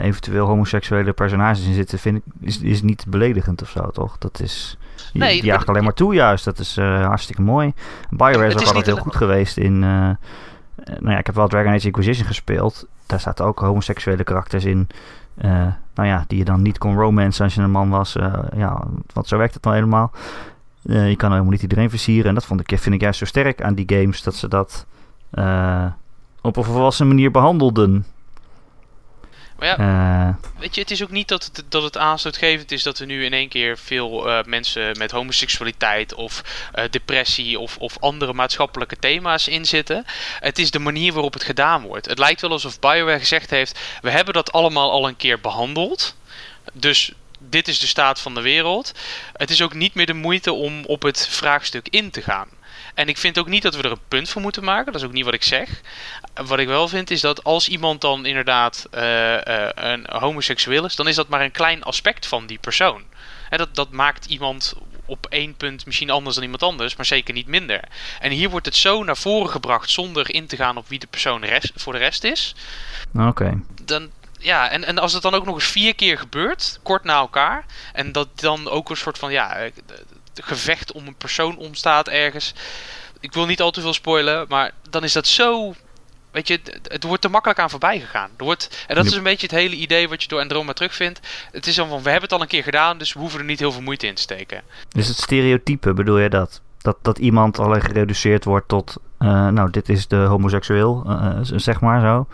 eventueel 0.00 0.46
homoseksuele 0.46 1.12
personages 1.12 1.64
in 1.64 1.74
zitten, 1.74 1.98
vind 1.98 2.16
ik, 2.16 2.22
is, 2.40 2.58
is 2.58 2.82
niet 2.82 3.04
beledigend 3.08 3.62
of 3.62 3.70
zo, 3.70 3.90
toch? 3.90 4.18
Dat 4.18 4.40
is. 4.40 4.76
Nee, 5.12 5.32
die 5.32 5.44
jaagt 5.44 5.68
alleen 5.68 5.84
maar 5.84 5.94
toe, 5.94 6.14
juist. 6.14 6.44
Dat 6.44 6.58
is 6.58 6.76
uh, 6.78 7.06
hartstikke 7.06 7.42
mooi. 7.42 7.72
BioWare 8.10 8.46
is 8.46 8.54
ook 8.54 8.66
altijd 8.66 8.86
heel 8.86 8.96
goed 8.96 9.16
geweest 9.16 9.56
in. 9.56 9.74
Uh, 9.74 9.80
nou 9.80 11.10
ja, 11.10 11.18
ik 11.18 11.26
heb 11.26 11.34
wel 11.34 11.48
Dragon 11.48 11.72
Age 11.72 11.86
Inquisition 11.86 12.26
gespeeld. 12.26 12.86
Daar 13.06 13.20
zaten 13.20 13.44
ook 13.44 13.58
homoseksuele 13.58 14.24
karakters 14.24 14.64
in. 14.64 14.88
nou 15.94 16.08
ja, 16.08 16.24
die 16.26 16.38
je 16.38 16.44
dan 16.44 16.62
niet 16.62 16.78
kon 16.78 16.96
romance 16.96 17.42
als 17.42 17.54
je 17.54 17.60
een 17.60 17.70
man 17.70 17.90
was. 17.90 18.12
ja, 18.56 18.84
want 19.12 19.28
zo 19.28 19.36
werkt 19.36 19.54
het 19.54 19.62
dan 19.62 19.72
helemaal. 19.72 20.10
je 20.82 21.16
kan 21.16 21.30
helemaal 21.30 21.52
niet 21.52 21.62
iedereen 21.62 21.90
versieren. 21.90 22.28
En 22.28 22.34
dat 22.34 22.44
vond 22.44 22.60
ik, 22.60 22.78
vind 22.78 22.94
ik 22.94 23.00
juist 23.00 23.18
zo 23.18 23.24
sterk 23.24 23.62
aan 23.62 23.74
die 23.74 23.98
games. 23.98 24.22
Dat 24.22 24.34
ze 24.34 24.48
dat 24.48 24.86
op 26.40 26.56
een 26.56 26.64
volwassen 26.64 27.08
manier 27.08 27.30
behandelden. 27.30 28.04
Maar 29.62 29.78
ja, 29.78 30.28
uh, 30.28 30.34
weet 30.58 30.74
je, 30.74 30.80
het 30.80 30.90
is 30.90 31.02
ook 31.02 31.10
niet 31.10 31.28
dat 31.28 31.44
het, 31.44 31.64
dat 31.68 31.82
het 31.82 31.96
aanstootgevend 31.98 32.72
is 32.72 32.82
dat 32.82 32.98
er 32.98 33.06
nu 33.06 33.24
in 33.24 33.32
één 33.32 33.48
keer 33.48 33.78
veel 33.78 34.28
uh, 34.28 34.42
mensen 34.44 34.98
met 34.98 35.10
homoseksualiteit 35.10 36.14
of 36.14 36.42
uh, 36.74 36.84
depressie 36.90 37.58
of, 37.58 37.76
of 37.78 37.98
andere 38.00 38.32
maatschappelijke 38.32 38.96
thema's 38.96 39.48
in 39.48 39.64
zitten. 39.64 40.04
Het 40.40 40.58
is 40.58 40.70
de 40.70 40.78
manier 40.78 41.12
waarop 41.12 41.32
het 41.32 41.44
gedaan 41.44 41.82
wordt. 41.82 42.06
Het 42.06 42.18
lijkt 42.18 42.40
wel 42.40 42.50
alsof 42.50 42.80
BioWare 42.80 43.18
gezegd 43.18 43.50
heeft: 43.50 43.78
we 44.00 44.10
hebben 44.10 44.34
dat 44.34 44.52
allemaal 44.52 44.90
al 44.90 45.08
een 45.08 45.16
keer 45.16 45.40
behandeld. 45.40 46.16
Dus 46.72 47.12
dit 47.38 47.68
is 47.68 47.78
de 47.78 47.86
staat 47.86 48.20
van 48.20 48.34
de 48.34 48.40
wereld. 48.40 48.92
Het 49.32 49.50
is 49.50 49.62
ook 49.62 49.74
niet 49.74 49.94
meer 49.94 50.06
de 50.06 50.14
moeite 50.14 50.52
om 50.52 50.84
op 50.84 51.02
het 51.02 51.28
vraagstuk 51.28 51.88
in 51.88 52.10
te 52.10 52.22
gaan. 52.22 52.48
En 52.94 53.08
ik 53.08 53.18
vind 53.18 53.38
ook 53.38 53.48
niet 53.48 53.62
dat 53.62 53.74
we 53.74 53.82
er 53.82 53.90
een 53.90 54.08
punt 54.08 54.28
voor 54.28 54.42
moeten 54.42 54.64
maken. 54.64 54.92
Dat 54.92 55.00
is 55.00 55.06
ook 55.06 55.14
niet 55.14 55.24
wat 55.24 55.34
ik 55.34 55.42
zeg. 55.42 55.80
Wat 56.34 56.58
ik 56.58 56.66
wel 56.66 56.88
vind 56.88 57.10
is 57.10 57.20
dat 57.20 57.44
als 57.44 57.68
iemand 57.68 58.00
dan 58.00 58.26
inderdaad 58.26 58.86
uh, 58.94 59.32
uh, 59.32 59.68
een 59.74 60.06
homoseksueel 60.10 60.84
is, 60.84 60.96
dan 60.96 61.08
is 61.08 61.14
dat 61.14 61.28
maar 61.28 61.40
een 61.40 61.50
klein 61.50 61.82
aspect 61.82 62.26
van 62.26 62.46
die 62.46 62.58
persoon. 62.58 63.02
En 63.50 63.58
dat, 63.58 63.74
dat 63.74 63.90
maakt 63.90 64.26
iemand 64.26 64.74
op 65.06 65.26
één 65.26 65.54
punt 65.54 65.86
misschien 65.86 66.10
anders 66.10 66.34
dan 66.34 66.44
iemand 66.44 66.62
anders, 66.62 66.96
maar 66.96 67.06
zeker 67.06 67.34
niet 67.34 67.46
minder. 67.46 67.80
En 68.20 68.30
hier 68.30 68.50
wordt 68.50 68.66
het 68.66 68.76
zo 68.76 69.04
naar 69.04 69.16
voren 69.16 69.50
gebracht 69.50 69.90
zonder 69.90 70.34
in 70.34 70.46
te 70.46 70.56
gaan 70.56 70.76
op 70.76 70.88
wie 70.88 70.98
de 70.98 71.06
persoon 71.06 71.44
rest, 71.44 71.72
voor 71.74 71.92
de 71.92 71.98
rest 71.98 72.24
is. 72.24 72.54
Oké. 73.18 73.60
Dan, 73.82 74.10
ja, 74.38 74.68
en, 74.70 74.84
en 74.84 74.98
als 74.98 75.12
het 75.12 75.22
dan 75.22 75.34
ook 75.34 75.44
nog 75.44 75.54
eens 75.54 75.64
vier 75.64 75.94
keer 75.94 76.18
gebeurt, 76.18 76.78
kort 76.82 77.04
na 77.04 77.16
elkaar, 77.16 77.64
en 77.92 78.12
dat 78.12 78.28
dan 78.40 78.68
ook 78.68 78.90
een 78.90 78.96
soort 78.96 79.18
van 79.18 79.32
ja, 79.32 79.70
gevecht 80.34 80.92
om 80.92 81.06
een 81.06 81.14
persoon 81.14 81.56
ontstaat 81.56 82.08
ergens. 82.08 82.54
Ik 83.20 83.32
wil 83.32 83.46
niet 83.46 83.60
al 83.60 83.70
te 83.70 83.80
veel 83.80 83.94
spoilen, 83.94 84.44
maar 84.48 84.70
dan 84.90 85.04
is 85.04 85.12
dat 85.12 85.26
zo 85.26 85.74
weet 86.32 86.48
je, 86.48 86.60
het, 86.82 87.04
wordt 87.04 87.22
te 87.22 87.28
makkelijk 87.28 87.60
aan 87.60 87.70
voorbij 87.70 88.00
gegaan. 88.00 88.30
Er 88.36 88.44
wordt, 88.44 88.84
en 88.86 88.94
dat 88.94 89.04
is 89.06 89.14
een 89.14 89.22
beetje 89.22 89.46
het 89.46 89.56
hele 89.56 89.74
idee 89.74 90.08
wat 90.08 90.22
je 90.22 90.28
door 90.28 90.40
Androma 90.40 90.72
terugvindt. 90.72 91.20
Het 91.52 91.66
is 91.66 91.74
dan 91.74 91.88
van, 91.88 92.02
we 92.02 92.10
hebben 92.10 92.28
het 92.28 92.32
al 92.32 92.40
een 92.40 92.48
keer 92.48 92.62
gedaan, 92.62 92.98
dus 92.98 93.12
we 93.12 93.20
hoeven 93.20 93.38
er 93.38 93.44
niet 93.44 93.58
heel 93.58 93.72
veel 93.72 93.82
moeite 93.82 94.06
in 94.06 94.14
te 94.14 94.22
steken. 94.22 94.62
Dus 94.88 95.08
het 95.08 95.16
stereotype, 95.16 95.92
bedoel 95.92 96.18
je 96.18 96.28
dat? 96.28 96.60
Dat, 96.78 96.96
dat 97.02 97.18
iemand 97.18 97.58
alleen 97.58 97.80
gereduceerd 97.80 98.44
wordt 98.44 98.68
tot, 98.68 98.96
uh, 99.18 99.48
nou, 99.48 99.70
dit 99.70 99.88
is 99.88 100.06
de 100.06 100.16
homoseksueel, 100.16 101.04
uh, 101.06 101.38
zeg 101.42 101.80
maar 101.80 102.00
zo. 102.00 102.26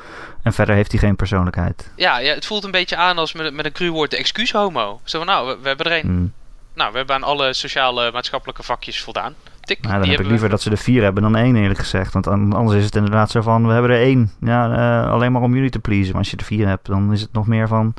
En 0.42 0.52
verder 0.52 0.74
heeft 0.74 0.90
hij 0.90 1.00
geen 1.00 1.16
persoonlijkheid. 1.16 1.90
Ja, 1.96 2.18
ja 2.18 2.34
het 2.34 2.46
voelt 2.46 2.64
een 2.64 2.70
beetje 2.70 2.96
aan 2.96 3.18
als 3.18 3.32
met, 3.32 3.54
met 3.54 3.64
een 3.64 3.72
cru 3.72 3.90
woord 3.90 4.10
de 4.10 4.16
excuus 4.16 4.52
homo. 4.52 5.00
Zo 5.04 5.18
van, 5.18 5.26
nou, 5.26 5.46
we, 5.48 5.58
we 5.62 5.68
hebben 5.68 5.86
er 5.86 5.98
een. 5.98 6.06
Hmm. 6.06 6.32
Nou, 6.74 6.90
we 6.90 6.96
hebben 6.96 7.16
aan 7.16 7.22
alle 7.22 7.52
sociale 7.52 8.12
maatschappelijke 8.12 8.62
vakjes 8.62 9.00
voldaan. 9.00 9.34
Tik, 9.68 9.82
nou, 9.82 10.00
dan 10.00 10.08
heb 10.08 10.20
ik 10.20 10.26
liever 10.26 10.48
dat 10.48 10.62
ze 10.62 10.70
er 10.70 10.78
vier 10.78 11.02
hebben 11.02 11.22
dan 11.22 11.36
één, 11.36 11.56
eerlijk 11.56 11.78
gezegd. 11.78 12.12
Want 12.12 12.26
anders 12.26 12.78
is 12.78 12.84
het 12.84 12.96
inderdaad 12.96 13.30
zo 13.30 13.40
van, 13.40 13.66
we 13.66 13.72
hebben 13.72 13.90
er 13.90 14.00
één. 14.00 14.32
Ja, 14.40 14.70
uh, 15.04 15.12
alleen 15.12 15.32
maar 15.32 15.42
om 15.42 15.54
jullie 15.54 15.70
te 15.70 15.78
pleasen. 15.78 16.08
Maar 16.08 16.18
als 16.18 16.30
je 16.30 16.36
er 16.36 16.44
vier 16.44 16.66
hebt, 16.66 16.86
dan 16.86 17.12
is 17.12 17.20
het 17.20 17.32
nog 17.32 17.46
meer 17.46 17.68
van... 17.68 17.94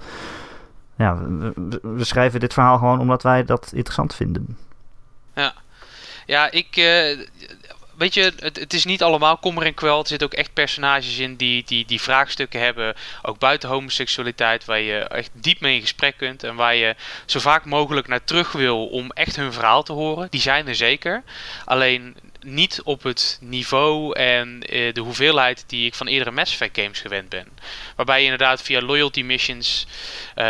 Ja, 0.98 1.18
we, 1.28 1.80
we 1.82 2.04
schrijven 2.04 2.40
dit 2.40 2.54
verhaal 2.54 2.78
gewoon 2.78 3.00
omdat 3.00 3.24
wij 3.24 3.46
dat 3.46 3.72
interessant 3.74 4.16
vinden. 4.16 4.58
Ja, 5.36 5.54
ja 6.26 6.52
ik... 6.52 6.78
Uh, 6.78 7.28
weet 8.00 8.14
je, 8.14 8.34
het, 8.40 8.60
het, 8.60 8.74
is 8.74 8.86
niet 8.86 9.04
allemaal 9.04 9.38
kommer 9.38 9.66
en 9.66 9.74
kwel. 9.74 10.00
Er 10.02 10.08
zitten 10.08 10.28
ook 10.28 10.34
echt 10.34 10.54
personages 10.54 11.18
in 11.18 11.36
die, 11.36 11.64
die, 11.66 11.86
die 11.86 12.02
vraagstukken 12.02 12.62
hebben. 12.62 12.96
Ook 13.22 13.40
buiten 13.40 13.70
homoseksualiteit. 13.70 14.66
Waar 14.66 14.80
je 14.80 15.00
echt 15.00 15.30
diep 15.34 15.60
mee 15.60 15.76
in 15.76 15.82
gesprek 15.82 16.18
kunt. 16.18 16.44
En 16.44 16.56
waar 16.56 16.76
je 16.76 16.96
zo 17.26 17.40
vaak 17.40 17.66
mogelijk 17.66 18.08
naar 18.08 18.24
terug 18.24 18.52
wil 18.52 18.88
om 18.88 19.12
echt 19.12 19.36
hun 19.36 19.54
verhaal 19.54 19.84
te 19.84 19.94
horen. 19.94 20.28
Die 20.30 20.42
zijn 20.42 20.68
er 20.68 20.76
zeker. 20.76 21.24
Alleen 21.66 22.16
niet 22.42 22.82
op 22.84 23.04
het 23.04 23.38
niveau 23.42 24.16
en 24.16 24.62
uh, 24.70 24.94
de 24.94 25.02
hoeveelheid 25.02 25.64
die 25.68 25.86
ik 25.86 25.96
van 25.96 26.08
eerdere 26.08 26.32
Mass 26.32 26.52
Effect 26.52 26.78
games 26.78 27.00
gewend 27.00 27.30
ben. 27.30 27.48
Waarbij 27.96 28.18
je 28.18 28.24
inderdaad 28.24 28.62
via 28.62 28.82
loyalty 28.82 29.22
missions, 29.22 29.86
uh, 30.36 30.46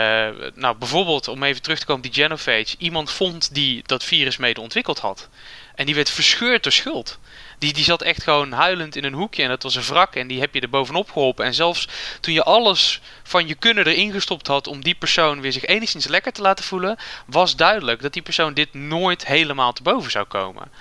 nou 0.55 0.75
bijvoorbeeld 0.77 1.27
om 1.27 1.43
even 1.43 1.61
terug 1.61 1.79
te 1.79 1.85
komen 1.85 2.01
die 2.01 2.13
Genophage, 2.13 2.75
iemand 2.77 3.11
vond 3.11 3.53
die 3.53 3.81
dat 3.85 4.03
virus 4.03 4.37
mede 4.37 4.61
ontwikkeld 4.61 4.99
had. 4.99 5.29
En 5.75 5.85
die 5.85 5.95
werd 5.95 6.09
verscheurd 6.09 6.63
door 6.63 6.71
schuld. 6.71 7.18
Die, 7.59 7.73
die 7.73 7.83
zat 7.83 8.01
echt 8.01 8.23
gewoon 8.23 8.51
huilend 8.51 8.95
in 8.95 9.03
een 9.03 9.13
hoekje 9.13 9.43
en 9.43 9.49
dat 9.49 9.63
was 9.63 9.75
een 9.75 9.83
wrak 9.83 10.15
en 10.15 10.27
die 10.27 10.39
heb 10.39 10.53
je 10.53 10.61
er 10.61 10.69
bovenop 10.69 11.11
geholpen. 11.11 11.45
En 11.45 11.53
zelfs 11.53 11.87
toen 12.19 12.33
je 12.33 12.43
alles 12.43 13.01
van 13.23 13.47
je 13.47 13.55
kunnen 13.55 13.87
erin 13.87 14.11
gestopt 14.11 14.47
had 14.47 14.67
om 14.67 14.83
die 14.83 14.95
persoon 14.95 15.41
weer 15.41 15.51
zich 15.51 15.65
enigszins 15.65 16.07
lekker 16.07 16.31
te 16.31 16.41
laten 16.41 16.65
voelen, 16.65 16.97
was 17.25 17.55
duidelijk 17.55 18.01
dat 18.01 18.13
die 18.13 18.21
persoon 18.21 18.53
dit 18.53 18.73
nooit 18.73 19.25
helemaal 19.25 19.73
te 19.73 19.83
boven 19.83 20.11
zou 20.11 20.25
komen. 20.25 20.71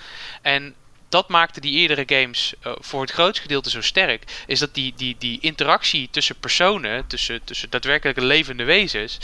En 0.42 0.74
dat 1.08 1.28
maakte 1.28 1.60
die 1.60 1.78
eerdere 1.78 2.20
games 2.20 2.54
uh, 2.66 2.72
voor 2.78 3.00
het 3.00 3.10
grootste 3.10 3.42
gedeelte 3.42 3.70
zo 3.70 3.80
sterk. 3.80 4.24
Is 4.46 4.58
dat 4.58 4.74
die, 4.74 4.92
die, 4.96 5.16
die 5.18 5.40
interactie 5.40 6.08
tussen 6.10 6.36
personen, 6.36 7.06
tussen, 7.06 7.44
tussen 7.44 7.70
daadwerkelijke 7.70 8.24
levende 8.24 8.64
wezens. 8.64 9.18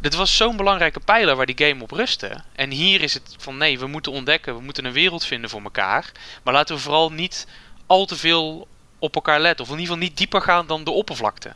Dit 0.00 0.14
was 0.14 0.36
zo'n 0.36 0.56
belangrijke 0.56 1.00
pijler 1.00 1.36
waar 1.36 1.46
die 1.46 1.66
game 1.66 1.82
op 1.82 1.90
rustte. 1.90 2.36
En 2.52 2.70
hier 2.70 3.00
is 3.00 3.14
het 3.14 3.34
van 3.38 3.56
nee, 3.56 3.78
we 3.78 3.86
moeten 3.86 4.12
ontdekken, 4.12 4.56
we 4.56 4.62
moeten 4.62 4.84
een 4.84 4.92
wereld 4.92 5.24
vinden 5.24 5.50
voor 5.50 5.62
elkaar. 5.62 6.12
Maar 6.42 6.54
laten 6.54 6.74
we 6.74 6.82
vooral 6.82 7.12
niet 7.12 7.46
al 7.86 8.06
te 8.06 8.16
veel 8.16 8.68
op 8.98 9.14
elkaar 9.14 9.40
letten. 9.40 9.64
Of 9.64 9.70
in 9.70 9.78
ieder 9.78 9.92
geval 9.92 10.08
niet 10.08 10.18
dieper 10.18 10.42
gaan 10.42 10.66
dan 10.66 10.84
de 10.84 10.90
oppervlakte. 10.90 11.52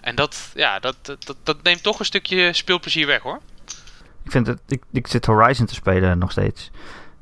En 0.00 0.14
dat, 0.14 0.50
ja, 0.54 0.78
dat, 0.78 0.96
dat, 1.02 1.36
dat 1.42 1.62
neemt 1.62 1.82
toch 1.82 1.98
een 1.98 2.04
stukje 2.04 2.52
speelplezier 2.52 3.06
weg 3.06 3.22
hoor. 3.22 3.40
Ik, 4.24 4.30
vind 4.30 4.46
het, 4.46 4.60
ik, 4.68 4.82
ik 4.92 5.06
zit 5.06 5.26
Horizon 5.26 5.66
te 5.66 5.74
spelen 5.74 6.18
nog 6.18 6.30
steeds. 6.30 6.70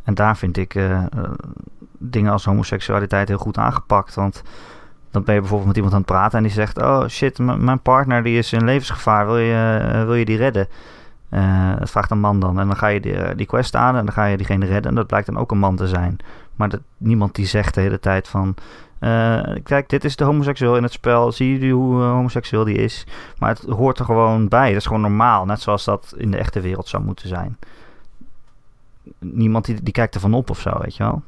En 0.05 0.15
daar 0.15 0.37
vind 0.37 0.57
ik 0.57 0.75
uh, 0.75 1.05
dingen 1.99 2.33
als 2.33 2.45
homoseksualiteit 2.45 3.29
heel 3.29 3.39
goed 3.39 3.57
aangepakt. 3.57 4.15
Want 4.15 4.43
dan 5.11 5.25
ben 5.25 5.35
je 5.35 5.41
bijvoorbeeld 5.41 5.69
met 5.69 5.77
iemand 5.77 5.95
aan 5.95 6.01
het 6.01 6.11
praten 6.11 6.39
en 6.39 6.45
die 6.45 6.53
zegt: 6.53 6.83
Oh 6.83 7.07
shit, 7.07 7.39
mijn 7.39 7.81
partner 7.81 8.23
die 8.23 8.39
is 8.39 8.53
in 8.53 8.65
levensgevaar, 8.65 9.27
wil 9.27 9.39
je, 9.39 9.91
uh, 9.93 10.05
wil 10.05 10.15
je 10.15 10.25
die 10.25 10.37
redden? 10.37 10.69
Uh, 11.31 11.79
dat 11.79 11.91
vraagt 11.91 12.11
een 12.11 12.21
man 12.21 12.41
dan. 12.41 12.61
En 12.61 12.67
dan 12.67 12.77
ga 12.77 12.87
je 12.87 13.01
die, 13.01 13.35
die, 13.35 13.47
quest 13.47 13.75
aan 13.75 13.97
en 13.97 14.05
dan 14.05 14.15
ga 14.15 14.25
je 14.25 14.37
diegene 14.37 14.67
redden. 14.67 14.91
En 14.91 14.95
dat 14.95 15.07
blijkt 15.07 15.27
dan 15.27 15.39
ook 15.39 15.51
een 15.51 15.59
man 15.59 15.77
te 15.77 15.89
zijn. 15.89 16.17
Maar 16.57 16.69
dat, 16.69 16.81
niemand 16.97 17.35
die 17.35 17.47
zegt 17.47 17.75
de 17.75 17.81
hele 17.81 18.01
tijd 18.01 18.29
van... 18.29 18.55
Kijk, 19.63 19.89
dit 19.89 20.05
is 20.05 20.17
de 20.17 20.25
homoseksueel 20.25 20.77
in 20.77 20.83
het 20.83 20.93
spel. 20.93 21.33
Zie 21.33 21.53
jullie 21.53 21.73
hoe 21.73 22.03
homoseksueel 22.03 22.65
die 22.65 22.77
is? 22.77 23.07
Maar 23.39 23.49
het 23.49 23.63
hoort 23.63 23.99
er 23.99 24.05
gewoon 24.05 24.49
bij. 24.49 24.69
Dat 24.69 24.77
is 24.77 24.87
gewoon 24.87 25.01
normaal. 25.01 25.45
Net 25.45 25.61
zoals 25.61 25.85
dat 25.85 26.15
in 26.17 26.31
de 26.31 26.37
echte 26.37 26.61
wereld 26.61 26.89
zou 26.89 27.03
moeten 27.03 27.29
zijn. 27.29 27.59
Niemand 29.19 29.65
die, 29.65 29.83
die 29.83 29.93
kijkt 29.93 30.15
ervan 30.15 30.35
op 30.35 30.51
of 30.51 30.61
zo, 30.61 30.79
weet 30.81 30.97
je 30.97 31.03
wel. 31.03 31.23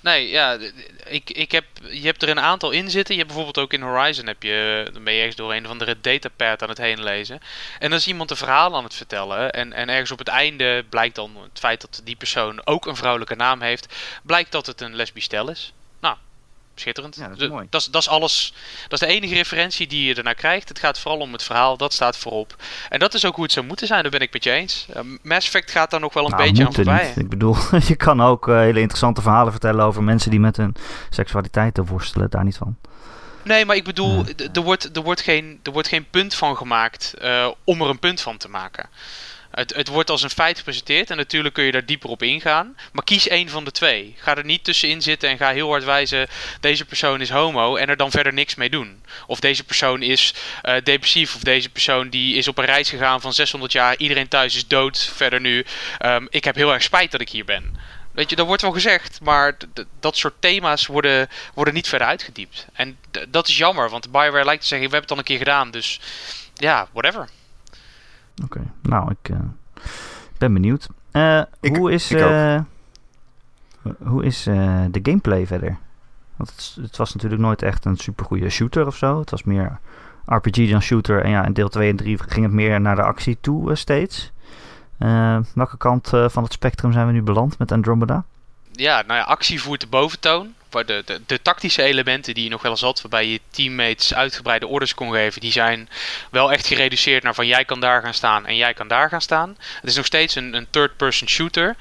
Nee, 0.00 0.28
ja, 0.28 0.58
ik, 1.04 1.30
ik 1.30 1.52
heb, 1.52 1.64
je 1.90 2.06
hebt 2.06 2.22
er 2.22 2.28
een 2.28 2.40
aantal 2.40 2.70
in 2.70 2.90
zitten. 2.90 3.14
Je 3.14 3.20
hebt 3.20 3.34
bijvoorbeeld 3.34 3.64
ook 3.64 3.72
in 3.72 3.82
Horizon, 3.82 4.26
heb 4.26 4.42
je, 4.42 4.88
dan 4.92 5.04
ben 5.04 5.12
je 5.12 5.18
ergens 5.18 5.36
door 5.36 5.54
een 5.54 5.66
van 5.66 5.78
de 5.78 6.00
datapad 6.00 6.62
aan 6.62 6.68
het 6.68 6.78
heen 6.78 7.02
lezen. 7.02 7.40
En 7.78 7.90
dan 7.90 7.98
is 7.98 8.06
iemand 8.06 8.30
een 8.30 8.36
verhaal 8.36 8.76
aan 8.76 8.84
het 8.84 8.94
vertellen. 8.94 9.50
En, 9.52 9.72
en 9.72 9.88
ergens 9.88 10.10
op 10.10 10.18
het 10.18 10.28
einde 10.28 10.84
blijkt 10.88 11.14
dan 11.14 11.36
het 11.42 11.58
feit 11.58 11.80
dat 11.80 12.00
die 12.04 12.16
persoon 12.16 12.66
ook 12.66 12.86
een 12.86 12.96
vrouwelijke 12.96 13.34
naam 13.34 13.60
heeft, 13.60 13.94
blijkt 14.22 14.52
dat 14.52 14.66
het 14.66 14.80
een 14.80 14.94
lesbisch 14.94 15.24
stel 15.24 15.50
is. 15.50 15.72
Schitterend. 16.78 17.16
Ja, 17.16 17.28
dat, 17.28 17.40
is 17.40 17.48
mooi. 17.48 17.66
Dat, 17.70 17.80
is, 17.80 17.86
dat 17.86 18.02
is 18.02 18.08
alles. 18.08 18.52
Dat 18.88 19.02
is 19.02 19.08
de 19.08 19.14
enige 19.14 19.34
referentie 19.34 19.86
die 19.86 20.04
je 20.04 20.14
ernaar 20.14 20.34
krijgt. 20.34 20.68
Het 20.68 20.78
gaat 20.78 20.98
vooral 20.98 21.20
om 21.20 21.32
het 21.32 21.42
verhaal. 21.42 21.76
Dat 21.76 21.92
staat 21.92 22.16
voorop. 22.16 22.56
En 22.88 22.98
dat 22.98 23.14
is 23.14 23.24
ook 23.24 23.34
hoe 23.34 23.44
het 23.44 23.52
zou 23.52 23.66
moeten 23.66 23.86
zijn. 23.86 24.02
Daar 24.02 24.10
ben 24.10 24.20
ik 24.20 24.32
met 24.32 24.44
je 24.44 24.50
eens. 24.50 24.86
Uh, 24.96 25.02
Mass 25.22 25.46
Effect 25.46 25.70
gaat 25.70 25.90
daar 25.90 26.00
nog 26.00 26.14
wel 26.14 26.24
een 26.24 26.30
nou, 26.30 26.42
beetje 26.42 26.66
aan 26.66 26.74
voorbij. 26.74 27.06
Niet. 27.06 27.16
Ik 27.16 27.28
bedoel, 27.28 27.56
je 27.88 27.96
kan 27.96 28.22
ook 28.22 28.48
uh, 28.48 28.58
hele 28.58 28.80
interessante 28.80 29.22
verhalen 29.22 29.52
vertellen 29.52 29.84
over 29.84 30.02
mensen 30.02 30.30
die 30.30 30.40
met 30.40 30.56
hun 30.56 30.74
seksualiteit 31.10 31.78
worstelen. 31.86 32.30
Daar 32.30 32.44
niet 32.44 32.56
van. 32.56 32.76
Nee, 33.42 33.64
maar 33.64 33.76
ik 33.76 33.84
bedoel, 33.84 34.24
er, 34.52 34.62
wordt, 34.62 34.96
er, 34.96 35.02
wordt 35.02 35.20
geen, 35.20 35.60
er 35.62 35.72
wordt 35.72 35.88
geen 35.88 36.06
punt 36.10 36.34
van 36.34 36.56
gemaakt 36.56 37.14
uh, 37.22 37.48
om 37.64 37.80
er 37.80 37.88
een 37.88 37.98
punt 37.98 38.20
van 38.20 38.36
te 38.36 38.48
maken. 38.48 38.88
Het, 39.50 39.74
het 39.74 39.88
wordt 39.88 40.10
als 40.10 40.22
een 40.22 40.30
feit 40.30 40.58
gepresenteerd 40.58 41.10
en 41.10 41.16
natuurlijk 41.16 41.54
kun 41.54 41.64
je 41.64 41.72
daar 41.72 41.84
dieper 41.84 42.10
op 42.10 42.22
ingaan. 42.22 42.76
Maar 42.92 43.04
kies 43.04 43.28
één 43.28 43.48
van 43.48 43.64
de 43.64 43.70
twee. 43.70 44.14
Ga 44.18 44.36
er 44.36 44.44
niet 44.44 44.64
tussenin 44.64 45.02
zitten 45.02 45.28
en 45.28 45.36
ga 45.36 45.52
heel 45.52 45.68
hard 45.68 45.84
wijzen: 45.84 46.28
deze 46.60 46.84
persoon 46.84 47.20
is 47.20 47.30
homo 47.30 47.76
en 47.76 47.88
er 47.88 47.96
dan 47.96 48.10
verder 48.10 48.32
niks 48.32 48.54
mee 48.54 48.70
doen. 48.70 49.02
Of 49.26 49.40
deze 49.40 49.64
persoon 49.64 50.02
is 50.02 50.34
uh, 50.62 50.74
depressief, 50.82 51.34
of 51.34 51.42
deze 51.42 51.68
persoon 51.68 52.08
die 52.08 52.36
is 52.36 52.48
op 52.48 52.58
een 52.58 52.64
reis 52.64 52.88
gegaan 52.88 53.20
van 53.20 53.32
600 53.32 53.72
jaar. 53.72 53.96
Iedereen 53.96 54.28
thuis 54.28 54.54
is 54.54 54.66
dood. 54.66 55.10
Verder 55.14 55.40
nu. 55.40 55.64
Um, 56.04 56.26
ik 56.30 56.44
heb 56.44 56.54
heel 56.54 56.72
erg 56.72 56.82
spijt 56.82 57.10
dat 57.10 57.20
ik 57.20 57.28
hier 57.28 57.44
ben. 57.44 57.76
Weet 58.12 58.30
je, 58.30 58.36
dat 58.36 58.46
wordt 58.46 58.62
wel 58.62 58.72
gezegd, 58.72 59.20
maar 59.20 59.56
dat 60.00 60.16
soort 60.16 60.34
thema's 60.40 60.86
worden, 60.86 61.28
worden 61.54 61.74
niet 61.74 61.88
verder 61.88 62.06
uitgediept. 62.06 62.66
En 62.72 62.98
dat 63.28 63.48
is 63.48 63.56
jammer, 63.56 63.90
want 63.90 64.10
Bioware 64.10 64.44
lijkt 64.44 64.62
te 64.62 64.68
zeggen: 64.68 64.88
we 64.88 64.94
hebben 64.94 65.00
het 65.00 65.10
al 65.10 65.18
een 65.18 65.24
keer 65.24 65.38
gedaan, 65.38 65.70
dus 65.70 66.00
ja, 66.54 66.88
whatever. 66.92 67.28
Oké, 68.44 68.60
nou, 68.82 69.10
ik 69.20 69.28
uh, 69.28 69.38
ben 70.38 70.52
benieuwd. 70.52 70.88
Uh, 71.12 71.42
ik, 71.60 71.76
hoe 71.76 71.92
is, 71.92 72.12
uh, 72.12 72.60
hoe 74.02 74.24
is 74.24 74.42
de 74.42 75.00
gameplay 75.02 75.46
verder? 75.46 75.78
Want 76.36 76.50
het, 76.50 76.78
het, 76.80 76.96
was 76.96 77.14
natuurlijk 77.14 77.42
nooit 77.42 77.62
echt 77.62 77.84
een 77.84 77.96
supergoeie 77.96 78.48
shooter 78.48 78.86
of 78.86 78.96
zo. 78.96 79.18
Het 79.18 79.30
was 79.30 79.42
meer 79.42 79.78
RPG 80.24 80.70
dan 80.70 80.82
shooter. 80.82 81.22
En 81.24 81.30
ja, 81.30 81.44
in 81.44 81.52
deel 81.52 81.68
2 81.68 81.90
en 81.90 81.96
3 81.96 82.18
ging 82.26 82.44
het 82.44 82.54
meer 82.54 82.80
naar 82.80 82.96
de 82.96 83.02
actie 83.02 83.38
toe 83.40 83.74
steeds. 83.74 84.32
welke 85.54 85.76
kant 85.78 86.08
van 86.08 86.42
het 86.42 86.52
spectrum 86.52 86.92
zijn 86.92 87.06
we 87.06 87.12
nu 87.12 87.22
beland 87.22 87.58
met 87.58 87.72
Andromeda? 87.72 88.24
Ja, 88.72 89.02
nou 89.06 89.18
ja, 89.18 89.24
actie 89.24 89.62
voert 89.62 89.80
de 89.80 89.86
boventoon. 89.86 90.54
De, 90.70 91.02
de, 91.04 91.20
de, 91.26 91.42
tactische 91.42 91.82
elementen 91.82 92.34
die 92.34 92.44
je 92.44 92.50
nog 92.50 92.62
wel 92.62 92.70
eens 92.70 92.80
had, 92.80 93.00
waarbij 93.00 93.26
je 93.26 93.40
teammates 93.50 94.14
uitgebreide 94.14 94.66
orders 94.66 94.94
kon 94.94 95.12
geven, 95.12 95.40
die 95.40 95.52
zijn 95.52 95.88
wel 96.30 96.52
echt 96.52 96.66
gereduceerd 96.66 97.22
naar 97.22 97.34
van 97.34 97.46
jij 97.46 97.64
kan 97.64 97.80
daar 97.80 98.02
gaan 98.02 98.14
staan 98.14 98.46
en 98.46 98.56
jij 98.56 98.74
kan 98.74 98.88
daar 98.88 99.08
gaan 99.08 99.20
staan. 99.20 99.56
Het 99.80 99.90
is 99.90 99.96
nog 99.96 100.06
steeds 100.06 100.34
een, 100.34 100.54
een 100.54 100.66
third-person 100.70 101.28
shooter. 101.28 101.76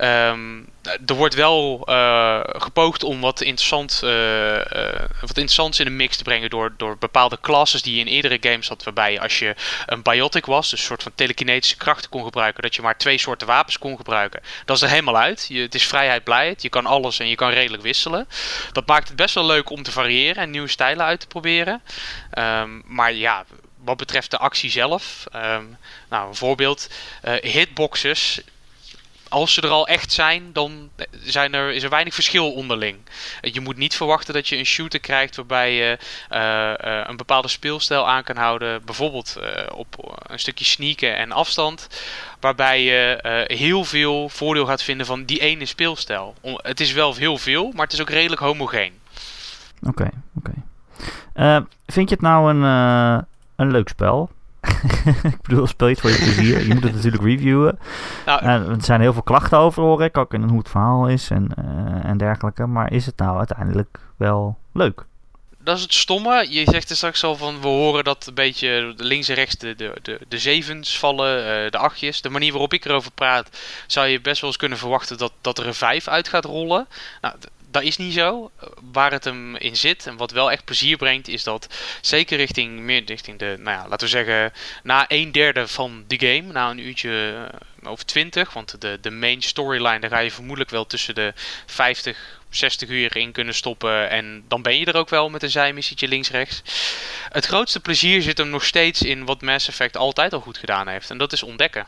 Um, 0.00 0.68
er 0.82 1.14
wordt 1.14 1.34
wel 1.34 1.82
uh, 1.88 2.40
gepoogd 2.44 3.02
om 3.02 3.20
wat, 3.20 3.40
interessant, 3.40 4.00
uh, 4.04 4.10
wat 5.20 5.36
interessants 5.36 5.78
in 5.78 5.84
de 5.84 5.90
mix 5.90 6.16
te 6.16 6.22
brengen 6.22 6.50
door, 6.50 6.74
door 6.76 6.98
bepaalde 6.98 7.38
classes 7.40 7.82
die 7.82 7.94
je 7.94 8.00
in 8.00 8.06
eerdere 8.06 8.38
games 8.40 8.68
had. 8.68 8.82
Waarbij 8.82 9.20
als 9.20 9.38
je 9.38 9.54
een 9.86 10.02
biotic 10.02 10.46
was, 10.46 10.70
dus 10.70 10.80
een 10.80 10.86
soort 10.86 11.02
van 11.02 11.12
telekinetische 11.14 11.76
krachten 11.76 12.10
kon 12.10 12.24
gebruiken, 12.24 12.62
dat 12.62 12.74
je 12.74 12.82
maar 12.82 12.96
twee 12.96 13.18
soorten 13.18 13.46
wapens 13.46 13.78
kon 13.78 13.96
gebruiken. 13.96 14.42
Dat 14.64 14.76
is 14.76 14.82
er 14.82 14.88
helemaal 14.88 15.16
uit. 15.16 15.46
Je, 15.48 15.60
het 15.60 15.74
is 15.74 15.86
vrijheid 15.86 16.24
blijheid. 16.24 16.62
Je 16.62 16.68
kan 16.68 16.86
alles 16.86 17.18
en 17.18 17.28
je 17.28 17.36
kan 17.36 17.50
redelijk 17.50 17.82
wisselen. 17.82 18.28
Dat 18.72 18.86
maakt 18.86 19.08
het 19.08 19.16
best 19.16 19.34
wel 19.34 19.46
leuk 19.46 19.70
om 19.70 19.82
te 19.82 19.92
variëren 19.92 20.42
en 20.42 20.50
nieuwe 20.50 20.68
stijlen 20.68 21.04
uit 21.04 21.20
te 21.20 21.26
proberen. 21.26 21.82
Um, 22.38 22.82
maar 22.86 23.12
ja, 23.12 23.44
wat 23.84 23.96
betreft 23.96 24.30
de 24.30 24.38
actie 24.38 24.70
zelf. 24.70 25.24
Um, 25.34 25.76
nou, 26.08 26.28
een 26.28 26.34
voorbeeld. 26.34 26.88
hitboxes 27.40 28.40
als 29.32 29.54
ze 29.54 29.60
er 29.60 29.68
al 29.68 29.86
echt 29.86 30.12
zijn, 30.12 30.52
dan 30.52 30.90
zijn 31.22 31.54
er, 31.54 31.72
is 31.72 31.82
er 31.82 31.90
weinig 31.90 32.14
verschil 32.14 32.52
onderling. 32.52 32.96
Je 33.40 33.60
moet 33.60 33.76
niet 33.76 33.94
verwachten 33.94 34.34
dat 34.34 34.48
je 34.48 34.56
een 34.56 34.66
shooter 34.66 35.00
krijgt 35.00 35.36
waarbij 35.36 35.74
je 35.74 35.98
uh, 36.32 36.38
uh, 36.38 37.04
een 37.06 37.16
bepaalde 37.16 37.48
speelstijl 37.48 38.08
aan 38.08 38.22
kan 38.22 38.36
houden. 38.36 38.84
Bijvoorbeeld 38.84 39.36
uh, 39.38 39.78
op 39.78 40.18
een 40.26 40.38
stukje 40.38 40.64
sneaken 40.64 41.16
en 41.16 41.32
afstand. 41.32 41.88
Waarbij 42.40 42.82
je 42.82 43.18
heel 43.46 43.84
veel 43.84 44.28
voordeel 44.28 44.66
gaat 44.66 44.82
vinden 44.82 45.06
van 45.06 45.24
die 45.24 45.40
ene 45.40 45.66
speelstijl. 45.66 46.34
het 46.56 46.80
is 46.80 46.92
wel 46.92 47.14
heel 47.14 47.38
veel, 47.38 47.70
maar 47.72 47.84
het 47.84 47.92
is 47.92 48.00
ook 48.00 48.10
redelijk 48.10 48.40
homogeen. 48.40 48.92
Oké, 49.82 50.10
oké. 50.34 50.54
Vind 51.86 52.08
je 52.08 52.14
het 52.14 52.24
nou 52.24 52.54
een, 52.54 52.62
een 53.56 53.70
leuk 53.70 53.88
spel? 53.88 54.30
ik 55.32 55.42
bedoel, 55.42 55.66
speel 55.66 55.86
je 55.86 55.92
het 55.92 56.02
voor 56.02 56.10
je 56.10 56.16
plezier. 56.16 56.66
je 56.66 56.74
moet 56.74 56.82
het 56.82 56.94
natuurlijk 56.94 57.22
reviewen. 57.22 57.78
Nou, 58.26 58.44
er 58.44 58.76
zijn 58.82 59.00
heel 59.00 59.12
veel 59.12 59.22
klachten 59.22 59.58
over, 59.58 59.82
hoor 59.82 60.04
ik. 60.04 60.16
Ook 60.16 60.34
in 60.34 60.42
hoe 60.42 60.58
het 60.58 60.68
verhaal 60.68 61.08
is 61.08 61.30
en, 61.30 61.48
uh, 61.58 62.04
en 62.04 62.18
dergelijke. 62.18 62.66
Maar 62.66 62.92
is 62.92 63.06
het 63.06 63.18
nou 63.18 63.38
uiteindelijk 63.38 63.98
wel 64.16 64.58
leuk? 64.72 65.04
Dat 65.58 65.76
is 65.76 65.82
het 65.82 65.94
stomme. 65.94 66.46
Je 66.50 66.64
zegt 66.70 66.90
er 66.90 66.96
straks 66.96 67.24
al 67.24 67.36
van, 67.36 67.60
we 67.60 67.68
horen 67.68 68.04
dat 68.04 68.26
een 68.26 68.34
beetje 68.34 68.94
links 68.96 69.28
en 69.28 69.34
rechts 69.34 69.54
de, 69.54 69.74
de, 69.74 69.94
de, 70.02 70.20
de 70.28 70.38
zevens 70.38 70.98
vallen, 70.98 71.38
uh, 71.38 71.70
de 71.70 71.78
achtjes. 71.78 72.20
De 72.20 72.30
manier 72.30 72.52
waarop 72.52 72.72
ik 72.72 72.84
erover 72.84 73.12
praat, 73.12 73.58
zou 73.86 74.06
je 74.06 74.20
best 74.20 74.40
wel 74.40 74.50
eens 74.50 74.58
kunnen 74.58 74.78
verwachten 74.78 75.18
dat, 75.18 75.32
dat 75.40 75.58
er 75.58 75.66
een 75.66 75.74
vijf 75.74 76.08
uit 76.08 76.28
gaat 76.28 76.44
rollen. 76.44 76.86
Nou, 77.20 77.34
dat 77.72 77.82
is 77.82 77.96
niet 77.96 78.12
zo. 78.12 78.50
Waar 78.92 79.12
het 79.12 79.24
hem 79.24 79.56
in 79.56 79.76
zit 79.76 80.06
en 80.06 80.16
wat 80.16 80.30
wel 80.30 80.50
echt 80.50 80.64
plezier 80.64 80.96
brengt, 80.96 81.28
is 81.28 81.42
dat 81.42 81.68
zeker 82.00 82.36
richting 82.36 82.78
meer 82.78 83.02
richting 83.04 83.38
de, 83.38 83.56
nou 83.58 83.76
ja, 83.76 83.88
laten 83.88 84.06
we 84.06 84.12
zeggen, 84.12 84.52
na 84.82 85.04
een 85.08 85.32
derde 85.32 85.68
van 85.68 86.04
de 86.06 86.18
game, 86.18 86.52
na 86.52 86.70
een 86.70 86.78
uurtje 86.78 87.48
uh, 87.82 87.90
over 87.90 88.06
20, 88.06 88.52
want 88.52 88.80
de, 88.80 88.98
de 89.00 89.10
main 89.10 89.42
storyline, 89.42 90.00
daar 90.00 90.10
ga 90.10 90.18
je 90.18 90.30
vermoedelijk 90.30 90.70
wel 90.70 90.86
tussen 90.86 91.14
de 91.14 91.32
50, 91.66 92.40
60 92.50 92.88
uur 92.88 93.16
in 93.16 93.32
kunnen 93.32 93.54
stoppen. 93.54 94.10
En 94.10 94.44
dan 94.48 94.62
ben 94.62 94.78
je 94.78 94.84
er 94.84 94.96
ook 94.96 95.08
wel 95.08 95.30
met 95.30 95.42
een 95.42 95.50
zijmissietje 95.50 96.08
links-rechts. 96.08 96.62
Het 97.28 97.46
grootste 97.46 97.80
plezier 97.80 98.22
zit 98.22 98.38
hem 98.38 98.48
nog 98.48 98.64
steeds 98.64 99.02
in 99.02 99.24
wat 99.24 99.42
Mass 99.42 99.68
Effect 99.68 99.96
altijd 99.96 100.32
al 100.32 100.40
goed 100.40 100.58
gedaan 100.58 100.88
heeft. 100.88 101.10
En 101.10 101.18
dat 101.18 101.32
is 101.32 101.42
ontdekken. 101.42 101.86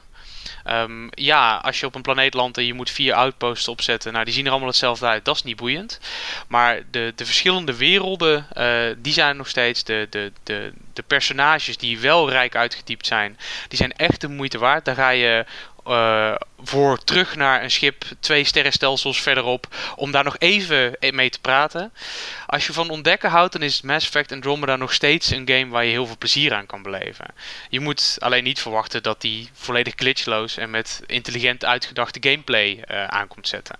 Um, 0.71 1.09
ja, 1.11 1.57
als 1.57 1.81
je 1.81 1.87
op 1.87 1.95
een 1.95 2.03
planeet 2.03 2.35
landt 2.35 2.59
en 2.59 2.67
je 2.67 2.75
moet 2.75 2.91
vier 2.91 3.15
outposts 3.15 3.69
opzetten, 3.69 4.13
nou 4.13 4.25
die 4.25 4.35
zien 4.35 4.45
er 4.45 4.51
allemaal 4.51 4.69
hetzelfde 4.69 5.07
uit, 5.07 5.25
dat 5.25 5.37
is 5.37 5.43
niet 5.43 5.57
boeiend. 5.57 6.01
Maar 6.49 6.83
de, 6.91 7.13
de 7.17 7.25
verschillende 7.25 7.77
werelden, 7.77 8.47
uh, 8.57 8.97
die 8.99 9.13
zijn 9.13 9.37
nog 9.37 9.49
steeds, 9.49 9.85
de, 9.85 10.07
de, 10.11 10.33
de, 10.43 10.73
de 10.93 11.03
personages 11.03 11.77
die 11.77 11.99
wel 11.99 12.31
rijk 12.31 12.57
uitgetypt 12.57 13.07
zijn, 13.07 13.39
die 13.69 13.79
zijn 13.79 13.93
echt 13.93 14.21
de 14.21 14.29
moeite 14.29 14.59
waard. 14.59 14.85
Daar 14.85 14.95
ga 14.95 15.09
je 15.09 15.45
uh, 15.87 16.35
voor 16.63 17.05
terug 17.05 17.37
naar 17.37 17.63
een 17.63 17.71
schip 17.71 18.05
twee 18.21 18.45
sterrenstelsels 18.45 19.23
verderop 19.23 19.67
om 19.97 20.11
daar 20.11 20.25
nog 20.25 20.39
even 20.39 20.97
mee 21.11 21.31
te 21.31 21.41
praten. 21.41 21.93
Als 22.47 22.67
je 22.67 22.73
van 22.73 22.91
ontdekken 22.91 23.31
houdt, 23.31 23.53
dan 23.53 23.63
is 23.63 23.83
Mass 23.83 24.07
Effect 24.07 24.33
Andromeda 24.33 24.77
nog 24.77 24.93
steeds 24.93 25.31
een 25.31 25.49
game 25.49 25.69
waar 25.69 25.85
je 25.85 25.91
heel 25.91 26.07
veel 26.07 26.19
plezier 26.19 26.55
aan 26.55 26.67
kan 26.67 26.83
beleven. 26.83 27.27
Je 27.69 27.81
moet 27.81 28.17
alleen 28.19 28.45
niet 28.45 28.61
verwachten 28.61 29.03
dat 29.03 29.21
die 29.21 29.49
volledig 29.53 29.93
glitchloos 29.97 30.57
en 30.57 30.71
met 30.71 31.03
intelligent 31.07 31.65
uitgedachte 31.65 32.29
gameplay 32.31 32.85
uh, 32.91 33.05
aankomt 33.07 33.49
zetten. 33.49 33.77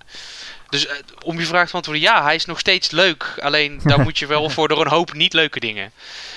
Dus 0.69 0.87
uh, 0.87 0.93
om 1.25 1.39
je 1.39 1.47
vraag 1.47 1.69
te 1.69 1.77
antwoorden, 1.77 2.03
ja, 2.03 2.23
hij 2.23 2.35
is 2.35 2.45
nog 2.45 2.59
steeds 2.59 2.91
leuk. 2.91 3.35
Alleen 3.41 3.81
daar 3.85 4.01
moet 4.07 4.19
je 4.19 4.27
wel 4.27 4.51
voor 4.51 4.69
door 4.69 4.81
een 4.81 4.91
hoop 4.91 5.13
niet 5.13 5.33
leuke 5.33 5.61
dingen. 5.61 5.93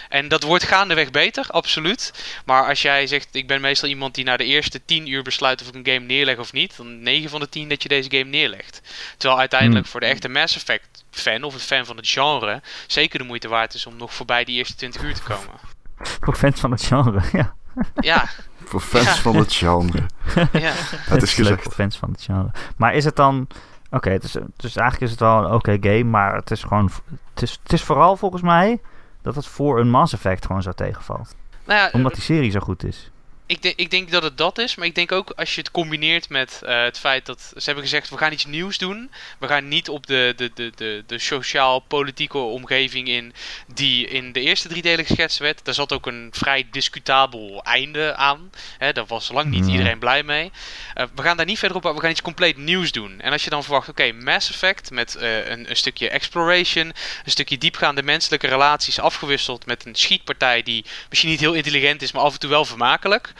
En 0.09 0.27
dat 0.27 0.43
wordt 0.43 0.63
gaandeweg 0.63 1.11
beter, 1.11 1.45
absoluut. 1.49 2.13
Maar 2.45 2.67
als 2.67 2.81
jij 2.81 3.07
zegt, 3.07 3.27
ik 3.31 3.47
ben 3.47 3.61
meestal 3.61 3.89
iemand 3.89 4.15
die 4.15 4.23
na 4.23 4.37
de 4.37 4.45
eerste 4.45 4.85
10 4.85 5.11
uur 5.11 5.23
besluit 5.23 5.61
of 5.61 5.67
ik 5.67 5.75
een 5.75 5.93
game 5.93 6.05
neerleg 6.05 6.37
of 6.37 6.53
niet, 6.53 6.77
dan 6.77 7.01
9 7.01 7.29
van 7.29 7.39
de 7.39 7.49
10 7.49 7.69
dat 7.69 7.83
je 7.83 7.89
deze 7.89 8.11
game 8.11 8.29
neerlegt. 8.29 8.81
Terwijl 9.17 9.39
uiteindelijk 9.39 9.81
hmm. 9.81 9.91
voor 9.91 9.99
de 9.99 10.05
echte 10.05 10.29
Mass 10.29 10.55
Effect 10.55 11.03
fan 11.11 11.43
of 11.43 11.53
een 11.53 11.59
fan 11.59 11.85
van 11.85 11.97
het 11.97 12.07
genre 12.07 12.61
zeker 12.87 13.19
de 13.19 13.25
moeite 13.25 13.47
waard 13.47 13.73
is 13.73 13.85
om 13.85 13.97
nog 13.97 14.13
voorbij 14.13 14.43
die 14.43 14.57
eerste 14.57 14.75
20 14.75 15.01
uur 15.01 15.13
te 15.13 15.23
komen. 15.23 15.53
Voor 15.97 16.35
fans 16.35 16.59
van 16.59 16.71
het 16.71 16.83
genre, 16.83 17.21
ja. 17.31 17.55
Ja. 17.99 18.25
Voor 18.63 18.81
fans 18.81 19.19
van 19.19 19.35
het 19.35 19.53
genre. 19.53 20.03
ja. 20.51 20.71
Het 20.89 21.21
is 21.21 21.33
gezegd. 21.33 21.63
Voor 21.63 21.71
fans 21.71 21.97
van 21.97 22.11
het 22.11 22.21
genre. 22.21 22.51
Maar 22.77 22.93
is 22.93 23.05
het 23.05 23.15
dan... 23.15 23.47
Oké, 23.85 23.95
okay, 23.95 24.17
dus, 24.17 24.31
dus 24.55 24.75
eigenlijk 24.75 25.01
is 25.01 25.11
het 25.11 25.19
wel 25.19 25.37
een 25.37 25.53
oké 25.53 25.71
okay 25.71 25.79
game, 25.81 26.09
maar 26.09 26.35
het 26.35 26.51
is 26.51 26.63
gewoon... 26.63 26.91
Het 27.33 27.41
is, 27.41 27.59
het 27.63 27.73
is 27.73 27.83
vooral 27.83 28.17
volgens 28.17 28.41
mij 28.41 28.79
dat 29.27 29.35
het 29.35 29.45
voor 29.45 29.79
een 29.79 29.89
Mass 29.89 30.13
Effect 30.13 30.45
gewoon 30.45 30.61
zo 30.61 30.71
tegenvalt. 30.71 31.35
Nou 31.65 31.79
ja, 31.79 31.89
Omdat 31.93 32.13
die 32.13 32.21
serie 32.23 32.51
zo 32.51 32.59
goed 32.59 32.83
is. 32.83 33.11
Ik, 33.47 33.61
denk, 33.61 33.75
ik 33.75 33.91
denk 33.91 34.11
dat 34.11 34.23
het 34.23 34.37
dat 34.37 34.57
is, 34.57 34.75
maar 34.75 34.85
ik 34.85 34.95
denk 34.95 35.11
ook 35.11 35.29
als 35.35 35.55
je 35.55 35.61
het 35.61 35.71
combineert 35.71 36.29
met 36.29 36.61
uh, 36.63 36.83
het 36.83 36.99
feit 36.99 37.25
dat 37.25 37.41
ze 37.55 37.63
hebben 37.63 37.83
gezegd: 37.83 38.09
we 38.09 38.17
gaan 38.17 38.31
iets 38.31 38.45
nieuws 38.45 38.77
doen. 38.77 39.11
We 39.39 39.47
gaan 39.47 39.67
niet 39.67 39.89
op 39.89 40.07
de, 40.07 40.33
de, 40.35 40.51
de, 40.53 40.71
de, 40.75 41.03
de 41.07 41.19
sociaal-politieke 41.19 42.37
omgeving 42.37 43.07
in 43.07 43.33
die 43.73 44.07
in 44.07 44.31
de 44.31 44.39
eerste 44.39 44.67
drie 44.67 44.81
delen 44.81 45.05
geschetst 45.05 45.37
werd. 45.37 45.65
Daar 45.65 45.73
zat 45.73 45.93
ook 45.93 46.05
een 46.05 46.29
vrij 46.31 46.67
discutabel 46.71 47.63
einde 47.63 48.15
aan. 48.15 48.51
Hè, 48.77 48.93
daar 48.93 49.05
was 49.05 49.31
lang 49.31 49.49
niet 49.49 49.67
iedereen 49.67 49.99
blij 49.99 50.23
mee. 50.23 50.51
Uh, 50.95 51.03
we 51.15 51.21
gaan 51.21 51.37
daar 51.37 51.45
niet 51.45 51.59
verder 51.59 51.77
op, 51.77 51.83
we 51.83 51.99
gaan 51.99 52.11
iets 52.11 52.21
compleet 52.21 52.57
nieuws 52.57 52.91
doen. 52.91 53.21
En 53.21 53.31
als 53.31 53.43
je 53.43 53.49
dan 53.49 53.63
verwacht: 53.63 53.89
oké, 53.89 54.01
okay, 54.01 54.21
Mass 54.21 54.49
Effect 54.49 54.91
met 54.91 55.17
uh, 55.19 55.47
een, 55.49 55.69
een 55.69 55.75
stukje 55.75 56.09
exploration, 56.09 56.85
een 56.85 57.31
stukje 57.31 57.57
diepgaande 57.57 58.03
menselijke 58.03 58.47
relaties 58.47 58.99
afgewisseld 58.99 59.65
met 59.65 59.85
een 59.85 59.95
schietpartij 59.95 60.63
die 60.63 60.85
misschien 61.09 61.29
niet 61.29 61.39
heel 61.39 61.53
intelligent 61.53 62.01
is, 62.01 62.11
maar 62.11 62.23
af 62.23 62.33
en 62.33 62.39
toe 62.39 62.49
wel 62.49 62.65
vermakelijk 62.65 63.35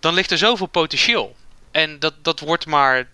dan 0.00 0.14
ligt 0.14 0.30
er 0.30 0.38
zoveel 0.38 0.66
potentieel. 0.66 1.36
En 1.70 1.98
dat, 1.98 2.14
dat 2.22 2.40
wordt 2.40 2.66
maar 2.66 3.06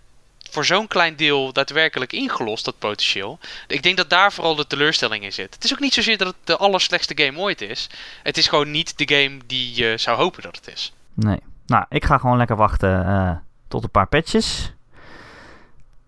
voor 0.51 0.65
zo'n 0.65 0.87
klein 0.87 1.17
deel 1.17 1.53
daadwerkelijk 1.53 2.13
ingelost, 2.13 2.65
dat 2.65 2.79
potentieel. 2.79 3.39
Ik 3.67 3.83
denk 3.83 3.97
dat 3.97 4.11
daar 4.11 4.33
vooral 4.33 4.55
de 4.55 4.67
teleurstelling 4.67 5.25
in 5.25 5.33
zit. 5.33 5.55
Het 5.55 5.65
is 5.65 5.73
ook 5.73 5.81
niet 5.81 5.95
zozeer 5.95 6.19
dat 6.19 6.27
het 6.27 6.37
de 6.45 6.57
allerslechtste 6.57 7.25
game 7.25 7.39
ooit 7.39 7.61
is. 7.61 7.91
Het 8.23 8.37
is 8.37 8.49
gewoon 8.49 8.71
niet 8.71 8.99
de 8.99 9.15
game 9.15 9.39
die 9.47 9.75
je 9.75 9.95
zou 9.99 10.17
hopen 10.19 10.43
dat 10.43 10.57
het 10.57 10.69
is. 10.69 10.93
Nee. 11.15 11.41
Nou, 11.67 11.85
ik 11.89 12.05
ga 12.05 12.19
gewoon 12.19 12.37
lekker 12.37 12.57
wachten 12.57 13.07
uh, 13.07 13.33
tot 13.69 13.83
een 13.83 13.91
paar 13.91 14.07
patches. 14.07 14.73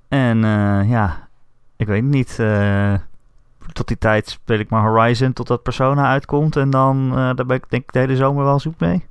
En 0.09 0.37
uh, 0.45 0.91
ja, 0.91 1.29
ik 1.77 1.87
weet 1.87 2.03
niet. 2.03 2.37
Uh, 2.41 2.95
tot 3.73 3.89
die 3.89 3.99
tijd 3.99 4.29
speel 4.29 4.59
ik 4.59 4.69
maar 4.69 4.83
Horizon 4.83 5.33
totdat 5.33 5.63
Persona 5.63 6.11
uitkomt. 6.11 6.57
En 6.57 6.71
dan 6.71 7.11
daar 7.11 7.47
ben 7.47 7.57
ik 7.57 7.71
denk 7.71 7.83
ik 7.83 7.93
de 7.93 7.99
hele 7.99 8.17
zomer 8.17 8.45
wel 8.45 8.61
zoek 8.61 8.81
mee. 8.81 9.07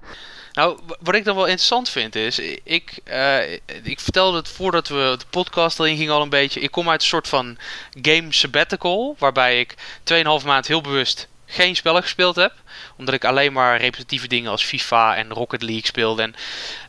Nou, 0.54 0.80
wat 1.00 1.16
ik 1.16 1.24
dan 1.24 1.36
wel 1.36 1.46
interessant 1.46 1.90
vind 1.90 2.16
is, 2.16 2.40
ik, 2.64 3.00
uh, 3.06 3.52
ik 3.84 4.00
vertelde 4.00 4.38
het 4.38 4.50
voordat 4.50 4.88
we 4.88 5.16
de 5.18 5.26
podcast 5.30 5.80
al 5.80 5.86
ingingen 5.86 6.14
al 6.14 6.22
een 6.22 6.30
beetje. 6.30 6.60
Ik 6.60 6.72
kom 6.72 6.90
uit 6.90 7.02
een 7.02 7.08
soort 7.08 7.28
van 7.28 7.58
game 8.02 8.34
sabbatical, 8.34 9.16
waarbij 9.20 9.60
ik 9.60 9.76
2,5 10.14 10.46
maand 10.46 10.68
heel 10.68 10.82
bewust 10.82 11.28
geen 11.52 11.76
spellen 11.76 12.02
gespeeld 12.02 12.36
heb. 12.36 12.54
Omdat 12.98 13.14
ik 13.14 13.26
alleen 13.26 13.54
maar 13.54 13.80
repetitieve 13.80 14.28
dingen 14.28 14.52
als 14.52 14.64
FIFA 14.64 15.16
en 15.16 15.30
Rocket 15.30 15.62
League 15.62 15.86
speelde. 15.86 16.22
En 16.22 16.36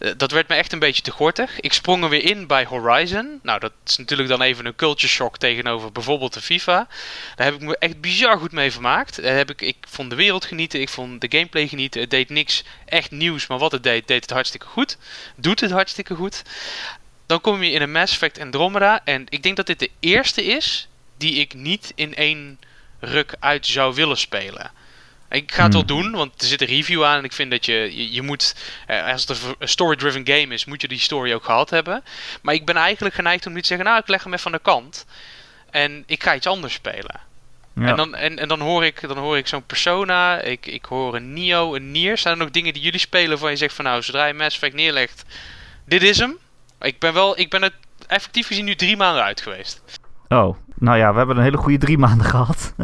uh, 0.00 0.12
dat 0.16 0.30
werd 0.30 0.48
me 0.48 0.54
echt 0.54 0.72
een 0.72 0.78
beetje 0.78 1.02
te 1.02 1.10
gortig. 1.10 1.60
Ik 1.60 1.72
sprong 1.72 2.02
er 2.02 2.08
weer 2.08 2.24
in 2.24 2.46
bij 2.46 2.64
Horizon. 2.64 3.40
Nou, 3.42 3.60
dat 3.60 3.72
is 3.86 3.96
natuurlijk 3.96 4.28
dan 4.28 4.42
even 4.42 4.66
een 4.66 4.76
culture 4.76 5.12
shock 5.12 5.38
tegenover 5.38 5.92
bijvoorbeeld 5.92 6.34
de 6.34 6.40
FIFA. 6.40 6.88
Daar 7.34 7.46
heb 7.46 7.54
ik 7.54 7.60
me 7.60 7.78
echt 7.78 8.00
bizar 8.00 8.38
goed 8.38 8.52
mee 8.52 8.72
vermaakt. 8.72 9.22
Daar 9.22 9.36
heb 9.36 9.50
ik, 9.50 9.60
ik 9.60 9.76
vond 9.88 10.10
de 10.10 10.16
wereld 10.16 10.44
genieten, 10.44 10.80
ik 10.80 10.88
vond 10.88 11.20
de 11.20 11.30
gameplay 11.30 11.68
genieten. 11.68 12.00
Het 12.00 12.10
deed 12.10 12.30
niks 12.30 12.64
echt 12.86 13.10
nieuws, 13.10 13.46
maar 13.46 13.58
wat 13.58 13.72
het 13.72 13.82
deed, 13.82 14.08
deed 14.08 14.22
het 14.22 14.30
hartstikke 14.30 14.66
goed. 14.66 14.96
Doet 15.36 15.60
het 15.60 15.70
hartstikke 15.70 16.14
goed. 16.14 16.42
Dan 17.26 17.40
kom 17.40 17.62
je 17.62 17.70
in 17.70 17.82
een 17.82 17.92
Mass 17.92 18.12
Effect 18.12 18.40
Andromeda. 18.40 19.00
En 19.04 19.26
ik 19.28 19.42
denk 19.42 19.56
dat 19.56 19.66
dit 19.66 19.78
de 19.78 19.90
eerste 20.00 20.44
is 20.44 20.88
die 21.16 21.34
ik 21.34 21.54
niet 21.54 21.92
in 21.94 22.14
één 22.14 22.58
ruk 23.02 23.34
uit 23.38 23.66
zou 23.66 23.94
willen 23.94 24.16
spelen. 24.16 24.70
Ik 25.30 25.52
ga 25.52 25.62
het 25.62 25.72
wel 25.72 25.84
hmm. 25.86 26.02
doen, 26.02 26.12
want 26.12 26.40
er 26.42 26.46
zit 26.46 26.60
een 26.60 26.66
review 26.66 27.04
aan 27.04 27.18
en 27.18 27.24
ik 27.24 27.32
vind 27.32 27.50
dat 27.50 27.66
je, 27.66 28.12
je, 28.12 28.22
moet, 28.22 28.54
eh, 28.86 29.06
als 29.06 29.26
het 29.26 29.42
een 29.58 29.68
story-driven 29.68 30.26
game 30.26 30.54
is, 30.54 30.64
moet 30.64 30.80
je 30.80 30.88
die 30.88 30.98
story 30.98 31.32
ook 31.32 31.44
gehad 31.44 31.70
hebben. 31.70 32.04
Maar 32.42 32.54
ik 32.54 32.64
ben 32.64 32.76
eigenlijk 32.76 33.14
geneigd 33.14 33.46
om 33.46 33.52
niet 33.52 33.62
te 33.62 33.68
zeggen, 33.68 33.86
nou 33.86 33.98
ik 34.00 34.08
leg 34.08 34.24
hem 34.24 34.32
even 34.32 34.46
aan 34.46 34.52
de 34.52 34.58
kant. 34.58 35.06
en 35.70 36.02
ik 36.06 36.22
ga 36.22 36.34
iets 36.34 36.46
anders 36.46 36.74
spelen. 36.74 37.20
Ja. 37.74 37.86
En, 37.86 37.96
dan, 37.96 38.14
en, 38.14 38.38
en 38.38 38.48
dan 38.48 38.60
hoor 38.60 38.84
ik, 38.84 39.00
dan 39.00 39.18
hoor 39.18 39.36
ik 39.36 39.46
zo'n 39.46 39.66
Persona, 39.66 40.40
ik, 40.40 40.66
ik 40.66 40.84
hoor 40.84 41.14
een 41.14 41.32
Nio, 41.32 41.74
een 41.74 41.90
Nier. 41.90 42.18
Zijn 42.18 42.34
er 42.34 42.40
nog 42.40 42.50
dingen 42.50 42.72
die 42.72 42.82
jullie 42.82 43.00
spelen 43.00 43.28
waarvan 43.28 43.50
je 43.50 43.56
zegt 43.56 43.74
van 43.74 43.84
nou, 43.84 44.02
zodra 44.02 44.26
je 44.26 44.34
Mass 44.34 44.54
Effect 44.54 44.74
neerlegt, 44.74 45.24
dit 45.84 46.02
is 46.02 46.18
hem. 46.18 46.38
Ik 46.80 46.98
ben 46.98 47.12
wel, 47.12 47.38
ik 47.38 47.50
ben 47.50 47.62
het 47.62 47.74
effectief 48.06 48.46
gezien 48.46 48.64
nu 48.64 48.74
drie 48.74 48.96
maanden 48.96 49.22
uit 49.22 49.40
geweest. 49.40 49.82
Oh, 50.32 50.56
nou 50.74 50.98
ja, 50.98 51.10
we 51.12 51.18
hebben 51.18 51.36
een 51.36 51.42
hele 51.42 51.56
goede 51.56 51.78
drie 51.78 51.98
maanden 51.98 52.26
gehad. 52.34 52.74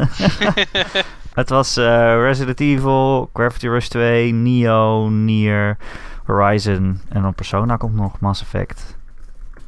het 1.33 1.49
was 1.49 1.77
eh, 1.77 2.21
Resident 2.21 2.59
Evil, 2.59 3.29
Gravity 3.33 3.67
Rush 3.67 3.87
2, 3.87 4.33
Neo, 4.33 5.09
Nier, 5.09 5.77
Horizon 6.25 7.01
en 7.09 7.21
dan 7.21 7.33
Persona 7.33 7.77
komt 7.77 7.95
nog, 7.95 8.19
Mass 8.19 8.41
Effect. 8.41 8.97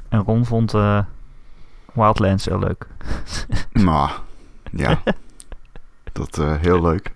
En 0.10 0.20
Ron 0.20 0.46
vond 0.46 0.74
eh, 0.74 1.00
Wildlands 1.94 2.46
heel 2.46 2.60
leuk. 2.60 2.88
Nou, 3.72 4.10
ja. 4.72 5.02
Dat 6.12 6.38
eh 6.38 6.56
heel 6.56 6.82
leuk. 6.82 7.14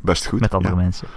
Best 0.00 0.26
goed. 0.26 0.40
Met 0.40 0.54
andere 0.54 0.74
ja. 0.74 0.80
mensen. 0.80 1.08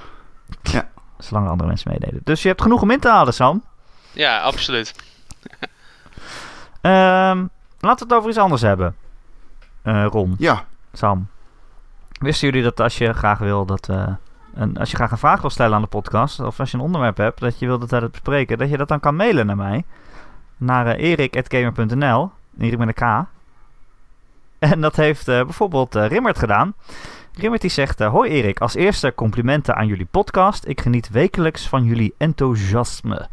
Ja. 0.61 0.89
Zolang 1.17 1.45
er 1.45 1.51
andere 1.51 1.69
mensen 1.69 1.91
meededen. 1.91 2.21
Dus 2.23 2.41
je 2.41 2.47
hebt 2.47 2.61
genoeg 2.61 2.81
om 2.81 2.91
in 2.91 2.99
te 2.99 3.09
halen, 3.09 3.33
Sam. 3.33 3.63
Ja, 4.11 4.41
absoluut. 4.41 4.95
Ehm, 6.81 7.45
laten 7.85 8.07
we 8.07 8.13
het 8.13 8.21
over 8.21 8.29
iets 8.29 8.39
anders 8.43 8.61
hebben. 8.61 8.95
Eh, 9.81 10.05
Ron, 10.09 10.35
Ja, 10.37 10.65
Sam. 10.93 11.27
Wisten 12.19 12.47
jullie 12.47 12.63
dat 12.63 12.79
als 12.79 12.97
je 12.97 13.13
graag 13.13 13.37
wil 13.37 13.65
dat... 13.65 13.89
eh, 13.89 14.07
een, 14.53 14.77
als 14.77 14.89
je 14.91 14.95
graag 14.95 15.11
een 15.11 15.17
vraag 15.17 15.41
wil 15.41 15.49
stellen 15.49 15.75
aan 15.75 15.81
de 15.81 15.87
podcast... 15.87 16.39
of 16.39 16.59
als 16.59 16.71
je 16.71 16.77
een 16.77 16.83
onderwerp 16.83 17.17
hebt 17.17 17.39
dat 17.39 17.59
je 17.59 17.65
wilt 17.65 17.79
dat 17.79 17.89
wij 17.89 17.99
het 17.99 18.11
bespreken... 18.11 18.57
dat 18.57 18.69
je 18.69 18.77
dat 18.77 18.87
dan 18.87 18.99
kan 18.99 19.15
mailen 19.15 19.45
naar 19.45 19.55
mij. 19.55 19.83
Naar 20.57 20.99
uh, 20.99 21.09
erik.gamer.nl. 21.09 22.31
Erik 22.59 22.77
met 22.77 22.87
een 22.87 23.23
K. 23.23 23.25
En 24.59 24.81
dat 24.81 24.95
heeft 24.95 25.27
eh, 25.27 25.43
bijvoorbeeld 25.43 25.95
eh, 25.95 26.07
Rimmert 26.07 26.39
gedaan. 26.39 26.73
Rimmert 27.33 27.61
die 27.61 27.69
zegt... 27.69 28.01
eh, 28.01 28.09
Hoi 28.09 28.29
Erik, 28.29 28.59
als 28.59 28.75
eerste 28.75 29.13
complimenten 29.15 29.75
aan 29.75 29.87
jullie 29.87 30.07
podcast. 30.11 30.67
Ik 30.67 30.81
geniet 30.81 31.09
wekelijks 31.09 31.67
van 31.67 31.83
jullie 31.83 32.13
enthousiasme. 32.17 33.27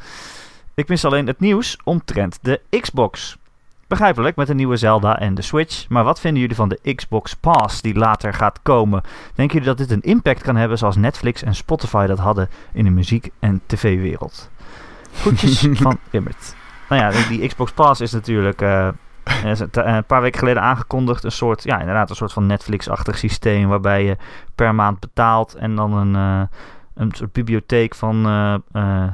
Ik 0.75 0.89
mis 0.89 1.05
alleen 1.05 1.27
het 1.27 1.41
nieuws 1.41 1.77
omtrent 1.85 2.39
de 2.43 2.61
Xbox. 2.81 3.37
Begrijpelijk 3.93 4.37
met 4.37 4.47
de 4.47 4.55
nieuwe 4.55 4.77
Zelda 4.77 5.19
en 5.19 5.35
de 5.35 5.43
Switch. 5.43 5.89
Maar 5.89 6.05
wat 6.05 6.21
vinden 6.21 6.41
jullie 6.41 6.57
van 6.57 6.69
de 6.69 6.95
Xbox 6.95 7.35
Pass 7.35 7.83
die 7.83 7.95
later 7.95 8.35
gaat 8.35 8.63
komen? 8.63 9.03
Denken 9.35 9.59
jullie 9.59 9.75
dat 9.75 9.89
dit 9.89 9.91
een 9.91 10.11
impact 10.11 10.43
kan 10.43 10.57
hebben 10.57 10.79
zoals 10.79 10.97
Netflix 10.97 11.43
en 11.43 11.55
Spotify 11.55 12.07
dat 12.07 12.19
hadden 12.19 12.49
in 12.73 12.85
de 12.85 12.91
muziek- 12.91 13.31
en 13.39 13.61
tv-wereld? 13.67 14.51
Groetjes 15.15 15.67
van 15.73 15.99
Rimmert. 16.11 16.55
Nou 16.89 17.03
ja, 17.03 17.29
die 17.29 17.49
Xbox 17.49 17.73
Pass 17.73 18.01
is 18.01 18.13
natuurlijk 18.13 18.61
eh, 18.61 18.89
eh, 18.89 18.95
een 19.73 20.05
paar 20.05 20.21
weken 20.21 20.39
geleden 20.39 20.63
aangekondigd. 20.63 21.25
Een 21.25 21.33
soort, 21.33 21.63
ja, 21.63 21.81
inderdaad, 21.81 22.11
een 22.11 22.17
soort 22.17 22.33
van 22.33 22.47
Netflix-achtig 22.47 23.19
systeem 23.19 23.69
waarbij 23.69 24.05
je 24.05 24.17
per 24.55 24.75
maand 24.75 25.01
betaalt 25.01 25.55
en 25.55 25.75
dan 25.75 25.93
een, 25.93 26.17
eh, 26.17 26.59
een 26.95 27.13
soort 27.15 27.33
bibliotheek 27.33 27.95
van 27.95 28.63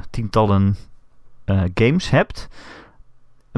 tientallen 0.09 0.75
games 1.73 2.09
hebt. 2.09 2.47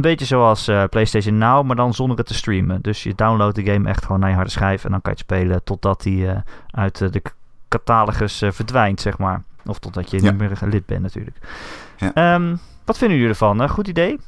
Een 0.02 0.10
beetje 0.10 0.26
zoals 0.26 0.68
eh, 0.68 0.84
PlayStation 0.90 1.38
Now, 1.38 1.66
maar 1.66 1.76
dan 1.76 1.94
zonder 1.94 2.18
het 2.18 2.28
te 2.28 2.34
streamen. 2.34 2.82
Dus 2.82 3.04
je 3.04 3.16
downloadt 3.16 3.56
de 3.56 3.64
game 3.64 3.90
echt 3.90 4.06
gewoon 4.06 4.20
naar 4.20 4.30
je 4.30 4.36
harde 4.36 4.50
schijf 4.52 4.84
en 4.84 4.92
dan 4.92 5.02
kan 5.02 5.14
je 5.16 5.18
het 5.18 5.28
spelen 5.30 5.64
totdat 5.64 6.02
die 6.02 6.28
eh, 6.28 6.38
uit 6.72 7.02
eh, 7.02 7.12
de 7.12 7.22
catalogus 7.70 8.44
verdwijnt, 8.48 9.02
zeg 9.02 9.18
maar. 9.18 9.44
Of 9.66 9.80
totdat 9.80 10.12
je 10.12 10.22
Ja. 10.22 10.32
niet 10.32 10.40
meer 10.40 10.58
lid 10.62 10.86
bent 10.86 11.02
natuurlijk. 11.02 11.38
Ja. 11.98 12.14
Ehm, 12.14 12.56
wat 12.86 12.98
vinden 12.98 13.18
jullie 13.18 13.32
ervan? 13.32 13.70
Goed 13.70 13.88
idee? 13.88 14.20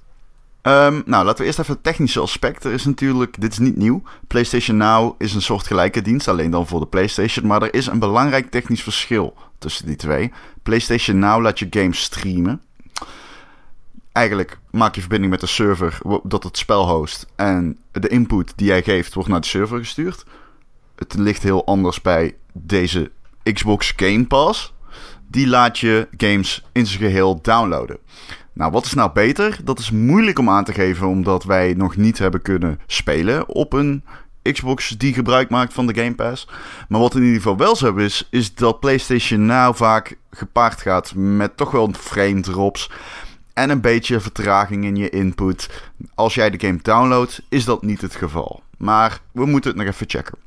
Ehm, 0.62 1.02
nou, 1.06 1.26
laten 1.26 1.40
we 1.40 1.46
eerst 1.46 1.60
even 1.60 1.74
het 1.74 1.84
technische 1.84 2.20
aspect. 2.20 2.64
Er 2.64 2.72
is 2.72 2.86
natuurlijk, 2.86 3.42
dit 3.42 3.52
is 3.52 3.60
niet 3.60 3.78
nieuw. 3.78 4.02
PlayStation 4.28 4.78
Now 4.78 5.16
is 5.18 5.34
een 5.34 5.42
soort 5.42 5.68
gelijke 5.68 6.02
dienst, 6.02 6.28
alleen 6.28 6.52
dan 6.52 6.68
voor 6.68 6.80
de 6.80 6.86
PlayStation. 6.86 7.48
Maar 7.48 7.62
er 7.62 7.74
is 7.74 7.88
een 7.88 8.00
belangrijk 8.00 8.52
technisch 8.52 8.84
verschil 8.84 9.36
tussen 9.58 9.86
die 9.86 9.96
twee. 9.96 10.32
PlayStation 10.64 11.20
Now 11.20 11.42
laat 11.42 11.60
je 11.60 11.68
games 11.70 12.02
streamen. 12.02 12.62
Eigenlijk 14.14 14.60
maak 14.72 14.96
je 14.96 15.02
verbinding 15.02 15.32
met 15.32 15.40
de 15.40 15.48
server 15.48 15.98
dat 16.24 16.44
het 16.44 16.58
spel 16.58 16.90
host. 16.90 17.26
En 17.36 17.80
de 17.92 18.08
input 18.08 18.54
die 18.56 18.68
jij 18.68 18.84
geeft 18.84 19.14
wordt 19.14 19.30
naar 19.30 19.42
de 19.42 19.48
server 19.48 19.78
gestuurd. 19.78 20.26
Het 20.96 21.14
ligt 21.14 21.44
heel 21.44 21.66
anders 21.66 22.02
bij 22.02 22.36
deze 22.52 23.12
Xbox 23.54 23.94
Game 23.96 24.26
Pass. 24.26 24.74
Die 25.28 25.48
laat 25.48 25.80
je 25.80 26.08
games 26.18 26.64
in 26.72 26.86
zijn 26.86 27.00
geheel 27.00 27.42
downloaden. 27.42 27.98
Nou, 28.54 28.72
wat 28.72 28.86
is 28.86 28.94
nou 28.94 29.12
beter? 29.14 29.60
Dat 29.64 29.80
is 29.80 29.92
moeilijk 29.92 30.40
om 30.40 30.50
aan 30.50 30.64
te 30.64 30.74
geven, 30.74 31.08
omdat 31.08 31.44
wij 31.44 31.74
nog 31.74 31.96
niet 31.96 32.18
hebben 32.18 32.42
kunnen 32.42 32.80
spelen 32.88 33.48
op 33.48 33.74
een 33.74 34.04
Xbox 34.52 34.90
die 34.90 35.14
gebruik 35.14 35.50
maakt 35.50 35.74
van 35.74 35.88
de 35.88 35.96
Game 35.96 36.16
Pass. 36.16 36.48
Maar 36.88 37.00
wat 37.00 37.16
in 37.16 37.22
ieder 37.22 37.36
geval 37.36 37.58
wel 37.58 37.76
zo 37.76 37.96
is, 37.96 38.28
is 38.30 38.56
dat 38.56 38.80
PlayStation 38.80 39.46
Now 39.46 39.76
vaak 39.76 40.18
gepaard 40.32 40.82
gaat 40.82 41.14
met 41.16 41.58
toch 41.58 41.72
wel 41.72 41.92
frame 41.94 42.42
drops 42.42 42.90
en 43.54 43.70
een 43.70 43.82
beetje 43.82 44.20
vertraging 44.20 44.86
in 44.86 44.96
je 44.96 45.10
input. 45.10 45.70
Als 46.16 46.34
jij 46.34 46.50
de 46.50 46.68
game 46.68 46.80
downloadt, 46.82 47.42
is 47.50 47.66
dat 47.66 47.82
niet 47.82 48.02
het 48.02 48.16
geval. 48.16 48.62
Maar 48.78 49.20
we 49.32 49.46
moeten 49.46 49.70
het 49.72 49.80
nog 49.80 49.90
even 49.90 50.10
checken. 50.10 50.38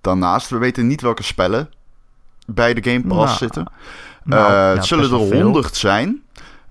Daarnaast, 0.00 0.50
we 0.50 0.58
weten 0.58 0.86
niet 0.86 1.00
welke 1.00 1.22
spellen 1.22 1.70
bij 2.46 2.74
de 2.74 2.90
Game 2.90 3.02
Pass 3.06 3.24
Nou, 3.24 3.36
zitten. 3.36 3.72
Nou, 4.24 4.42
Eh, 4.44 4.48
ja, 4.50 4.74
het 4.74 4.84
zullen 4.84 5.30
er. 5.30 5.42
100 5.42 5.76
zijn. 5.76 6.22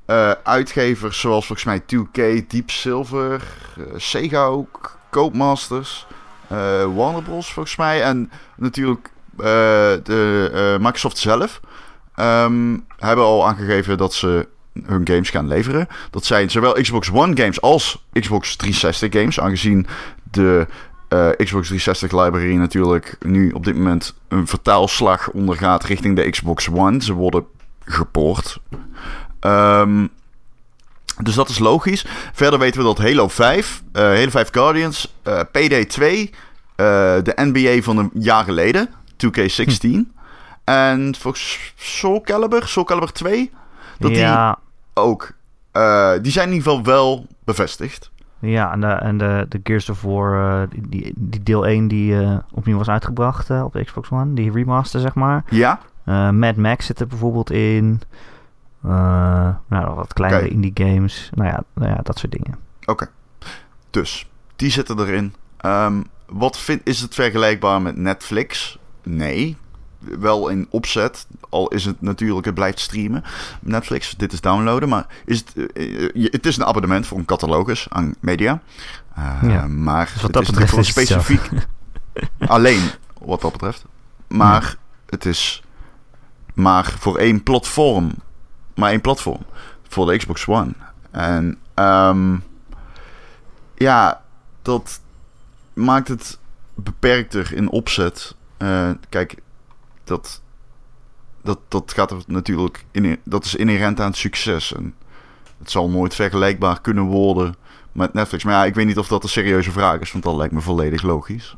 Eh, 0.05 0.31
uitgevers 0.43 1.19
zoals 1.19 1.45
volgens 1.45 1.67
mij 1.67 1.79
2K, 1.79 2.49
Deep 2.49 2.69
Silver, 2.69 3.43
eh, 3.77 3.83
Sega 3.95 4.45
ook, 4.45 4.97
Codemasters, 5.11 6.07
eh 6.47 6.95
Warner 6.95 7.23
Bros. 7.23 7.53
volgens 7.53 7.75
mij. 7.75 8.03
En 8.03 8.31
natuurlijk 8.55 9.11
de, 10.03 10.77
Microsoft 10.79 11.17
zelf 11.17 11.59
ehm, 12.15 12.77
hebben 12.97 13.25
al 13.25 13.47
aangegeven 13.47 13.97
dat 13.97 14.13
ze 14.13 14.47
hun 14.85 15.07
games 15.07 15.29
gaan 15.29 15.47
leveren. 15.47 15.87
Dat 16.09 16.25
zijn 16.25 16.49
zowel 16.49 16.73
Xbox 16.73 17.11
One 17.11 17.37
games 17.37 17.61
als 17.61 18.05
Xbox 18.13 18.55
360 18.55 19.21
games. 19.21 19.39
Aangezien 19.39 19.87
de 20.31 20.67
eh, 21.07 21.29
Xbox 21.29 21.67
360 21.67 22.11
library 22.11 22.55
natuurlijk 22.55 23.17
nu 23.25 23.51
op 23.51 23.65
dit 23.65 23.75
moment 23.75 24.13
een 24.27 24.47
vertaalslag 24.47 25.29
ondergaat 25.29 25.83
richting 25.83 26.15
de 26.15 26.29
Xbox 26.29 26.69
One. 26.69 27.03
Ze 27.03 27.13
worden 27.13 27.45
gepoord. 27.85 28.59
Ehm, 29.39 30.05
dus 31.23 31.35
dat 31.35 31.49
is 31.49 31.59
logisch. 31.59 32.05
Verder 32.33 32.59
weten 32.59 32.79
we 32.79 32.85
dat 32.85 32.97
Halo 32.97 33.27
5, 33.27 33.83
eh, 33.91 34.03
Halo 34.03 34.29
5 34.29 34.49
Guardians, 34.51 35.13
eh, 35.23 35.39
PD2, 35.51 36.03
eh, 36.75 36.85
de 37.23 37.33
NBA 37.35 37.81
van 37.81 37.97
een 37.97 38.09
jaar 38.13 38.43
geleden, 38.43 38.89
2K16. 39.17 40.11
En 40.63 41.15
volgens 41.19 41.73
Soul 41.75 42.21
Calibur, 42.21 42.67
Soul 42.67 42.85
Calibur 42.85 43.11
2, 43.11 43.51
dat 43.99 44.09
die 44.09 44.19
ja, 44.19 44.59
ook. 44.97 45.31
eh, 45.71 46.13
die 46.21 46.31
zijn 46.31 46.47
in 46.47 46.53
ieder 46.53 46.71
geval 46.71 46.85
wel 46.85 47.25
bevestigd. 47.43 48.11
ja, 48.39 48.71
en 48.71 48.81
de, 48.81 48.87
en 48.87 49.17
de, 49.17 49.45
de 49.49 49.59
Gears 49.63 49.89
of 49.89 50.01
War, 50.01 50.61
eh, 50.61 50.67
die, 50.89 51.13
die, 51.15 51.43
deel 51.43 51.65
1 51.65 51.87
die 51.87 52.19
eh, 52.21 52.37
opnieuw 52.51 52.77
was 52.77 52.89
uitgebracht 52.89 53.49
op 53.49 53.73
de 53.73 53.83
Xbox 53.83 54.09
One. 54.09 54.33
Die 54.33 54.51
remaster, 54.51 54.99
zeg 54.99 55.13
maar. 55.13 55.43
Ja, 55.49 55.79
Mad 56.31 56.55
Max 56.55 56.85
zit 56.85 56.99
er 56.99 57.07
bijvoorbeeld 57.07 57.51
in. 57.51 58.01
Nou, 58.81 59.95
wat 59.95 60.13
kleinere 60.13 60.47
indie 60.47 60.71
games. 60.73 61.29
Nou 61.33 61.49
ja, 61.49 61.63
nou 61.73 61.89
ja, 61.89 61.99
dat 62.03 62.17
soort 62.19 62.31
dingen. 62.31 62.55
oké. 62.85 63.07
Dus, 63.89 64.29
die 64.55 64.71
zitten 64.71 64.99
erin. 64.99 65.33
Ehm, 65.57 66.01
wat 66.25 66.57
vind, 66.57 66.81
is 66.83 67.01
het 67.01 67.13
vergelijkbaar 67.13 67.81
met 67.81 67.97
Netflix? 67.97 68.79
Nee. 69.03 69.57
Wel 69.99 70.47
in 70.47 70.67
opzet, 70.69 71.27
al 71.49 71.67
is 71.67 71.85
het 71.85 72.01
natuurlijk, 72.01 72.45
het 72.45 72.55
blijft 72.55 72.79
streamen. 72.79 73.23
Netflix, 73.61 74.13
dit 74.17 74.33
is 74.33 74.41
downloaden, 74.41 74.89
maar 74.89 75.05
is 75.25 75.39
het, 75.39 75.71
eh, 75.73 76.05
eh, 76.05 76.31
het 76.31 76.45
is 76.45 76.57
een 76.57 76.65
abonnement 76.65 77.07
voor 77.07 77.17
een 77.17 77.25
catalogus 77.25 77.85
aan 77.89 78.15
media. 78.19 78.61
Eh, 79.15 79.39
Ja. 79.41 79.67
Maar 79.67 80.05
Dus 80.05 80.13
wat 80.13 80.21
het 80.21 80.33
dat 80.33 80.41
is 80.41 80.49
betreft 80.49 80.71
is 80.71 80.77
het 80.77 80.87
specifiek 80.87 81.49
Alleen 82.47 82.81
wat 83.21 83.41
dat 83.41 83.51
betreft. 83.51 83.85
Maar 84.27 84.75
het 85.09 85.25
is 85.25 85.63
maar 86.53 86.95
voor 86.99 87.17
één 87.17 87.43
platform. 87.43 88.11
Maar 88.75 88.89
één 88.89 89.01
platform. 89.01 89.45
Voor 89.87 90.05
de 90.05 90.17
Xbox 90.17 90.47
One. 90.47 90.71
En 91.11 91.57
ehm, 91.73 92.35
ja, 93.75 94.21
dat 94.61 94.99
maakt 95.73 96.07
het 96.07 96.37
beperkter 96.75 97.53
in 97.53 97.69
opzet. 97.69 98.35
Kijk, 99.09 99.35
dat, 100.07 100.41
dat, 101.41 101.59
dat 101.67 101.93
gaat 101.93 102.27
natuurlijk 102.27 102.85
in, 102.91 103.19
dat 103.23 103.45
is 103.45 103.55
inherent 103.55 103.99
aan 103.99 104.07
het 104.07 104.17
succes. 104.17 104.73
En 104.73 104.93
het 105.59 105.71
zal 105.71 105.89
nooit 105.89 106.15
vergelijkbaar 106.15 106.81
kunnen 106.81 107.03
worden 107.03 107.55
met 107.91 108.13
Netflix. 108.13 108.43
Maar 108.43 108.53
ja, 108.53 108.65
ik 108.65 108.75
weet 108.75 108.85
niet 108.85 108.97
of 108.97 109.07
dat 109.07 109.23
een 109.23 109.29
serieuze 109.29 109.71
vraag 109.71 109.99
is, 109.99 110.11
want 110.11 110.23
dat 110.23 110.35
lijkt 110.35 110.53
me 110.53 110.61
volledig 110.61 111.01
logisch. 111.01 111.57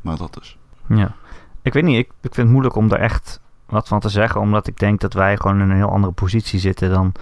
Maar 0.00 0.16
dat 0.16 0.38
is. 0.40 0.58
Ja. 0.86 1.14
Ik 1.62 1.72
weet 1.72 1.84
niet, 1.84 1.98
ik, 1.98 2.06
ik 2.06 2.34
vind 2.34 2.36
het 2.36 2.48
moeilijk 2.48 2.74
om 2.76 2.88
daar 2.88 3.00
echt 3.00 3.40
wat 3.66 3.88
van 3.88 4.00
te 4.00 4.08
zeggen. 4.08 4.40
Omdat 4.40 4.66
ik 4.66 4.78
denk 4.78 5.00
dat 5.00 5.12
wij 5.12 5.36
gewoon 5.36 5.60
in 5.60 5.70
een 5.70 5.76
heel 5.76 5.90
andere 5.90 6.12
positie 6.12 6.58
zitten 6.58 6.90
dan 6.90 7.12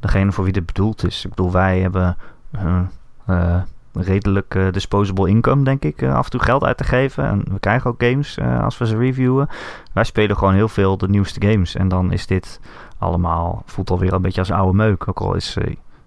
degene 0.00 0.32
voor 0.32 0.44
wie 0.44 0.52
dit 0.52 0.66
bedoeld 0.66 1.06
is. 1.06 1.24
Ik 1.24 1.30
bedoel, 1.30 1.52
wij 1.52 1.80
hebben... 1.80 2.16
eh, 2.50 2.80
eh, 3.26 3.62
redelijk 4.02 4.54
eh, 4.54 4.72
disposable 4.72 5.28
income, 5.28 5.64
denk 5.64 5.82
ik, 5.82 6.02
af 6.02 6.24
en 6.24 6.30
toe 6.30 6.42
geld 6.42 6.64
uit 6.64 6.76
te 6.76 6.84
geven. 6.84 7.24
En 7.24 7.44
we 7.50 7.58
krijgen 7.58 7.90
ook 7.90 8.02
games 8.02 8.38
als 8.40 8.78
we 8.78 8.86
ze 8.86 8.96
reviewen. 8.96 9.48
Wij 9.92 10.04
spelen 10.04 10.36
gewoon 10.36 10.54
heel 10.54 10.68
veel 10.68 10.96
de 10.96 11.08
nieuwste 11.08 11.46
games. 11.48 11.74
En 11.74 11.88
dan 11.88 12.12
is 12.12 12.26
dit 12.26 12.60
allemaal, 12.98 13.62
voelt 13.66 13.90
alweer 13.90 14.12
een 14.12 14.22
beetje 14.22 14.40
als 14.40 14.50
oude 14.50 14.76
meuk. 14.76 15.08
Ook 15.08 15.20
al 15.20 15.34
is, 15.34 15.56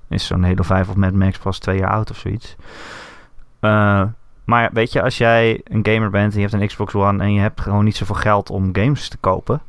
is 0.10 0.26
zo'n 0.26 0.44
Halo 0.44 0.64
5 0.64 0.90
of 0.90 0.96
Mad 0.96 1.14
Max 1.14 1.38
pas 1.38 1.60
twee 1.60 1.78
jaar 1.78 1.92
oud 1.92 2.10
of 2.10 2.18
zoiets. 2.18 2.56
maar 4.46 4.70
weet 4.74 4.92
je, 4.92 5.02
als 5.02 5.18
jij 5.18 5.62
een 5.64 5.86
gamer 5.86 6.10
bent 6.10 6.34
en 6.34 6.40
je 6.40 6.48
hebt 6.48 6.62
een 6.62 6.68
Xbox 6.68 6.94
One 6.96 7.24
en 7.24 7.34
je 7.34 7.40
hebt 7.40 7.62
gewoon 7.62 7.84
niet 7.84 7.96
zoveel 7.96 8.16
geld 8.16 8.50
om 8.50 8.70
games 8.76 9.10
te 9.10 9.18
kopen. 9.18 9.62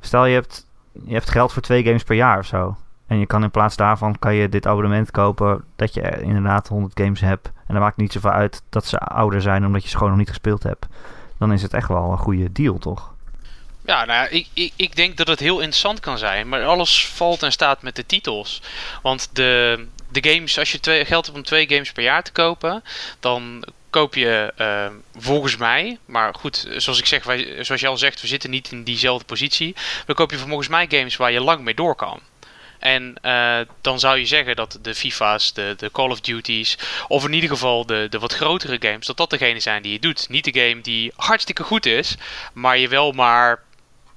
Stel 0.00 0.26
je 0.26 0.34
hebt, 0.34 0.66
je 0.92 1.12
hebt 1.12 1.30
geld 1.30 1.52
voor 1.52 1.62
twee 1.62 1.84
games 1.84 2.04
per 2.04 2.16
jaar 2.16 2.38
of 2.38 2.46
zo. 2.46 2.76
En 3.10 3.18
je 3.18 3.26
kan 3.26 3.42
in 3.42 3.50
plaats 3.50 3.76
daarvan 3.76 4.18
kan 4.18 4.34
je 4.34 4.48
dit 4.48 4.66
abonnement 4.66 5.10
kopen 5.10 5.64
dat 5.76 5.94
je 5.94 6.22
inderdaad 6.22 6.68
100 6.68 7.00
games 7.00 7.20
hebt. 7.20 7.46
En 7.46 7.74
dan 7.74 7.80
maakt 7.80 7.96
niet 7.96 8.12
zoveel 8.12 8.30
uit 8.30 8.62
dat 8.68 8.86
ze 8.86 8.98
ouder 8.98 9.42
zijn 9.42 9.66
omdat 9.66 9.82
je 9.82 9.88
ze 9.88 9.96
gewoon 9.96 10.10
nog 10.10 10.18
niet 10.18 10.28
gespeeld 10.28 10.62
hebt. 10.62 10.86
Dan 11.38 11.52
is 11.52 11.62
het 11.62 11.74
echt 11.74 11.88
wel 11.88 12.12
een 12.12 12.18
goede 12.18 12.52
deal, 12.52 12.78
toch? 12.78 13.14
Ja, 13.84 14.04
nou 14.04 14.22
ja, 14.22 14.28
ik, 14.28 14.48
ik, 14.52 14.72
ik 14.76 14.96
denk 14.96 15.16
dat 15.16 15.26
het 15.26 15.40
heel 15.40 15.58
interessant 15.58 16.00
kan 16.00 16.18
zijn. 16.18 16.48
Maar 16.48 16.64
alles 16.64 17.06
valt 17.06 17.42
en 17.42 17.52
staat 17.52 17.82
met 17.82 17.96
de 17.96 18.06
titels. 18.06 18.62
Want 19.02 19.28
de, 19.32 19.86
de 20.08 20.30
games, 20.30 20.58
als 20.58 20.72
je 20.72 20.80
twee, 20.80 21.04
geld 21.04 21.26
hebt 21.26 21.38
om 21.38 21.44
twee 21.44 21.68
games 21.68 21.92
per 21.92 22.02
jaar 22.02 22.22
te 22.22 22.32
kopen, 22.32 22.82
dan 23.20 23.64
koop 23.90 24.14
je 24.14 24.52
uh, 24.58 24.86
volgens 25.22 25.56
mij, 25.56 25.98
maar 26.04 26.34
goed, 26.34 26.68
zoals 26.76 26.98
ik 26.98 27.06
zeg, 27.06 27.24
wij, 27.24 27.64
zoals 27.64 27.80
je 27.80 27.86
al 27.86 27.96
zegt, 27.96 28.20
we 28.20 28.26
zitten 28.26 28.50
niet 28.50 28.72
in 28.72 28.84
diezelfde 28.84 29.24
positie. 29.24 29.76
Dan 30.06 30.14
koop 30.14 30.30
je 30.30 30.38
volgens 30.38 30.68
mij 30.68 30.86
games 30.88 31.16
waar 31.16 31.32
je 31.32 31.40
lang 31.40 31.60
mee 31.60 31.74
door 31.74 31.94
kan. 31.94 32.20
En 32.80 33.14
uh, 33.22 33.58
dan 33.80 34.00
zou 34.00 34.18
je 34.18 34.26
zeggen 34.26 34.56
dat 34.56 34.78
de 34.82 34.94
FIFA's, 34.94 35.52
de, 35.52 35.74
de 35.76 35.90
Call 35.90 36.10
of 36.10 36.20
Duties, 36.20 36.78
of 37.08 37.24
in 37.24 37.32
ieder 37.32 37.50
geval 37.50 37.86
de, 37.86 38.06
de 38.10 38.18
wat 38.18 38.34
grotere 38.34 38.76
games, 38.80 39.06
dat 39.06 39.16
dat 39.16 39.30
degene 39.30 39.60
zijn 39.60 39.82
die 39.82 39.92
je 39.92 39.98
doet. 39.98 40.28
Niet 40.28 40.44
de 40.44 40.60
game 40.60 40.80
die 40.80 41.12
hartstikke 41.16 41.62
goed 41.62 41.86
is, 41.86 42.16
maar 42.52 42.78
je 42.78 42.88
wel 42.88 43.12
maar 43.12 43.62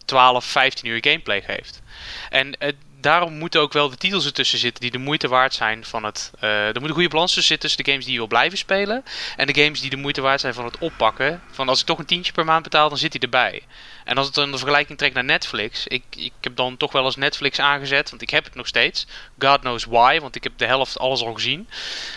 12, 0.05 0.45
15 0.45 0.89
uur 0.89 0.97
gameplay 1.01 1.41
geeft. 1.41 1.81
En 2.29 2.55
uh, 2.59 2.69
daarom 3.03 3.33
moeten 3.33 3.61
ook 3.61 3.73
wel 3.73 3.89
de 3.89 3.97
titels 3.97 4.25
ertussen 4.25 4.59
zitten 4.59 4.81
die 4.81 4.91
de 4.91 4.97
moeite 4.97 5.27
waard 5.27 5.53
zijn 5.53 5.85
van 5.85 6.03
het. 6.03 6.31
Uh, 6.43 6.67
er 6.67 6.79
moet 6.79 6.89
een 6.89 6.95
goede 6.95 7.09
balans 7.09 7.33
tussen 7.33 7.51
zitten 7.51 7.69
tussen 7.69 7.83
de 7.83 7.89
games 7.91 8.05
die 8.05 8.13
je 8.13 8.19
wil 8.19 8.29
blijven 8.29 8.57
spelen. 8.57 9.03
En 9.37 9.47
de 9.47 9.61
games 9.61 9.81
die 9.81 9.89
de 9.89 9.95
moeite 9.95 10.21
waard 10.21 10.39
zijn 10.39 10.53
van 10.53 10.65
het 10.65 10.77
oppakken. 10.77 11.41
Van 11.51 11.69
als 11.69 11.79
ik 11.79 11.85
toch 11.85 11.99
een 11.99 12.05
tientje 12.05 12.31
per 12.31 12.45
maand 12.45 12.63
betaal, 12.63 12.89
dan 12.89 12.97
zit 12.97 13.13
hij 13.13 13.21
erbij. 13.21 13.61
En 14.03 14.17
als 14.17 14.25
het 14.25 14.35
dan 14.35 14.51
de 14.51 14.57
vergelijking 14.57 14.97
trekt 14.97 15.13
naar 15.13 15.23
Netflix. 15.23 15.87
Ik, 15.87 16.03
ik 16.09 16.33
heb 16.41 16.55
dan 16.55 16.77
toch 16.77 16.91
wel 16.91 17.05
eens 17.05 17.15
Netflix 17.15 17.59
aangezet. 17.59 18.09
Want 18.09 18.21
ik 18.21 18.29
heb 18.29 18.43
het 18.43 18.55
nog 18.55 18.67
steeds. 18.67 19.07
God 19.39 19.59
knows 19.59 19.85
why. 19.85 20.19
Want 20.19 20.35
ik 20.35 20.43
heb 20.43 20.53
de 20.57 20.65
helft 20.65 20.99
alles 20.99 21.23
al 21.23 21.33
gezien. 21.33 21.67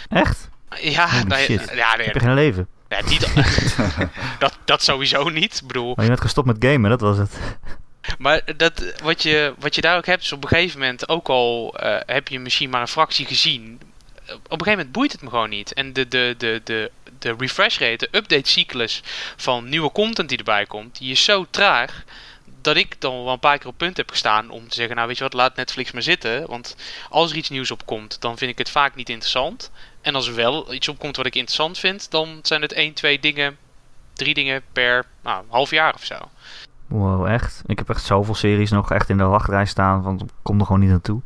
Echt? 0.09 0.49
Ja, 0.81 1.25
nou, 1.25 1.41
ja 1.75 1.97
nee, 1.97 2.07
ik 2.07 2.13
heb 2.13 2.23
geen 2.23 2.35
leven. 2.35 2.69
Ja, 2.89 3.03
niet, 3.05 3.35
dat, 4.39 4.59
dat 4.65 4.83
sowieso 4.83 5.29
niet. 5.29 5.57
Ik 5.61 5.67
bedoel, 5.67 5.93
maar 5.95 6.05
je 6.05 6.11
bent 6.11 6.23
gestopt 6.23 6.47
met 6.47 6.57
gamen, 6.59 6.91
dat 6.91 7.01
was 7.01 7.19
het. 7.19 7.39
Maar 8.19 8.57
dat, 8.57 9.01
wat, 9.03 9.23
je, 9.23 9.55
wat 9.59 9.75
je 9.75 9.81
daar 9.81 9.97
ook 9.97 10.07
hebt, 10.07 10.23
is 10.23 10.33
op 10.33 10.43
een 10.43 10.49
gegeven 10.49 10.79
moment, 10.79 11.09
ook 11.09 11.29
al 11.29 11.75
uh, 11.83 11.97
heb 12.07 12.29
je 12.29 12.39
misschien 12.39 12.71
maar 12.71 12.81
een 12.81 12.89
fractie 12.89 13.27
gezien, 13.27 13.81
op 14.29 14.33
een 14.33 14.43
gegeven 14.51 14.71
moment 14.71 14.93
boeit 14.93 15.13
het 15.13 15.23
me 15.23 15.29
gewoon 15.29 15.51
niet. 15.51 15.73
En 15.73 15.93
de, 15.93 16.09
de, 16.09 16.35
de, 16.39 16.61
de, 16.65 16.91
de 17.19 17.35
refresh 17.39 17.79
rate, 17.79 18.09
de 18.11 18.19
update 18.19 18.51
cyclus 18.51 19.03
van 19.37 19.69
nieuwe 19.69 19.93
content 19.93 20.29
die 20.29 20.39
erbij 20.39 20.67
komt, 20.67 20.99
die 20.99 21.11
is 21.11 21.25
zo 21.25 21.47
traag 21.51 22.05
dat 22.67 22.77
ik 22.77 23.01
dan 23.01 23.25
wel 23.25 23.33
een 23.33 23.39
paar 23.39 23.59
keer 23.59 23.69
op 23.69 23.79
punt 23.79 23.97
heb 23.97 24.11
gestaan 24.11 24.51
om 24.51 24.69
te 24.69 24.75
zeggen, 24.75 24.97
nou 24.97 25.09
weet 25.09 25.17
je 25.17 25.23
wat, 25.23 25.33
laat 25.33 25.57
Netflix 25.57 25.91
maar 25.91 26.03
zitten. 26.03 26.47
Want 26.47 26.77
als 27.11 27.31
er 27.31 27.37
iets 27.37 27.49
nieuws 27.49 27.71
op 27.71 27.87
komt, 27.87 28.21
dan 28.21 28.39
vind 28.39 28.51
ik 28.51 28.59
het 28.59 28.71
vaak 28.71 28.95
niet 28.95 29.09
interessant. 29.09 29.71
En 30.01 30.15
als 30.15 30.27
er 30.27 30.35
wel 30.35 30.75
iets 30.75 30.89
opkomt 30.89 31.17
wat 31.17 31.27
ik 31.27 31.35
interessant 31.35 31.79
vind, 31.79 32.11
dan 32.11 32.39
zijn 32.43 32.63
het 32.63 32.73
één, 32.73 32.93
twee 32.93 33.21
dingen, 33.21 33.59
drie 34.13 34.35
dingen 34.35 34.63
per 34.73 35.07
nou, 35.23 35.45
half 35.49 35.71
jaar 35.71 35.95
of 35.95 36.05
zo. 36.05 36.31
Wow, 36.87 37.27
echt? 37.27 37.63
Ik 37.67 37.79
heb 37.79 37.91
echt 37.91 38.05
zoveel 38.05 38.35
series 38.35 38.71
nog 38.71 38.93
echt 38.93 39.09
in 39.09 39.17
de 39.17 39.25
wachtrij 39.25 39.65
staan, 39.65 40.03
want 40.03 40.23
ik 40.23 40.29
kom 40.43 40.59
er 40.59 40.67
gewoon 40.67 40.81
niet 40.81 40.91
naartoe. 40.91 41.21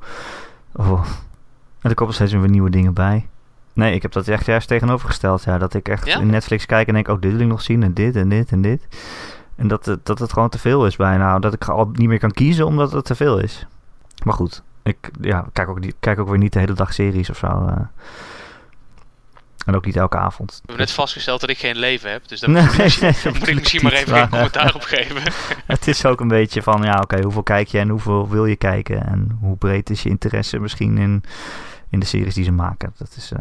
Oh. 0.73 1.05
En 1.81 1.91
er 1.91 1.95
komen 1.95 2.15
steeds 2.15 2.33
weer 2.33 2.49
nieuwe 2.49 2.71
dingen 2.71 2.95
bij. 2.95 3.29
Nee, 3.73 3.95
ik 3.95 4.03
heb 4.03 4.13
dat 4.13 4.29
echt 4.29 4.47
juist 4.47 4.69
tegenovergesteld. 4.69 5.45
Ja, 5.45 5.59
dat 5.59 5.75
ik 5.75 5.89
echt 5.89 6.07
in 6.07 6.27
Netflix 6.27 6.67
kijk 6.67 6.89
en 6.89 6.95
denk, 6.95 7.09
oh, 7.09 7.21
dit 7.21 7.33
wil 7.33 7.41
ik 7.41 7.47
nog 7.47 7.63
zien 7.63 7.83
en 7.83 7.95
dit 7.95 8.17
en 8.17 8.29
dit 8.29 8.51
en 8.51 8.63
dit. 8.63 8.87
En 9.57 9.69
dat 9.69 9.85
het, 9.85 10.07
dat 10.07 10.19
het 10.19 10.33
gewoon 10.33 10.49
te 10.49 10.59
veel 10.59 10.87
is 10.87 10.97
bijna. 10.97 11.39
Dat 11.39 11.53
ik 11.53 11.69
al 11.69 11.91
niet 11.93 12.09
meer 12.09 12.19
kan 12.19 12.31
kiezen 12.31 12.67
omdat 12.67 12.93
het 12.93 13.05
te 13.05 13.15
veel 13.15 13.39
is. 13.39 13.67
Maar 14.25 14.35
goed, 14.35 14.63
ik 14.83 15.11
ja, 15.21 15.47
kijk, 15.53 15.69
ook, 15.69 15.81
kijk 16.01 16.19
ook 16.19 16.29
weer 16.29 16.39
niet 16.39 16.53
de 16.53 16.59
hele 16.59 16.73
dag 16.73 16.93
series 16.93 17.31
of 17.31 17.37
zo. 17.37 17.47
Uh. 17.47 17.77
En 19.71 19.77
ook 19.77 19.85
niet 19.85 19.97
elke 19.97 20.17
avond. 20.17 20.51
We 20.51 20.57
hebben 20.57 20.77
net 20.77 20.91
vastgesteld 20.91 21.41
dat 21.41 21.51
ik 21.51 21.59
geen 21.59 21.77
leven 21.77 22.11
heb. 22.11 22.29
Dus 22.29 22.41
daar 22.41 22.51
moet, 22.51 23.49
ik, 23.49 23.55
misschien 23.55 23.83
maar 23.83 23.93
even 23.93 24.17
geen 24.17 24.29
commentaar 24.29 24.75
op 24.75 24.83
geven. 24.83 25.23
het 25.67 25.89
is 25.89 26.05
ook 26.05 26.21
een 26.21 26.29
beetje 26.29 26.63
van, 26.63 26.83
ja 26.83 26.99
oké, 27.03 27.23
hoeveel 27.23 27.43
kijk 27.43 27.69
je 27.69 27.79
en 27.79 27.89
hoeveel 27.89 28.29
wil 28.29 28.47
je 28.47 28.57
kijken? 28.57 29.07
En 29.07 29.39
hoe 29.41 29.57
breed 29.57 29.91
is 29.91 30.03
je 30.03 30.09
interesse 30.09 30.59
misschien 30.59 30.99
in, 30.99 31.25
in 31.91 32.01
de 32.01 32.07
series 32.07 32.35
die 32.35 32.45
ze 32.45 32.53
maken? 32.53 32.93
Dat 32.97 33.15
is, 33.17 33.33
uh, 33.33 33.39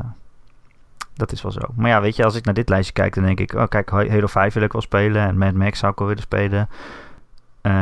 dat 1.14 1.32
is 1.32 1.42
wel 1.42 1.52
zo. 1.52 1.62
Maar 1.76 1.90
ja, 1.90 2.02
weet 2.02 2.16
je, 2.16 2.24
als 2.24 2.36
ik 2.36 2.46
naar 2.46 2.54
dit 2.54 2.70
lijstje 2.70 2.94
kijk, 2.94 3.16
dan 3.16 3.24
denk 3.24 3.40
ik... 3.40 3.54
Oh 3.54 3.68
kijk, 3.68 3.90
Halo 3.90 4.28
5 4.28 4.54
wil 4.54 4.64
ik 4.64 4.72
wel 4.72 4.82
spelen. 4.82 5.28
En 5.28 5.38
Mad 5.38 5.54
Max 5.54 5.80
zou 5.80 5.92
ik 5.92 5.98
wel 5.98 6.08
willen 6.08 6.24
spelen. 6.24 6.70
Uh, 7.62 7.74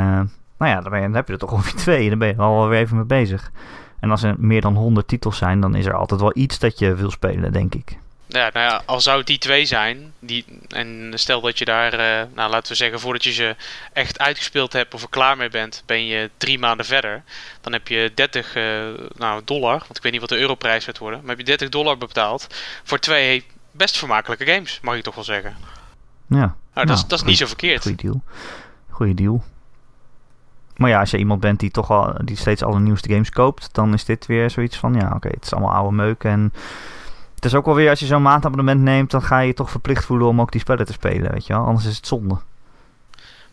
nou 0.57 0.71
ja, 0.71 0.81
dan, 0.81 0.91
ben 0.91 0.99
je, 0.99 1.05
dan 1.05 1.15
heb 1.15 1.27
je 1.27 1.33
er 1.33 1.39
toch 1.39 1.51
ongeveer 1.51 1.79
twee. 1.85 2.09
Dan 2.09 2.19
ben 2.19 2.27
je 2.27 2.35
al 2.35 2.67
weer 2.67 2.79
even 2.79 2.95
mee 2.95 3.05
bezig. 3.05 3.51
En 3.99 4.11
als 4.11 4.23
er 4.23 4.35
meer 4.37 4.61
dan 4.61 4.75
100 4.75 5.07
titels 5.07 5.37
zijn, 5.37 5.59
dan 5.59 5.75
is 5.75 5.85
er 5.85 5.93
altijd 5.93 6.21
wel 6.21 6.31
iets 6.35 6.59
dat 6.59 6.79
je 6.79 6.95
wil 6.95 7.11
spelen, 7.11 7.51
denk 7.51 7.75
ik. 7.75 7.97
Ja, 8.29 8.49
nou 8.53 8.65
ja, 8.69 8.81
al 8.85 9.01
zou 9.01 9.17
het 9.17 9.27
die 9.27 9.37
twee 9.37 9.65
zijn, 9.65 10.13
die, 10.19 10.45
en 10.67 11.11
stel 11.15 11.41
dat 11.41 11.57
je 11.57 11.65
daar, 11.65 11.93
uh, 11.93 12.35
nou 12.35 12.49
laten 12.49 12.71
we 12.71 12.77
zeggen, 12.77 12.99
voordat 12.99 13.23
je 13.23 13.31
ze 13.31 13.55
echt 13.93 14.19
uitgespeeld 14.19 14.73
hebt 14.73 14.93
of 14.93 15.01
er 15.01 15.09
klaar 15.09 15.37
mee 15.37 15.49
bent, 15.49 15.83
ben 15.85 16.05
je 16.05 16.29
drie 16.37 16.59
maanden 16.59 16.85
verder. 16.85 17.23
Dan 17.61 17.73
heb 17.73 17.87
je 17.87 18.11
30 18.15 18.55
uh, 18.55 18.89
eh, 18.89 18.99
nou, 19.15 19.41
dollar, 19.45 19.79
want 19.79 19.97
ik 19.97 20.03
weet 20.03 20.11
niet 20.11 20.21
wat 20.21 20.29
de 20.29 20.39
europrijs 20.39 20.85
gaat 20.85 20.97
worden, 20.97 21.19
maar 21.19 21.29
heb 21.29 21.37
je 21.37 21.43
30 21.43 21.69
dollar 21.69 21.97
betaald 21.97 22.47
voor 22.83 22.99
twee 22.99 23.45
best 23.71 23.97
vermakelijke 23.97 24.45
games, 24.45 24.79
mag 24.81 24.95
ik 24.95 25.03
toch 25.03 25.15
wel 25.15 25.23
zeggen. 25.23 25.55
Ja. 26.27 26.55
Nou, 26.73 26.87
dat, 26.87 26.89
is, 26.89 26.95
nou, 26.95 27.07
dat 27.07 27.19
is 27.19 27.25
niet 27.25 27.37
zo 27.37 27.45
verkeerd. 27.45 27.81
Goeie 27.81 27.97
deal. 27.97 28.21
Goeie 28.89 29.13
deal. 29.13 29.43
Maar 30.75 30.89
ja, 30.89 30.99
als 30.99 31.11
je 31.11 31.17
iemand 31.17 31.39
bent 31.39 31.59
die 31.59 31.71
toch 31.71 31.91
al 31.91 32.15
die 32.23 32.35
steeds 32.35 32.63
alle 32.63 32.79
nieuwste 32.79 33.09
games 33.09 33.29
koopt, 33.29 33.69
dan 33.71 33.93
is 33.93 34.05
dit 34.05 34.25
weer 34.25 34.49
zoiets 34.49 34.77
van 34.77 34.93
ja, 34.93 35.11
oké, 35.15 35.27
het 35.27 35.43
is 35.43 35.53
allemaal 35.53 35.73
oude 35.73 35.95
meuk 35.95 36.23
en 36.23 36.53
het 37.37 37.45
is 37.45 37.55
ook 37.55 37.65
wel 37.65 37.75
weer 37.75 37.89
als 37.89 37.99
je 37.99 38.05
zo'n 38.05 38.21
maandabonnement 38.21 38.81
neemt, 38.81 39.11
dan 39.11 39.21
ga 39.21 39.39
je 39.39 39.47
je 39.47 39.53
toch 39.53 39.71
verplicht 39.71 40.05
voelen 40.05 40.27
om 40.27 40.41
ook 40.41 40.51
die 40.51 40.61
spellen 40.61 40.85
te 40.85 40.93
spelen, 40.93 41.31
weet 41.31 41.47
je 41.47 41.53
wel. 41.53 41.65
Anders 41.65 41.85
is 41.85 41.95
het 41.95 42.07
zonde. 42.07 42.37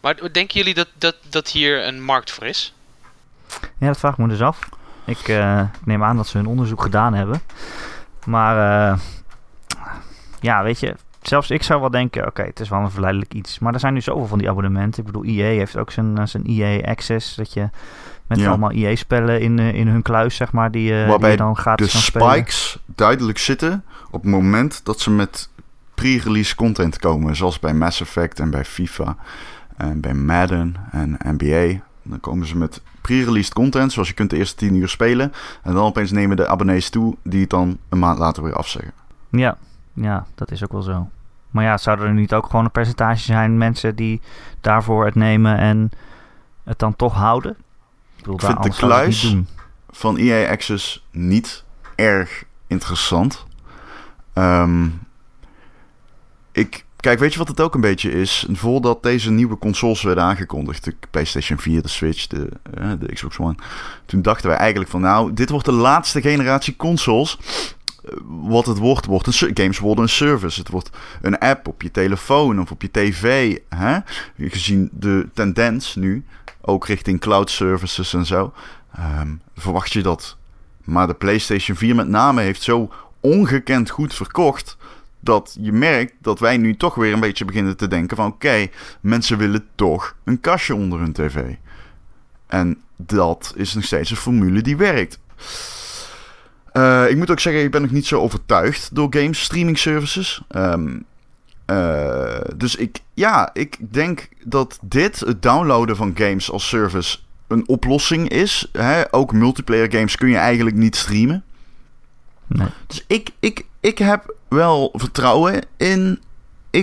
Maar 0.01 0.33
denken 0.33 0.59
jullie 0.59 0.75
dat, 0.75 0.89
dat, 0.99 1.17
dat 1.29 1.49
hier 1.49 1.87
een 1.87 2.03
markt 2.03 2.31
voor 2.31 2.47
is? 2.47 2.75
Ja, 3.79 3.87
dat 3.87 3.99
vraag 3.99 4.13
ik 4.13 4.19
me 4.19 4.29
dus 4.29 4.41
af. 4.41 4.69
Ik 5.05 5.29
uh, 5.29 5.63
neem 5.85 6.05
aan 6.05 6.17
dat 6.17 6.27
ze 6.27 6.37
hun 6.37 6.47
onderzoek 6.47 6.83
gedaan 6.83 7.15
hebben. 7.15 7.43
Maar 8.27 8.93
uh, 8.93 8.99
ja, 10.41 10.63
weet 10.63 10.81
je, 10.81 10.97
zelfs 11.23 11.51
ik 11.51 11.63
zou 11.63 11.81
wel 11.81 11.91
denken, 11.91 12.27
oké, 12.27 12.43
het 12.43 12.61
is 12.61 12.69
wel 12.69 12.81
een 12.81 12.91
verleidelijk 12.91 13.35
iets. 13.35 13.59
Maar 13.59 13.75
er 13.75 13.81
zijn 13.81 13.95
nu 13.95 14.01
zoveel 14.01 14.27
van 14.27 14.39
die 14.39 14.51
abonnementen. 14.51 15.01
Ik 15.01 15.07
bedoel, 15.07 15.25
EA 15.25 15.57
heeft 15.57 15.77
ook 15.77 15.91
zijn, 15.91 16.19
eh, 16.19 16.27
zijn 16.27 16.45
EA 16.47 16.91
Access, 16.91 17.35
dat 17.35 17.53
je 17.53 17.69
met 18.27 18.47
allemaal 18.47 18.71
EA-spellen 18.71 19.41
in, 19.41 19.59
uh, 19.59 19.75
in 19.75 19.89
hun 19.89 20.03
kluis, 20.03 20.37
zeg 20.37 20.53
maar, 20.53 20.71
die, 20.71 20.93
uh, 20.93 21.19
die 21.19 21.29
je 21.29 21.37
dan 21.37 21.57
gratis 21.57 21.93
de 21.93 21.99
spikes 21.99 22.79
duidelijk 22.87 23.39
zitten 23.39 23.85
op 24.11 24.23
het 24.23 24.31
moment 24.31 24.81
dat 24.85 25.01
ze 25.01 25.11
met 25.11 25.49
pre-release 25.95 26.55
content 26.55 26.99
komen. 26.99 27.37
Zoals 27.37 27.61
bij 27.61 27.75
Mass 27.75 28.01
Effect 28.01 28.41
en 28.41 28.51
bij 28.51 28.65
FIFA 28.65 29.17
en 29.77 30.01
bij 30.01 30.15
Madden 30.15 30.77
en 30.91 31.19
NBA. 31.23 31.81
Dan 32.03 32.21
komen 32.21 32.47
ze 32.47 32.57
met 32.57 32.83
pre-released 33.01 33.53
content, 33.53 33.93
zoals 33.93 34.09
je 34.09 34.15
kunt 34.15 34.31
de 34.31 34.37
eerste 34.37 34.57
10 34.57 34.75
uur 34.75 34.89
spelen. 34.89 35.33
En 35.63 35.75
dan 35.75 35.85
opeens 35.85 36.11
nemen 36.11 36.37
de 36.37 36.49
abonnees 36.49 36.91
toe 36.91 37.17
die 37.23 37.41
het 37.41 37.51
dan 37.51 37.79
een 37.89 37.99
maand 37.99 38.19
later 38.19 38.43
weer 38.43 38.55
afzeggen. 38.55 38.93
Ja, 39.31 39.57
ja, 39.93 40.27
dat 40.35 40.51
is 40.51 40.65
ook 40.65 40.73
wel 40.73 40.83
zo. 40.83 41.09
Maar 41.51 41.65
ja, 41.65 41.77
zouden 41.77 42.07
er 42.07 42.13
niet 42.13 42.35
ook 42.35 42.47
gewoon 42.47 42.65
een 42.65 42.71
percentage 42.71 43.23
zijn 43.23 43.59
mensen 43.59 43.97
die 43.97 44.21
daarvoor 44.61 45.05
het 45.05 45.15
nemen 45.15 45.59
en 45.59 45.91
het 46.65 46.79
dan 46.79 46.97
toch 46.97 47.15
houden? 47.15 47.57
Ik, 48.33 48.41
vind 48.41 48.63
de 48.63 48.71
kluis 48.71 49.37
van 49.91 50.17
EA 50.17 50.51
Access 50.51 51.07
niet 51.11 51.65
erg 51.95 52.45
interessant. 52.67 53.47
Um, 54.35 55.07
ik, 56.53 56.85
kijk, 56.97 57.19
weet 57.19 57.33
je 57.33 57.39
wat 57.39 57.49
het 57.49 57.61
ook 57.61 57.75
een 57.75 57.81
beetje 57.81 58.11
is? 58.11 58.47
Voordat 58.53 59.03
deze 59.03 59.31
nieuwe 59.31 59.59
consoles 59.59 60.03
werden 60.03 60.25
aangekondigd, 60.25 60.85
de 60.85 60.95
PlayStation 61.11 61.59
4, 61.59 61.83
de 61.83 61.89
Switch, 61.89 62.27
de, 62.27 62.49
uh, 62.79 62.93
de 62.99 63.13
Xbox 63.13 63.39
One, 63.39 63.55
toen 64.07 64.23
dachten 64.23 64.49
wij 64.49 64.59
eigenlijk 64.59 64.91
van, 64.91 65.01
nou, 65.01 65.33
dit 65.33 65.51
wordt 65.51 65.65
de 65.65 65.73
laatste 65.73 66.21
generatie 66.21 66.77
consoles 66.77 67.39
wat 68.25 68.67
het 68.67 68.79
wordt, 68.79 69.07
wordt 69.07 69.27
een, 69.27 69.57
games 69.57 69.79
worden 69.79 70.05
een 70.05 70.11
service. 70.11 70.61
Het 70.61 70.69
wordt 70.69 70.91
een 71.23 71.39
app 71.39 71.69
op 71.69 71.83
je 71.83 71.91
telefoon 71.91 72.61
of 72.61 72.71
op 72.71 72.83
je 72.83 72.91
tv. 72.91 73.57
Hè? 73.69 73.99
Gezien 74.39 74.89
de 74.93 75.29
tendens 75.35 75.95
nu, 75.95 76.25
ook 76.61 76.87
richting 76.87 77.21
cloud 77.21 77.51
services 77.51 78.15
en 78.15 78.27
zo, 78.27 78.53
um, 78.99 79.41
verwacht 79.57 79.93
je 79.93 80.03
dat. 80.03 80.37
Maar 80.85 81.07
de 81.07 81.15
PlayStation 81.15 81.77
4 81.77 81.95
met 81.95 82.09
name 82.09 82.43
heeft 82.43 82.63
zo 82.63 82.93
ongekend 83.21 83.91
goed 83.91 84.15
verkocht 84.15 84.77
dat 85.21 85.57
je 85.61 85.73
merkt 85.73 86.13
dat 86.21 86.39
wij 86.39 86.57
nu 86.57 86.77
toch 86.77 86.95
weer 86.95 87.13
een 87.13 87.21
beetje 87.21 87.45
beginnen 87.45 87.77
te 87.77 87.89
denken 87.89 88.17
van... 88.17 88.27
oké, 88.27 88.69
mensen 89.01 89.39
willen 89.39 89.67
toch 89.75 90.17
een 90.25 90.41
kastje 90.41 90.75
onder 90.75 90.99
hun 90.99 91.13
tv. 91.13 91.55
En 92.47 92.83
dat 92.97 93.53
is 93.57 93.75
nog 93.75 93.85
steeds 93.85 94.11
een 94.11 94.17
formule 94.17 94.63
die 94.63 94.77
werkt. 94.77 95.19
Uh, 96.77 97.11
ik 97.11 97.17
moet 97.17 97.31
ook 97.31 97.41
zeggen, 97.41 97.63
ik 97.63 97.71
ben 97.71 97.83
nog 97.83 97.91
niet 97.91 98.07
zo 98.07 98.21
overtuigd 98.21 98.95
door 98.95 99.07
games 99.11 99.43
streaming 99.43 99.79
services. 99.79 100.43
Um, 100.57 101.05
uh, 101.67 102.41
dus 102.57 102.77
ik, 102.77 102.99
ja, 103.15 103.51
ik 103.53 103.77
denk 103.93 104.29
dat 104.45 104.79
dit, 104.83 105.21
het 105.21 105.43
downloaden 105.43 105.97
van 105.97 106.13
games 106.15 106.51
als 106.51 106.69
service, 106.69 107.19
een 107.49 107.69
oplossing 107.69 108.29
is. 108.29 108.69
Hè? 108.73 109.15
Ook 109.15 109.33
multiplayer 109.33 109.93
games 109.93 110.17
kun 110.17 110.29
je 110.29 110.37
eigenlijk 110.37 110.77
niet 110.77 110.97
streamen. 110.97 111.45
Nee. 112.47 112.69
Dus 112.87 113.05
ik, 113.07 113.31
ik, 113.41 113.67
ik 113.81 113.99
heb 113.99 114.35
wel 114.49 114.93
vertrouwen 114.95 115.63
in 115.77 116.23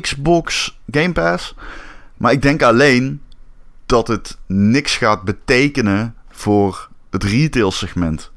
Xbox 0.01 0.77
Game 0.91 1.11
Pass. 1.11 1.55
Maar 2.17 2.31
ik 2.31 2.41
denk 2.41 2.61
alleen 2.61 3.21
dat 3.85 4.07
het 4.07 4.37
niks 4.47 4.97
gaat 4.97 5.23
betekenen 5.23 6.15
voor 6.29 6.89
het 7.09 7.23
retail 7.23 7.71
segment. 7.71 8.31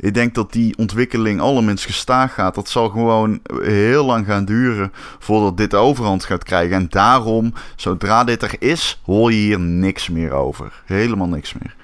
Ik 0.00 0.14
denk 0.14 0.34
dat 0.34 0.52
die 0.52 0.78
ontwikkeling 0.78 1.40
allerminst 1.40 1.84
gestaag 1.84 2.34
gaat. 2.34 2.54
Dat 2.54 2.68
zal 2.68 2.88
gewoon 2.88 3.40
heel 3.62 4.04
lang 4.04 4.26
gaan 4.26 4.44
duren 4.44 4.92
voordat 5.18 5.56
dit 5.56 5.74
overhand 5.74 6.24
gaat 6.24 6.44
krijgen. 6.44 6.76
En 6.76 6.86
daarom, 6.88 7.52
zodra 7.76 8.24
dit 8.24 8.42
er 8.42 8.54
is, 8.58 9.00
hoor 9.04 9.32
je 9.32 9.38
hier 9.38 9.60
niks 9.60 10.08
meer 10.08 10.32
over. 10.32 10.82
Helemaal 10.84 11.28
niks 11.28 11.54
meer. 11.54 11.74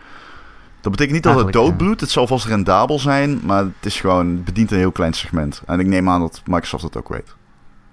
Dat 0.81 0.93
betekent 0.93 1.15
niet 1.15 1.35
dat 1.35 1.45
het 1.45 1.53
doodbloedt. 1.53 2.01
Het 2.01 2.11
zal 2.11 2.27
vast 2.27 2.47
rendabel 2.47 2.99
zijn, 2.99 3.41
maar 3.45 3.65
het 3.65 3.87
is 3.87 4.01
gewoon 4.01 4.29
het 4.29 4.45
bedient 4.45 4.71
een 4.71 4.79
heel 4.79 4.93
klein 4.93 5.13
segment. 5.13 5.63
En 5.67 5.81
ik 5.81 5.87
neem 5.87 6.09
aan 6.09 6.21
dat 6.21 6.43
Microsoft 6.45 6.83
dat 6.83 6.97
ook 6.97 7.09
weet. 7.09 7.35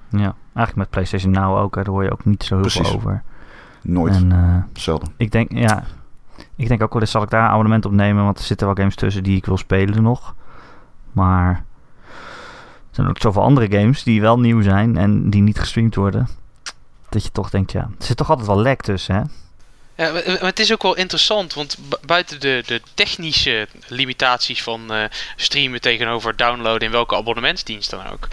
Ja, 0.09 0.35
eigenlijk 0.53 0.75
met 0.75 0.89
PlayStation 0.89 1.31
Now 1.31 1.57
ook. 1.57 1.75
Daar 1.75 1.85
hoor 1.85 2.03
je 2.03 2.11
ook 2.11 2.25
niet 2.25 2.43
zo 2.43 2.55
heel 2.59 2.69
veel 2.69 2.95
over. 2.95 3.23
Nooit. 3.81 4.13
En, 4.13 4.31
uh, 4.31 4.81
Zelden. 4.81 5.13
Ik 5.17 5.31
denk, 5.31 5.51
ja, 5.51 5.83
ik 6.55 6.67
denk 6.67 6.83
ook 6.83 6.93
wel 6.93 7.01
eens 7.01 7.11
zal 7.11 7.23
ik 7.23 7.29
daar 7.29 7.43
een 7.43 7.49
abonnement 7.49 7.85
op 7.85 7.91
nemen, 7.91 8.23
want 8.23 8.37
er 8.37 8.43
zitten 8.43 8.67
wel 8.67 8.75
games 8.75 8.95
tussen 8.95 9.23
die 9.23 9.37
ik 9.37 9.45
wil 9.45 9.57
spelen 9.57 10.03
nog. 10.03 10.35
Maar 11.11 11.49
er 11.49 12.95
zijn 12.99 13.07
ook 13.07 13.17
zoveel 13.17 13.41
andere 13.41 13.79
games 13.79 14.03
die 14.03 14.21
wel 14.21 14.39
nieuw 14.39 14.61
zijn 14.61 14.97
en 14.97 15.29
die 15.29 15.41
niet 15.41 15.59
gestreamd 15.59 15.95
worden. 15.95 16.27
Dat 17.09 17.23
je 17.23 17.31
toch 17.31 17.49
denkt, 17.49 17.71
ja, 17.71 17.81
er 17.81 18.05
zit 18.05 18.17
toch 18.17 18.29
altijd 18.29 18.47
wel 18.47 18.59
lek 18.59 18.81
tussen, 18.81 19.15
hè? 19.15 19.21
Ja, 19.95 20.11
maar 20.11 20.39
het 20.39 20.59
is 20.59 20.73
ook 20.73 20.81
wel 20.81 20.95
interessant, 20.95 21.53
want 21.53 21.77
buiten 22.05 22.39
de, 22.39 22.63
de 22.65 22.81
technische 22.93 23.67
limitaties 23.87 24.63
van 24.63 24.95
uh, 24.95 25.03
streamen 25.35 25.81
tegenover 25.81 26.35
downloaden 26.35 26.87
in 26.87 26.91
welke 26.91 27.15
abonnementsdienst 27.15 27.89
dan 27.89 28.07
ook. 28.07 28.27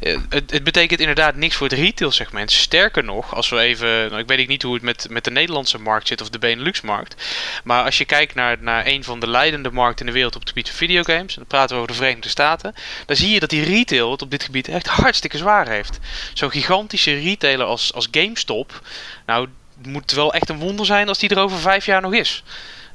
Uh, 0.00 0.18
het, 0.28 0.50
het, 0.50 0.64
betekent 0.64 1.00
inderdaad 1.00 1.34
niks 1.36 1.56
voor 1.56 1.68
het 1.68 1.78
retail 1.78 2.10
segment. 2.10 2.52
Sterker 2.52 3.04
nog, 3.04 3.34
als 3.34 3.48
we 3.48 3.58
even, 3.58 3.88
nou, 3.88 4.18
ik 4.18 4.26
weet 4.26 4.48
niet 4.48 4.62
hoe 4.62 4.74
het 4.74 4.82
met, 4.82 5.06
met 5.10 5.24
de 5.24 5.30
Nederlandse 5.30 5.78
markt 5.78 6.08
zit 6.08 6.20
of 6.20 6.30
de 6.30 6.38
Benelux-markt. 6.38 7.24
Maar 7.64 7.84
als 7.84 7.98
je 7.98 8.04
kijkt 8.04 8.34
naar, 8.34 8.56
naar 8.60 8.86
een 8.86 9.04
van 9.04 9.20
de 9.20 9.28
leidende 9.28 9.70
markten 9.70 10.06
in 10.06 10.06
de 10.06 10.18
wereld 10.18 10.34
op 10.34 10.40
het 10.40 10.48
gebied 10.48 10.68
van 10.68 10.76
videogames, 10.76 11.34
dan 11.34 11.46
praten 11.46 11.68
we 11.68 11.82
over 11.82 11.92
de 11.92 11.98
Verenigde 11.98 12.28
Staten, 12.28 12.74
dan 13.06 13.16
zie 13.16 13.30
je 13.30 13.40
dat 13.40 13.50
die 13.50 13.64
retail 13.64 14.10
het 14.10 14.22
op 14.22 14.30
dit 14.30 14.42
gebied 14.42 14.68
echt 14.68 14.86
hartstikke 14.86 15.38
zwaar 15.38 15.68
heeft. 15.68 15.98
Zo'n 16.32 16.50
gigantische 16.50 17.14
retailer 17.14 17.66
als, 17.66 17.92
als 17.92 18.08
GameStop, 18.10 18.80
nou 19.26 19.48
moet 19.86 20.10
wel 20.10 20.32
echt 20.32 20.48
een 20.48 20.58
wonder 20.58 20.86
zijn 20.86 21.08
als 21.08 21.18
die 21.18 21.28
er 21.28 21.38
over 21.38 21.58
vijf 21.58 21.86
jaar 21.86 22.00
nog 22.00 22.14
is. 22.14 22.42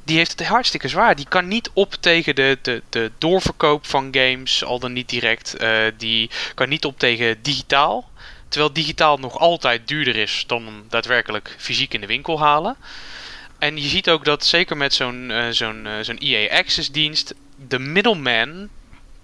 Die 0.04 0.16
heeft 0.16 0.30
het 0.30 0.46
hartstikke 0.48 0.88
zwaar. 0.88 1.16
Die 1.16 1.28
kan 1.28 1.48
niet 1.48 1.70
op 1.72 1.94
tegen 1.94 2.34
de, 2.34 2.58
de, 2.62 2.82
de 2.88 3.10
doorverkoop 3.18 3.86
van 3.86 4.08
games, 4.10 4.64
al 4.64 4.78
dan 4.78 4.92
niet 4.92 5.08
direct. 5.08 5.62
Uh, 5.62 5.78
die 5.96 6.30
kan 6.54 6.68
niet 6.68 6.84
op 6.84 6.98
tegen 6.98 7.42
digitaal. 7.42 8.10
Terwijl 8.48 8.72
digitaal 8.72 9.16
nog 9.18 9.38
altijd 9.38 9.88
duurder 9.88 10.16
is 10.16 10.44
dan 10.46 10.84
daadwerkelijk 10.88 11.54
fysiek 11.58 11.94
in 11.94 12.00
de 12.00 12.06
winkel 12.06 12.40
halen. 12.40 12.76
En 13.58 13.76
je 13.76 13.88
ziet 13.88 14.10
ook 14.10 14.24
dat 14.24 14.44
zeker 14.44 14.76
met 14.76 14.94
zo'n 14.94 15.30
uh, 15.30 15.44
zo'n 15.50 15.86
uh, 15.86 15.92
zo'n 16.00 16.18
EA 16.18 16.58
Access 16.58 16.90
dienst, 16.90 17.34
de 17.68 17.78
middleman 17.78 18.68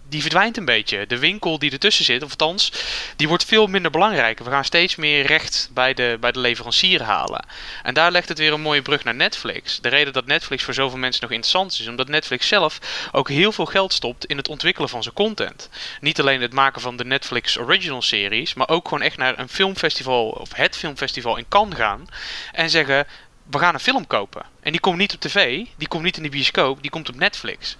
die 0.09 0.21
verdwijnt 0.21 0.57
een 0.57 0.65
beetje. 0.65 1.07
De 1.07 1.19
winkel 1.19 1.59
die 1.59 1.71
ertussen 1.71 2.05
zit, 2.05 2.23
of 2.23 2.31
althans, 2.31 2.73
die 3.17 3.29
wordt 3.29 3.45
veel 3.45 3.67
minder 3.67 3.91
belangrijk. 3.91 4.39
We 4.39 4.51
gaan 4.51 4.65
steeds 4.65 4.97
meer 4.97 5.27
recht 5.27 5.71
bij 5.73 5.95
de, 5.95 6.17
bij 6.21 6.33
de 6.33 6.39
leverancier 6.39 7.03
halen. 7.03 7.45
En 7.83 7.95
daar 7.95 8.11
legt 8.11 8.29
het 8.29 8.39
weer 8.39 8.53
een 8.53 8.61
mooie 8.61 8.83
brug 8.83 9.05
naar 9.05 9.15
Netflix. 9.15 9.81
De 9.81 9.89
reden 9.89 10.13
dat 10.13 10.27
Netflix 10.27 10.63
voor 10.63 10.75
zoveel 10.75 10.99
mensen 10.99 11.23
nog 11.23 11.31
interessant 11.31 11.73
is, 11.73 11.89
omdat 11.89 12.09
Netflix 12.09 12.49
zelf 12.49 12.79
ook 13.13 13.29
heel 13.29 13.53
veel 13.53 13.67
geld 13.67 13.93
stopt 13.93 14.25
in 14.25 14.37
het 14.37 14.49
ontwikkelen 14.49 14.89
van 14.89 15.03
zijn 15.03 15.15
content. 15.15 15.69
Niet 16.01 16.21
alleen 16.21 16.41
het 16.41 16.53
maken 16.53 16.81
van 16.81 16.97
de 16.97 17.05
Netflix 17.05 17.59
original 17.59 18.03
series, 18.03 18.55
maar 18.55 18.69
ook 18.69 18.89
gewoon 18.89 19.05
echt 19.05 19.17
naar 19.17 19.39
een 19.39 19.49
filmfestival 19.49 20.29
of 20.29 20.55
het 20.55 20.77
filmfestival 20.77 21.37
in 21.37 21.49
Cannes 21.49 21.77
gaan 21.77 22.07
en 22.53 22.71
zeggen: 22.71 23.07
we 23.51 23.59
gaan 23.59 23.75
een 23.75 23.81
film 23.81 24.07
kopen. 24.07 24.45
En 24.61 24.73
die 24.73 24.81
komt 24.81 24.99
niet 24.99 25.15
op 25.15 25.21
tv, 25.21 25.65
die 25.77 25.89
komt 25.89 26.03
niet 26.03 26.17
in 26.17 26.23
de 26.23 26.29
bioscoop, 26.29 26.83
die 26.83 26.91
komt 26.91 27.09
op 27.09 27.15
Netflix. 27.15 27.77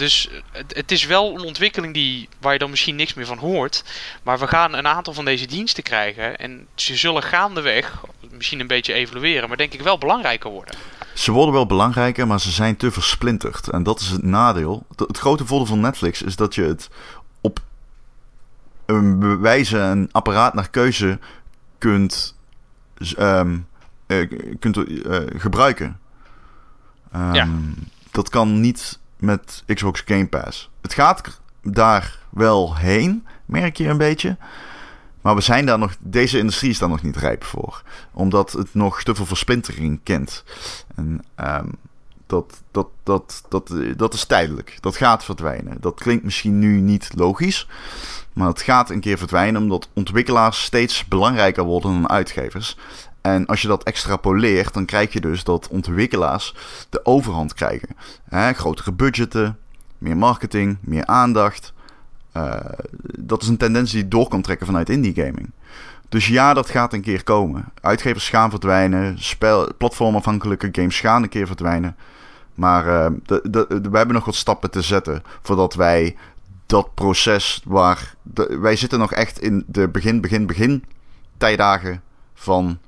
Dus 0.00 0.30
het, 0.52 0.74
het, 0.76 0.90
is 0.90 1.06
wel 1.06 1.34
een 1.34 1.44
ontwikkeling 1.44 1.94
die, 1.94 2.28
waar 2.38 2.52
je 2.52 2.58
dan 2.58 2.70
misschien 2.70 2.96
niks 2.96 3.14
meer 3.14 3.26
van 3.26 3.38
hoort. 3.38 3.84
Maar 4.22 4.38
we 4.38 4.46
gaan 4.46 4.74
een 4.74 4.86
aantal 4.86 5.12
van 5.12 5.24
deze 5.24 5.46
diensten 5.46 5.82
krijgen. 5.82 6.38
En 6.38 6.66
ze 6.74 6.96
zullen 6.96 7.22
gaandeweg 7.22 8.04
misschien 8.30 8.60
een 8.60 8.66
beetje 8.66 8.92
evolueren. 8.92 9.48
Maar 9.48 9.56
denk 9.56 9.72
ik 9.72 9.82
wel 9.82 9.98
belangrijker 9.98 10.50
worden. 10.50 10.74
Ze 11.14 11.32
worden 11.32 11.54
wel 11.54 11.66
belangrijker, 11.66 12.26
maar 12.26 12.40
ze 12.40 12.50
zijn 12.50 12.76
te 12.76 12.90
versplinterd. 12.90 13.68
En 13.68 13.82
dat 13.82 14.00
is 14.00 14.08
het 14.08 14.22
nadeel. 14.22 14.86
Het 14.96 15.18
grote 15.18 15.46
voordeel 15.46 15.66
van 15.66 15.80
Netflix 15.80 16.22
is 16.22 16.36
dat 16.36 16.54
je 16.54 16.62
het 16.62 16.88
op 17.40 17.60
een 18.86 19.40
wijze, 19.40 19.78
een 19.78 20.08
apparaat 20.12 20.54
naar 20.54 20.70
keuze 20.70 21.18
kunt, 21.78 22.36
um, 23.18 23.66
kunt 24.58 24.76
uh, 24.76 25.18
gebruiken. 25.36 25.98
Um, 27.16 27.34
ja. 27.34 27.48
Dat 28.10 28.28
kan 28.28 28.60
niet 28.60 28.98
met 29.20 29.62
Xbox 29.66 30.02
Game 30.06 30.26
Pass. 30.26 30.70
Het 30.80 30.94
gaat 30.94 31.40
daar 31.62 32.18
wel 32.30 32.76
heen, 32.76 33.26
merk 33.44 33.76
je 33.76 33.88
een 33.88 33.98
beetje. 33.98 34.36
Maar 35.20 35.34
we 35.34 35.40
zijn 35.40 35.66
daar 35.66 35.78
nog, 35.78 35.96
deze 36.00 36.38
industrie 36.38 36.70
is 36.70 36.78
daar 36.78 36.88
nog 36.88 37.02
niet 37.02 37.16
rijp 37.16 37.44
voor. 37.44 37.82
Omdat 38.12 38.52
het 38.52 38.74
nog 38.74 39.02
te 39.02 39.14
veel 39.14 39.26
versplintering 39.26 40.00
kent. 40.02 40.44
En 40.96 41.24
um, 41.36 41.70
dat, 42.26 42.62
dat, 42.70 42.88
dat, 43.02 43.42
dat, 43.48 43.72
dat 43.96 44.14
is 44.14 44.24
tijdelijk. 44.24 44.78
Dat 44.80 44.96
gaat 44.96 45.24
verdwijnen. 45.24 45.76
Dat 45.80 46.00
klinkt 46.00 46.24
misschien 46.24 46.58
nu 46.58 46.80
niet 46.80 47.10
logisch. 47.14 47.68
Maar 48.32 48.48
het 48.48 48.60
gaat 48.60 48.90
een 48.90 49.00
keer 49.00 49.18
verdwijnen 49.18 49.62
omdat 49.62 49.88
ontwikkelaars 49.94 50.64
steeds 50.64 51.04
belangrijker 51.04 51.64
worden 51.64 51.92
dan 51.92 52.10
uitgevers. 52.10 52.76
En 53.20 53.46
als 53.46 53.62
je 53.62 53.68
dat 53.68 53.82
extrapoleert, 53.82 54.74
dan 54.74 54.84
krijg 54.84 55.12
je 55.12 55.20
dus 55.20 55.44
dat 55.44 55.68
ontwikkelaars 55.68 56.54
de 56.88 57.04
overhand 57.04 57.54
krijgen. 57.54 57.88
Hè, 58.28 58.52
grotere 58.52 58.92
budgetten, 58.92 59.58
meer 59.98 60.16
marketing, 60.16 60.78
meer 60.80 61.06
aandacht. 61.06 61.72
Uh, 62.36 62.54
dat 63.18 63.42
is 63.42 63.48
een 63.48 63.56
tendens 63.56 63.90
die 63.90 64.08
door 64.08 64.28
kan 64.28 64.42
trekken 64.42 64.66
vanuit 64.66 64.88
indie 64.88 65.14
gaming. 65.14 65.50
Dus 66.08 66.28
ja, 66.28 66.54
dat 66.54 66.70
gaat 66.70 66.92
een 66.92 67.00
keer 67.02 67.24
komen. 67.24 67.72
Uitgevers 67.80 68.28
gaan 68.28 68.50
verdwijnen, 68.50 69.22
spel, 69.22 69.74
platformafhankelijke 69.78 70.68
games 70.72 71.00
gaan 71.00 71.22
een 71.22 71.28
keer 71.28 71.46
verdwijnen. 71.46 71.96
Maar 72.54 73.12
de, 73.24 73.66
we 73.68 73.96
hebben 73.96 74.14
nog 74.14 74.24
wat 74.24 74.34
stappen 74.34 74.70
te 74.70 74.82
zetten 74.82 75.22
voordat 75.42 75.74
wij 75.74 76.16
dat 76.66 76.94
proces 76.94 77.62
waar... 77.64 78.14
wij 78.60 78.76
zitten 78.76 78.98
nog 78.98 79.12
echt 79.12 79.40
in 79.40 79.64
de 79.66 79.88
begin, 79.88 80.20
begin, 80.20 80.46
begin 80.46 80.84
tijdagen 81.36 82.02
van 82.34 82.78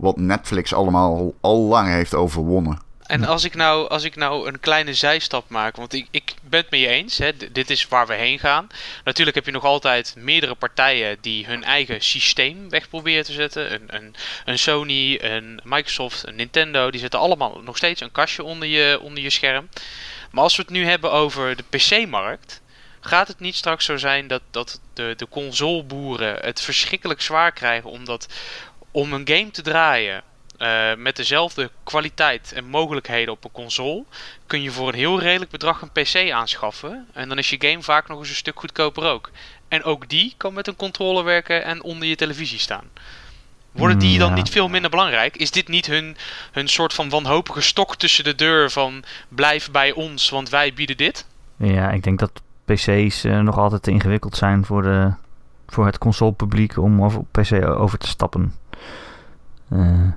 wat 0.00 0.16
Netflix 0.16 0.74
allemaal 0.74 1.34
al 1.40 1.58
lang 1.58 1.88
heeft 1.88 2.14
overwonnen. 2.14 2.88
En 3.10 3.24
als 3.24 3.44
ik 3.44 3.54
nou, 3.54 3.88
als 3.88 4.04
ik 4.04 4.16
nou 4.16 4.48
een 4.48 4.60
kleine 4.60 4.94
zijstap 4.94 5.48
maak, 5.48 5.76
want 5.76 5.92
ik, 5.92 6.06
ik 6.10 6.34
ben 6.42 6.60
het 6.60 6.70
met 6.70 6.80
je 6.80 6.86
eens, 6.86 7.18
hè, 7.18 7.32
dit 7.52 7.70
is 7.70 7.88
waar 7.88 8.06
we 8.06 8.14
heen 8.14 8.38
gaan. 8.38 8.66
Natuurlijk 9.04 9.36
heb 9.36 9.46
je 9.46 9.52
nog 9.52 9.64
altijd 9.64 10.14
meerdere 10.18 10.54
partijen 10.54 11.16
die 11.20 11.46
hun 11.46 11.64
eigen 11.64 12.00
systeem 12.00 12.68
weg 12.68 12.88
proberen 12.88 13.24
te 13.24 13.32
zetten. 13.32 13.72
Een, 13.72 13.82
een, 13.86 14.14
een 14.44 14.58
Sony, 14.58 15.18
een 15.22 15.60
Microsoft, 15.64 16.26
een 16.26 16.36
Nintendo, 16.36 16.90
die 16.90 17.00
zetten 17.00 17.20
allemaal 17.20 17.60
nog 17.64 17.76
steeds 17.76 18.00
een 18.00 18.12
kastje 18.12 18.44
onder 18.44 18.68
je, 18.68 19.00
onder 19.02 19.22
je 19.22 19.30
scherm. 19.30 19.68
Maar 20.30 20.42
als 20.42 20.56
we 20.56 20.62
het 20.62 20.70
nu 20.70 20.84
hebben 20.84 21.12
over 21.12 21.56
de 21.56 21.64
PC-markt, 21.70 22.60
gaat 23.00 23.28
het 23.28 23.40
niet 23.40 23.56
straks 23.56 23.84
zo 23.84 23.96
zijn 23.96 24.26
dat, 24.26 24.42
dat 24.50 24.80
de, 24.92 25.14
de 25.16 25.28
consoleboeren 25.28 26.36
het 26.40 26.60
verschrikkelijk 26.60 27.20
zwaar 27.20 27.52
krijgen 27.52 27.90
omdat 27.90 28.28
om 28.90 29.12
een 29.12 29.28
game 29.28 29.50
te 29.50 29.62
draaien 29.62 30.22
uh, 30.58 30.94
met 30.96 31.16
dezelfde 31.16 31.70
kwaliteit 31.84 32.52
en 32.52 32.64
mogelijkheden 32.64 33.34
op 33.34 33.44
een 33.44 33.52
console, 33.52 34.04
kun 34.46 34.62
je 34.62 34.70
voor 34.70 34.88
een 34.88 34.94
heel 34.94 35.20
redelijk 35.20 35.50
bedrag 35.50 35.82
een 35.82 35.90
PC 36.02 36.30
aanschaffen. 36.30 37.06
En 37.12 37.28
dan 37.28 37.38
is 37.38 37.50
je 37.50 37.56
game 37.58 37.82
vaak 37.82 38.08
nog 38.08 38.18
eens 38.18 38.28
een 38.28 38.34
stuk 38.34 38.58
goedkoper 38.58 39.04
ook. 39.04 39.30
En 39.68 39.84
ook 39.84 40.08
die 40.08 40.34
kan 40.36 40.54
met 40.54 40.66
een 40.66 40.76
controller 40.76 41.24
werken 41.24 41.64
en 41.64 41.82
onder 41.82 42.08
je 42.08 42.16
televisie 42.16 42.58
staan. 42.58 42.84
Worden 43.70 43.98
die 43.98 44.18
dan 44.18 44.34
niet 44.34 44.48
veel 44.48 44.68
minder 44.68 44.90
belangrijk? 44.90 45.36
Is 45.36 45.50
dit 45.50 45.68
niet 45.68 45.86
hun, 45.86 46.16
hun 46.52 46.68
soort 46.68 46.92
van 46.92 47.08
wanhopige 47.08 47.60
stok 47.60 47.96
tussen 47.96 48.24
de 48.24 48.34
deur 48.34 48.70
van 48.70 49.04
blijf 49.28 49.70
bij 49.70 49.92
ons, 49.92 50.30
want 50.30 50.48
wij 50.48 50.72
bieden 50.74 50.96
dit? 50.96 51.26
Ja, 51.56 51.90
ik 51.90 52.02
denk 52.02 52.18
dat 52.18 52.42
PC's 52.64 53.24
uh, 53.24 53.38
nog 53.38 53.58
altijd 53.58 53.82
te 53.82 53.90
ingewikkeld 53.90 54.36
zijn 54.36 54.64
voor 54.64 54.82
de 54.82 55.12
voor 55.66 55.86
het 55.86 55.98
consolepubliek 55.98 56.76
om 56.76 57.04
over, 57.04 57.18
op 57.18 57.26
PC 57.30 57.64
over 57.64 57.98
te 57.98 58.06
stappen. 58.06 58.54
Uh, 59.72 60.08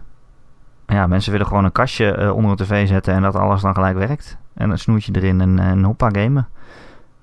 ja, 0.87 1.07
mensen 1.07 1.31
willen 1.31 1.47
gewoon 1.47 1.65
een 1.65 1.71
kastje 1.71 2.17
uh, 2.17 2.35
onder 2.35 2.51
een 2.51 2.57
tv 2.57 2.87
zetten 2.87 3.13
en 3.13 3.21
dat 3.21 3.35
alles 3.35 3.61
dan 3.61 3.73
gelijk 3.73 3.97
werkt. 3.97 4.37
En 4.53 4.69
een 4.69 4.79
snoertje 4.79 5.11
erin 5.15 5.41
en, 5.41 5.59
en 5.59 5.83
hoppa 5.83 6.09
gamen. 6.09 6.47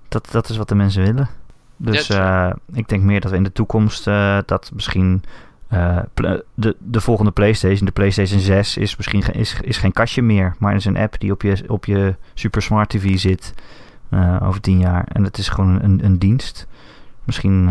Dat, 0.08 0.28
dat 0.30 0.48
is 0.48 0.56
wat 0.56 0.68
de 0.68 0.74
mensen 0.74 1.02
willen. 1.02 1.28
Dus 1.76 2.10
uh, 2.10 2.50
ik 2.72 2.88
denk 2.88 3.02
meer 3.02 3.20
dat 3.20 3.30
we 3.30 3.36
in 3.36 3.42
de 3.42 3.52
toekomst 3.52 4.04
dat 4.44 4.70
misschien 4.74 5.22
de, 6.14 6.76
de 6.78 7.00
volgende 7.00 7.30
PlayStation, 7.30 7.86
de 7.86 7.92
PlayStation 7.92 8.40
6, 8.40 8.76
is 8.76 8.96
misschien 8.96 9.22
is, 9.32 9.60
is 9.60 9.78
geen 9.78 9.92
kastje 9.92 10.22
meer, 10.22 10.54
maar 10.58 10.74
is 10.74 10.84
een 10.84 10.96
app 10.96 11.20
die 11.20 11.32
op 11.32 11.42
je, 11.42 11.64
op 11.66 11.84
je 11.84 12.14
super 12.34 12.62
smart 12.62 12.88
TV 12.88 13.18
zit 13.18 13.54
over 14.42 14.60
tien 14.60 14.78
jaar. 14.78 15.04
En 15.12 15.24
het 15.24 15.38
is 15.38 15.48
gewoon 15.48 15.82
een, 15.82 16.04
een 16.04 16.18
dienst. 16.18 16.66
Misschien 17.24 17.70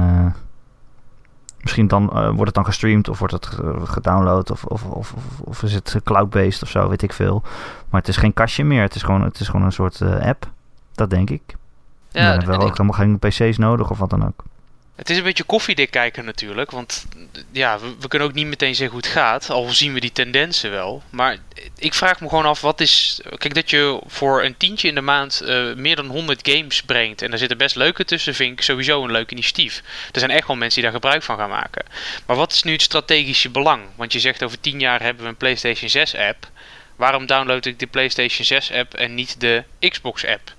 Misschien 1.61 1.87
dan 1.87 2.03
uh, 2.03 2.25
wordt 2.25 2.45
het 2.45 2.53
dan 2.53 2.65
gestreamd 2.65 3.09
of 3.09 3.19
wordt 3.19 3.33
het 3.33 3.45
gedownload 3.83 4.51
of, 4.51 4.65
of, 4.65 4.83
of, 4.83 5.13
of, 5.39 5.63
is 5.63 5.73
het 5.73 5.99
cloud-based 6.03 6.61
of 6.61 6.69
zo, 6.69 6.89
weet 6.89 7.01
ik 7.01 7.13
veel. 7.13 7.41
Maar 7.89 7.99
het 7.99 8.09
is 8.09 8.17
geen 8.17 8.33
kastje 8.33 8.63
meer, 8.63 8.81
het 8.81 8.95
is 8.95 9.03
gewoon, 9.03 9.21
het 9.21 9.39
is 9.39 9.47
gewoon 9.47 9.65
een 9.65 9.71
soort 9.71 9.99
uh, 9.99 10.19
app. 10.19 10.49
Dat 10.93 11.09
denk 11.09 11.29
ik. 11.29 11.41
Ja, 12.11 12.21
dan 12.21 12.37
hebben 12.37 12.59
we 12.59 12.65
ook 12.65 12.77
helemaal 12.77 12.99
geen 12.99 13.19
PC's 13.19 13.57
nodig 13.57 13.89
of 13.89 13.97
wat 13.97 14.09
dan 14.09 14.27
ook. 14.27 14.43
Het 14.99 15.09
is 15.09 15.17
een 15.17 15.23
beetje 15.23 15.43
koffiedik 15.43 15.91
kijken 15.91 16.25
natuurlijk. 16.25 16.71
Want 16.71 17.05
ja, 17.51 17.79
we, 17.99 18.07
kunnen 18.07 18.27
ook 18.27 18.33
niet 18.33 18.47
meteen 18.47 18.75
zeggen 18.75 18.95
hoe 18.95 19.05
het 19.05 19.15
gaat. 19.15 19.49
Al 19.49 19.69
zien 19.69 19.93
we 19.93 19.99
die 19.99 20.11
tendensen 20.11 20.71
wel. 20.71 21.03
Maar 21.09 21.37
ik 21.77 21.93
vraag 21.93 22.21
me 22.21 22.29
gewoon 22.29 22.45
af, 22.45 22.61
wat 22.61 22.81
is... 22.81 23.21
Kijk, 23.37 23.53
dat 23.53 23.69
je 23.69 24.01
voor 24.07 24.43
een 24.43 24.57
tientje 24.57 24.87
in 24.87 24.95
de 24.95 25.01
maand 25.01 25.41
uh, 25.43 25.73
meer 25.73 25.95
dan 25.95 26.05
100 26.05 26.49
games 26.49 26.83
brengt. 26.83 27.21
En 27.21 27.29
daar 27.29 27.39
zitten 27.39 27.57
best 27.57 27.75
leuke 27.75 28.05
tussen, 28.05 28.35
vind 28.35 28.51
ik 28.51 28.63
sowieso 28.63 29.03
een 29.03 29.11
leuk 29.11 29.31
initiatief. 29.31 29.81
Er 30.11 30.19
zijn 30.19 30.31
echt 30.31 30.47
wel 30.47 30.55
mensen 30.55 30.81
die 30.81 30.91
daar 30.91 30.99
gebruik 30.99 31.23
van 31.23 31.37
gaan 31.37 31.49
maken. 31.49 31.85
Maar 32.25 32.35
wat 32.35 32.51
is 32.51 32.63
nu 32.63 32.71
het 32.71 32.81
strategische 32.81 33.49
belang? 33.49 33.83
Want 33.95 34.13
je 34.13 34.19
zegt 34.19 34.43
over 34.43 34.59
10 34.59 34.79
jaar 34.79 35.01
hebben 35.01 35.23
we 35.23 35.29
een 35.29 35.37
PlayStation 35.37 35.89
6 35.89 36.15
app. 36.15 36.49
Waarom 36.95 37.25
download 37.25 37.65
ik 37.65 37.79
de 37.79 37.87
PlayStation 37.87 38.45
6 38.45 38.71
app 38.71 38.93
en 38.93 39.13
niet 39.15 39.39
de 39.39 39.63
Xbox 39.79 40.25
app? 40.25 40.53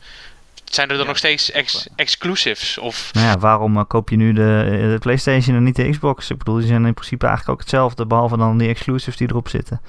Zijn 0.70 0.88
er 0.88 0.96
dan 0.96 1.06
nog 1.06 1.16
steeds 1.16 1.50
ex 1.50 1.88
exclusives? 1.96 2.78
Of... 2.78 3.10
Nou 3.12 3.26
ja, 3.26 3.38
waarom 3.38 3.76
uh, 3.76 3.84
koop 3.86 4.08
je 4.08 4.16
nu 4.16 4.32
de, 4.32 4.62
eh, 4.64 4.90
de, 4.90 4.98
PlayStation 4.98 5.56
en 5.56 5.62
niet 5.62 5.76
de 5.76 5.90
Xbox? 5.90 6.30
Ik 6.30 6.38
bedoel, 6.38 6.54
die 6.54 6.66
zijn 6.66 6.86
in 6.86 6.94
principe 6.94 7.26
eigenlijk 7.26 7.54
ook 7.54 7.64
hetzelfde, 7.64 8.06
behalve 8.06 8.36
dan 8.36 8.58
die 8.58 8.68
exclusives 8.68 9.16
die 9.16 9.28
erop 9.28 9.48
zitten. 9.48 9.80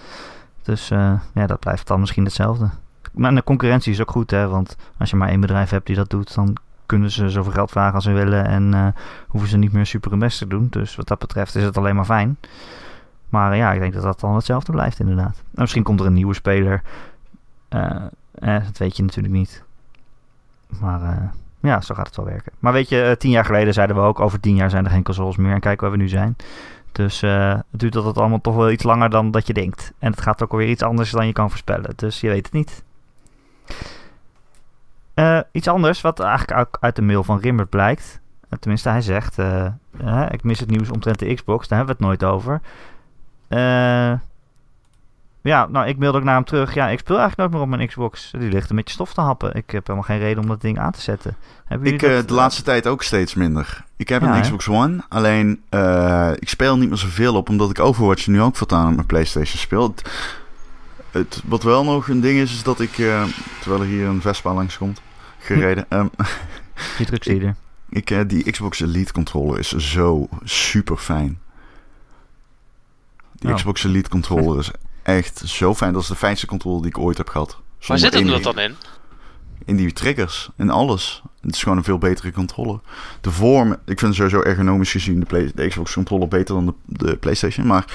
Dus 0.64 0.92
uh, 0.92 1.14
ja, 1.34 1.48
dat 1.48 1.60
blijft 1.60 1.88
dan 1.88 2.00
misschien 2.00 2.24
hetzelfde. 2.24 2.70
Maar 3.14 3.36
de 3.36 3.44
concurrentie 3.44 3.92
is 3.92 4.02
ook 4.02 4.12
goed, 4.12 4.32
hè? 4.32 4.48
Want 4.48 4.76
als 4.98 5.10
je 5.10 5.16
maar 5.16 5.30
één 5.30 5.40
bedrijf 5.40 5.70
hebt 5.70 5.86
die 5.86 5.96
dat 5.96 6.10
doet, 6.10 6.36
dan 6.36 6.58
kunnen 6.86 7.12
ze 7.12 7.30
zoveel 7.30 7.52
geld 7.52 7.72
vragen 7.72 7.94
als 7.94 8.04
ze 8.04 8.12
willen 8.12 8.46
en 8.46 8.74
uh, 8.74 8.88
hoeven 9.28 9.50
ze 9.50 9.58
niet 9.58 9.72
meer 9.72 9.86
super 9.86 10.12
hun 10.12 10.20
best 10.20 10.38
te 10.38 10.48
doen. 10.48 10.68
Dus 10.70 10.96
wat 10.96 11.08
dat 11.08 11.20
betreft 11.20 11.56
is 11.56 11.64
het 11.64 11.78
alleen 11.78 11.96
maar 11.96 12.06
fijn. 12.06 12.38
Maar 13.30 13.56
ja, 13.56 13.72
ik 13.72 13.80
denk 13.80 13.94
dat 13.94 14.04
dat 14.04 14.20
dan 14.20 14.36
hetzelfde 14.36 14.72
blijft, 14.72 15.00
inderdaad. 15.00 15.38
En 15.38 15.62
misschien 15.62 15.84
komt 15.84 16.00
er 16.00 16.06
een 16.06 16.14
nieuwe 16.14 16.34
speler. 16.34 16.82
Uh, 17.70 17.96
dat 18.40 18.78
weet 18.78 18.98
je 18.98 19.04
natuurlijk 19.04 19.34
niet. 19.34 19.64
Maar 20.80 21.02
uh, 21.02 21.30
ja, 21.60 21.82
zo 21.82 21.96
gaat 21.96 22.08
het 22.08 22.16
wel 22.16 22.26
werken. 22.26 22.52
Maar 22.60 22.74
weet 22.74 22.90
je, 22.90 23.06
uh, 23.10 23.12
tien 23.12 23.32
jaar 23.32 23.46
geleden 23.46 23.74
zeiden 23.74 23.96
we 23.96 24.02
ook... 24.02 24.20
over 24.20 24.40
tien 24.40 24.56
jaar 24.56 24.70
zijn 24.70 24.86
er 24.86 24.92
geen 24.92 25.04
consoles 25.04 25.36
meer. 25.36 25.54
En 25.54 25.60
kijk 25.60 25.82
waar 25.82 25.92
we 25.92 25.98
nu 25.98 26.08
zijn. 26.08 26.36
Dus 26.92 27.24
uh, 27.24 27.54
het 27.72 27.80
duurt 27.80 27.94
dat 27.94 28.18
allemaal 28.18 28.42
toch 28.42 28.56
wel 28.56 28.72
iets 28.72 28.84
langer 28.84 29.10
dan 29.10 29.32
dat 29.32 29.48
je 29.48 29.54
denkt. 29.54 29.94
En 30.00 30.12
het 30.12 30.22
gaat 30.22 30.44
ook 30.44 30.52
alweer 30.52 30.70
iets 30.70 30.84
anders 30.84 31.12
dan 31.12 31.28
je 31.28 31.34
kan 31.34 31.50
voorspellen. 31.50 31.94
Dus 31.96 32.22
je 32.22 32.28
weet 32.28 32.46
het 32.46 32.54
niet. 32.54 32.84
iets 35.52 35.68
anders, 35.68 36.02
wat 36.02 36.20
eigenlijk 36.20 36.60
ook 36.60 36.78
uit 36.80 36.96
de 36.96 37.02
mail 37.02 37.24
van 37.24 37.40
Rimmert 37.40 37.70
blijkt. 37.70 38.20
tenminste, 38.60 38.90
hij 38.90 39.02
zegt... 39.02 39.38
ik 40.30 40.44
mis 40.44 40.60
het 40.60 40.70
nieuws 40.70 40.90
omtrent 40.90 41.20
de 41.20 41.34
Xbox. 41.34 41.68
Daar 41.68 41.78
hebben 41.78 41.98
we 41.98 42.06
het 42.06 42.20
nooit 42.20 42.34
over. 42.34 42.62
Eh 45.42 45.52
ja, 45.52 45.68
nou, 45.68 45.88
ik 45.88 45.98
mailde 45.98 46.18
ook 46.18 46.24
naar 46.24 46.36
hem 46.36 46.44
terug. 46.44 46.74
Ja, 46.74 46.88
ik 46.88 47.00
speel 47.00 47.18
eigenlijk 47.18 47.38
nooit 47.38 47.52
meer 47.52 47.72
op 47.72 47.78
mijn 47.78 47.88
Xbox. 47.90 48.32
Die 48.38 48.52
ligt 48.52 48.70
een 48.70 48.76
beetje 48.76 48.94
stof 48.94 49.14
te 49.14 49.22
happen. 49.22 49.56
Ik 49.56 49.70
heb 49.72 49.88
helemaal 49.88 50.08
geen 50.08 50.20
reden 50.20 50.44
om 50.44 50.50
dat 50.50 50.62
ding 50.62 50.80
aan 50.80 50.92
te 50.92 51.02
zetten. 51.02 51.36
Hebben 51.66 51.94
ik 51.94 52.02
uh, 52.02 52.20
de 52.26 52.34
laatste 52.34 52.62
tijd 52.62 52.88
ook 52.88 53.04
steeds 53.04 53.34
minder. 53.34 53.84
Ik 53.96 54.10
heb 54.10 54.22
een 54.22 54.42
Xbox 54.42 54.68
One, 54.68 55.04
alleen 55.10 55.62
uh, 55.70 56.32
ik 56.36 56.50
speel 56.50 56.78
niet 56.78 56.90
meer 56.90 56.98
zoveel 56.98 57.36
op, 57.36 57.50
omdat 57.50 57.70
ik 57.70 57.80
Overwatch 57.80 58.28
nu 58.28 58.42
ook 58.42 58.56
voortaan 58.56 58.88
op 58.88 58.96
mijn 58.96 59.06
PlayStation 59.06 59.58
speel. 59.58 59.96
Het, 61.12 61.42
wat 61.46 61.64
wel 61.64 61.84
nog 61.84 62.08
een 62.08 62.22
ding 62.22 62.40
is, 62.40 62.52
is 62.52 62.64
dat 62.64 62.80
ik, 62.80 62.98
uh, 62.98 63.24
terwijl 63.60 63.82
er 63.82 63.88
hier 63.88 64.08
een 64.08 64.22
Vespa 64.22 64.54
langskomt, 64.54 65.02
gereden. 65.38 65.86
um, 65.90 66.10
die 66.98 67.06
druk 67.06 67.24
zie 67.24 67.42
je 67.42 67.54
Ik, 67.90 68.30
die 68.30 68.52
Xbox 68.52 68.82
Elite 68.82 69.14
controller 69.14 69.60
is 69.60 69.70
zo 69.70 70.28
super 70.44 70.98
fijn. 70.98 71.40
Die 73.34 73.50
oh. 73.50 73.56
Xbox 73.56 73.84
Elite 73.84 74.10
controller 74.10 74.60
is 74.60 74.72
echt 75.04 75.42
zo 75.46 75.76
fijn. 75.76 75.94
Dat 75.94 76.02
is 76.02 76.08
de 76.08 76.16
fijnste 76.16 76.46
controle 76.46 76.82
die 76.82 76.90
ik 76.90 76.98
ooit 76.98 77.18
heb 77.18 77.30
gehad. 77.30 77.60
Waar 77.88 78.00
zit 78.00 78.14
hem 78.14 78.28
dat 78.28 78.44
dan 78.44 78.60
in? 78.60 78.76
In 79.66 79.76
die 79.76 79.94
triggers, 79.94 80.50
in 80.58 80.70
alles. 80.70 81.22
Het 81.42 81.56
is 81.56 81.64
gewoon 81.64 81.78
een 81.78 81.84
veel 81.84 81.98
betere 81.98 82.32
controller. 82.32 82.80
De 83.22 83.32
vorm, 83.32 83.76
ik 83.86 84.00
vind 84.00 84.16
sowieso 84.16 84.42
ergonomisch 84.42 84.92
gezien 84.92 85.20
de, 85.20 85.26
play, 85.26 85.52
de 85.56 85.68
Xbox 85.68 85.94
controller 85.94 86.28
beter 86.28 86.56
dan 86.56 86.66
de, 86.66 86.74
de 86.86 87.16
PlayStation. 87.16 87.68
Maar 87.68 87.86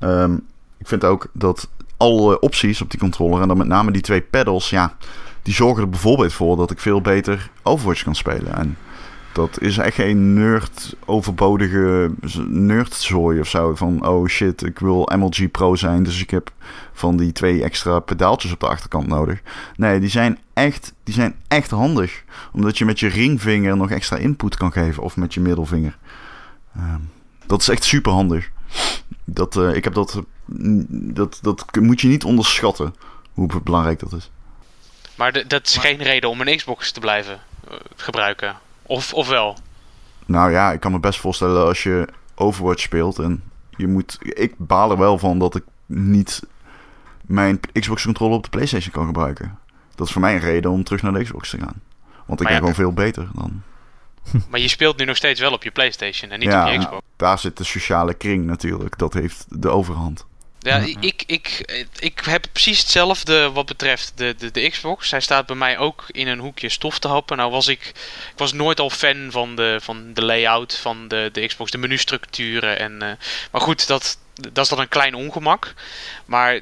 um, 0.00 0.46
ik 0.78 0.88
vind 0.88 1.04
ook 1.04 1.26
dat 1.32 1.68
alle 1.96 2.40
opties 2.40 2.80
op 2.80 2.90
die 2.90 3.00
controller, 3.00 3.42
en 3.42 3.48
dan 3.48 3.56
met 3.56 3.66
name 3.66 3.90
die 3.90 4.02
twee 4.02 4.20
pedals, 4.20 4.70
ja, 4.70 4.96
die 5.42 5.54
zorgen 5.54 5.82
er 5.82 5.88
bijvoorbeeld 5.88 6.32
voor 6.32 6.56
dat 6.56 6.70
ik 6.70 6.78
veel 6.78 7.00
beter 7.00 7.50
Overwatch 7.62 8.02
kan 8.02 8.14
spelen. 8.14 8.54
En 8.54 8.76
dat 9.32 9.60
is 9.60 9.78
echt 9.78 9.94
geen 9.94 10.34
nerd 10.34 10.94
overbodige 11.04 12.10
nerdzooi 12.48 13.40
of 13.40 13.48
zo. 13.48 13.74
Van 13.74 14.06
oh 14.06 14.28
shit, 14.28 14.62
ik 14.62 14.78
wil 14.78 15.08
MLG 15.16 15.50
Pro 15.50 15.76
zijn, 15.76 16.02
dus 16.02 16.20
ik 16.20 16.30
heb 16.30 16.52
van 16.92 17.16
die 17.16 17.32
twee 17.32 17.62
extra 17.62 18.00
pedaaltjes 18.00 18.52
op 18.52 18.60
de 18.60 18.68
achterkant 18.68 19.06
nodig. 19.06 19.40
Nee, 19.76 20.00
die 20.00 20.08
zijn 20.08 20.38
echt, 20.54 20.92
die 21.04 21.14
zijn 21.14 21.34
echt 21.48 21.70
handig. 21.70 22.24
Omdat 22.52 22.78
je 22.78 22.84
met 22.84 23.00
je 23.00 23.08
ringvinger 23.08 23.76
nog 23.76 23.90
extra 23.90 24.16
input 24.16 24.56
kan 24.56 24.72
geven 24.72 25.02
of 25.02 25.16
met 25.16 25.34
je 25.34 25.40
middelvinger. 25.40 25.96
Uh, 26.76 26.94
dat 27.46 27.60
is 27.60 27.68
echt 27.68 27.84
super 27.84 28.12
handig. 28.12 28.50
Dat, 29.24 29.56
uh, 29.56 29.74
ik 29.74 29.84
heb 29.84 29.94
dat, 29.94 30.20
dat, 30.88 31.38
dat 31.42 31.64
moet 31.80 32.00
je 32.00 32.08
niet 32.08 32.24
onderschatten 32.24 32.94
hoe 33.32 33.60
belangrijk 33.62 33.98
dat 33.98 34.12
is. 34.12 34.30
Maar 35.14 35.48
dat 35.48 35.66
is 35.66 35.76
geen 35.76 36.02
reden 36.02 36.30
om 36.30 36.40
een 36.40 36.56
Xbox 36.56 36.92
te 36.92 37.00
blijven 37.00 37.40
uh, 37.68 37.74
gebruiken. 37.96 38.56
Of, 38.90 39.14
of 39.14 39.28
wel? 39.28 39.56
Nou 40.26 40.50
ja, 40.50 40.72
ik 40.72 40.80
kan 40.80 40.92
me 40.92 41.00
best 41.00 41.20
voorstellen 41.20 41.66
als 41.66 41.82
je 41.82 42.08
Overwatch 42.34 42.80
speelt 42.80 43.18
en 43.18 43.42
je 43.76 43.86
moet... 43.86 44.18
Ik 44.20 44.54
baal 44.56 44.90
er 44.90 44.98
wel 44.98 45.18
van 45.18 45.38
dat 45.38 45.54
ik 45.54 45.64
niet 45.86 46.42
mijn 47.20 47.60
Xbox 47.72 48.04
controller 48.04 48.36
op 48.36 48.42
de 48.42 48.50
PlayStation 48.50 48.92
kan 48.92 49.06
gebruiken. 49.06 49.58
Dat 49.94 50.06
is 50.06 50.12
voor 50.12 50.20
mij 50.20 50.34
een 50.34 50.40
reden 50.40 50.70
om 50.70 50.84
terug 50.84 51.02
naar 51.02 51.12
de 51.12 51.22
Xbox 51.22 51.50
te 51.50 51.58
gaan. 51.58 51.80
Want 52.26 52.40
ik 52.40 52.46
ben 52.46 52.56
gewoon 52.56 52.74
veel 52.74 52.92
beter 52.92 53.28
dan... 53.34 53.62
Maar 54.50 54.60
je 54.60 54.68
speelt 54.68 54.98
nu 54.98 55.04
nog 55.04 55.16
steeds 55.16 55.40
wel 55.40 55.52
op 55.52 55.62
je 55.62 55.70
PlayStation 55.70 56.30
en 56.30 56.38
niet 56.38 56.54
op 56.54 56.66
je 56.66 56.78
Xbox. 56.78 57.02
daar 57.16 57.38
zit 57.38 57.56
de 57.56 57.64
sociale 57.64 58.14
kring 58.14 58.44
natuurlijk. 58.44 58.98
Dat 58.98 59.12
heeft 59.12 59.46
de 59.48 59.68
overhand. 59.68 60.26
Ja, 60.62 60.84
ik, 61.00 61.22
ik, 61.26 61.72
ik 61.98 62.20
heb 62.24 62.46
precies 62.52 62.78
hetzelfde 62.78 63.50
wat 63.50 63.66
betreft 63.66 64.12
de, 64.14 64.34
de, 64.38 64.50
de 64.50 64.68
Xbox. 64.68 65.10
Hij 65.10 65.20
staat 65.20 65.46
bij 65.46 65.56
mij 65.56 65.78
ook 65.78 66.04
in 66.06 66.28
een 66.28 66.38
hoekje 66.38 66.68
stof 66.68 66.98
te 66.98 67.08
happen. 67.08 67.36
Nou 67.36 67.50
was 67.50 67.68
ik, 67.68 67.86
ik 68.32 68.36
was 68.36 68.52
nooit 68.52 68.80
al 68.80 68.90
fan 68.90 69.28
van 69.30 69.56
de, 69.56 69.78
van 69.82 70.14
de 70.14 70.24
layout 70.24 70.76
van 70.76 71.08
de, 71.08 71.28
de 71.32 71.46
Xbox, 71.46 71.70
de 71.70 71.78
menustructuren. 71.78 72.78
En, 72.78 72.92
uh, 72.92 73.10
maar 73.50 73.60
goed, 73.60 73.86
dat, 73.86 74.18
dat 74.34 74.64
is 74.64 74.68
dan 74.68 74.80
een 74.80 74.88
klein 74.88 75.14
ongemak. 75.14 75.74
Maar 76.24 76.60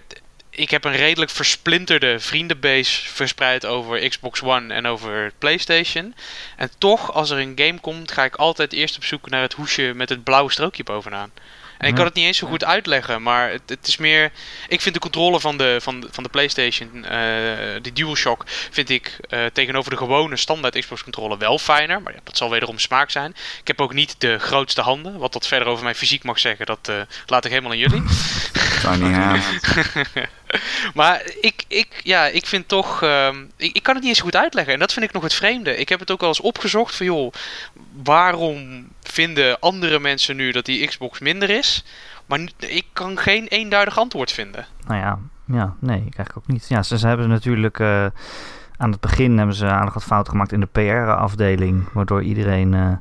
ik 0.50 0.70
heb 0.70 0.84
een 0.84 0.96
redelijk 0.96 1.30
versplinterde 1.30 2.20
vriendenbase 2.20 3.08
verspreid 3.08 3.66
over 3.66 4.08
Xbox 4.08 4.42
One 4.42 4.74
en 4.74 4.86
over 4.86 5.32
PlayStation. 5.38 6.14
En 6.56 6.70
toch, 6.78 7.12
als 7.12 7.30
er 7.30 7.38
een 7.38 7.52
game 7.56 7.80
komt, 7.80 8.12
ga 8.12 8.24
ik 8.24 8.36
altijd 8.36 8.72
eerst 8.72 8.96
op 8.96 9.04
zoek 9.04 9.30
naar 9.30 9.42
het 9.42 9.52
hoesje 9.52 9.92
met 9.94 10.08
het 10.08 10.24
blauwe 10.24 10.52
strookje 10.52 10.84
bovenaan. 10.84 11.32
En 11.78 11.88
ik 11.88 11.94
kan 11.94 12.04
het 12.04 12.14
niet 12.14 12.24
eens 12.24 12.38
zo 12.38 12.46
goed 12.46 12.64
uitleggen, 12.64 13.22
maar 13.22 13.50
het, 13.50 13.62
het 13.66 13.86
is 13.86 13.96
meer... 13.96 14.32
Ik 14.68 14.80
vind 14.80 14.94
de 14.94 15.00
controle 15.00 15.40
van 15.40 15.56
de, 15.56 15.78
van 15.80 16.00
de, 16.00 16.08
van 16.10 16.22
de 16.22 16.28
PlayStation, 16.28 17.04
uh, 17.10 17.12
die 17.82 17.92
DualShock, 17.92 18.44
vind 18.70 18.90
ik 18.90 19.16
uh, 19.30 19.44
tegenover 19.52 19.90
de 19.90 19.96
gewone 19.96 20.36
standaard 20.36 20.78
Xbox 20.78 21.02
controller 21.02 21.38
wel 21.38 21.58
fijner. 21.58 22.02
Maar 22.02 22.12
ja, 22.12 22.20
dat 22.24 22.36
zal 22.36 22.50
wederom 22.50 22.78
smaak 22.78 23.10
zijn. 23.10 23.34
Ik 23.60 23.66
heb 23.66 23.80
ook 23.80 23.92
niet 23.92 24.14
de 24.18 24.38
grootste 24.38 24.80
handen. 24.80 25.18
Wat 25.18 25.32
dat 25.32 25.46
verder 25.46 25.68
over 25.68 25.82
mijn 25.82 25.94
fysiek 25.94 26.24
mag 26.24 26.38
zeggen, 26.38 26.66
dat 26.66 26.88
uh, 26.90 26.96
laat 27.26 27.44
ik 27.44 27.50
helemaal 27.50 27.72
aan 27.72 27.78
jullie. 27.78 28.02
Tiny 28.82 29.14
maar 30.94 31.22
ik, 31.40 31.64
ik, 31.68 32.00
ja, 32.02 32.26
ik 32.26 32.46
vind 32.46 32.68
toch... 32.68 33.02
Uh, 33.02 33.28
ik, 33.56 33.74
ik 33.76 33.82
kan 33.82 33.94
het 33.94 34.02
niet 34.02 34.12
eens 34.12 34.22
goed 34.22 34.36
uitleggen. 34.36 34.72
En 34.72 34.78
dat 34.78 34.92
vind 34.92 35.04
ik 35.04 35.12
nog 35.12 35.22
het 35.22 35.34
vreemde. 35.34 35.76
Ik 35.76 35.88
heb 35.88 36.00
het 36.00 36.10
ook 36.10 36.22
al 36.22 36.28
eens 36.28 36.40
opgezocht 36.40 36.96
van... 36.96 37.06
joh, 37.06 37.32
waarom 38.02 38.88
vinden 39.02 39.60
andere 39.60 39.98
mensen 39.98 40.36
nu 40.36 40.50
dat 40.50 40.64
die 40.64 40.86
Xbox 40.86 41.18
minder 41.18 41.50
is? 41.50 41.84
Maar 42.26 42.40
ik 42.56 42.86
kan 42.92 43.18
geen 43.18 43.46
eenduidig 43.46 43.98
antwoord 43.98 44.32
vinden. 44.32 44.66
Nou 44.86 45.00
ja, 45.00 45.18
ja 45.46 45.74
nee, 45.80 45.98
ik 45.98 46.16
eigenlijk 46.16 46.36
ook 46.36 46.46
niet. 46.46 46.68
Ja, 46.68 46.82
ze, 46.82 47.06
hebben 47.06 47.28
natuurlijk... 47.28 47.78
Uh, 47.78 48.06
aan 48.76 48.90
het 48.90 49.00
begin 49.00 49.38
hebben 49.38 49.56
ze 49.56 49.66
aardig 49.66 49.94
wat 49.94 50.04
fout 50.04 50.28
gemaakt 50.28 50.52
in 50.52 50.60
de 50.60 50.66
PR-afdeling. 50.66 51.88
Waardoor 51.92 52.22
iedereen... 52.22 52.72
Uh, 52.72 52.92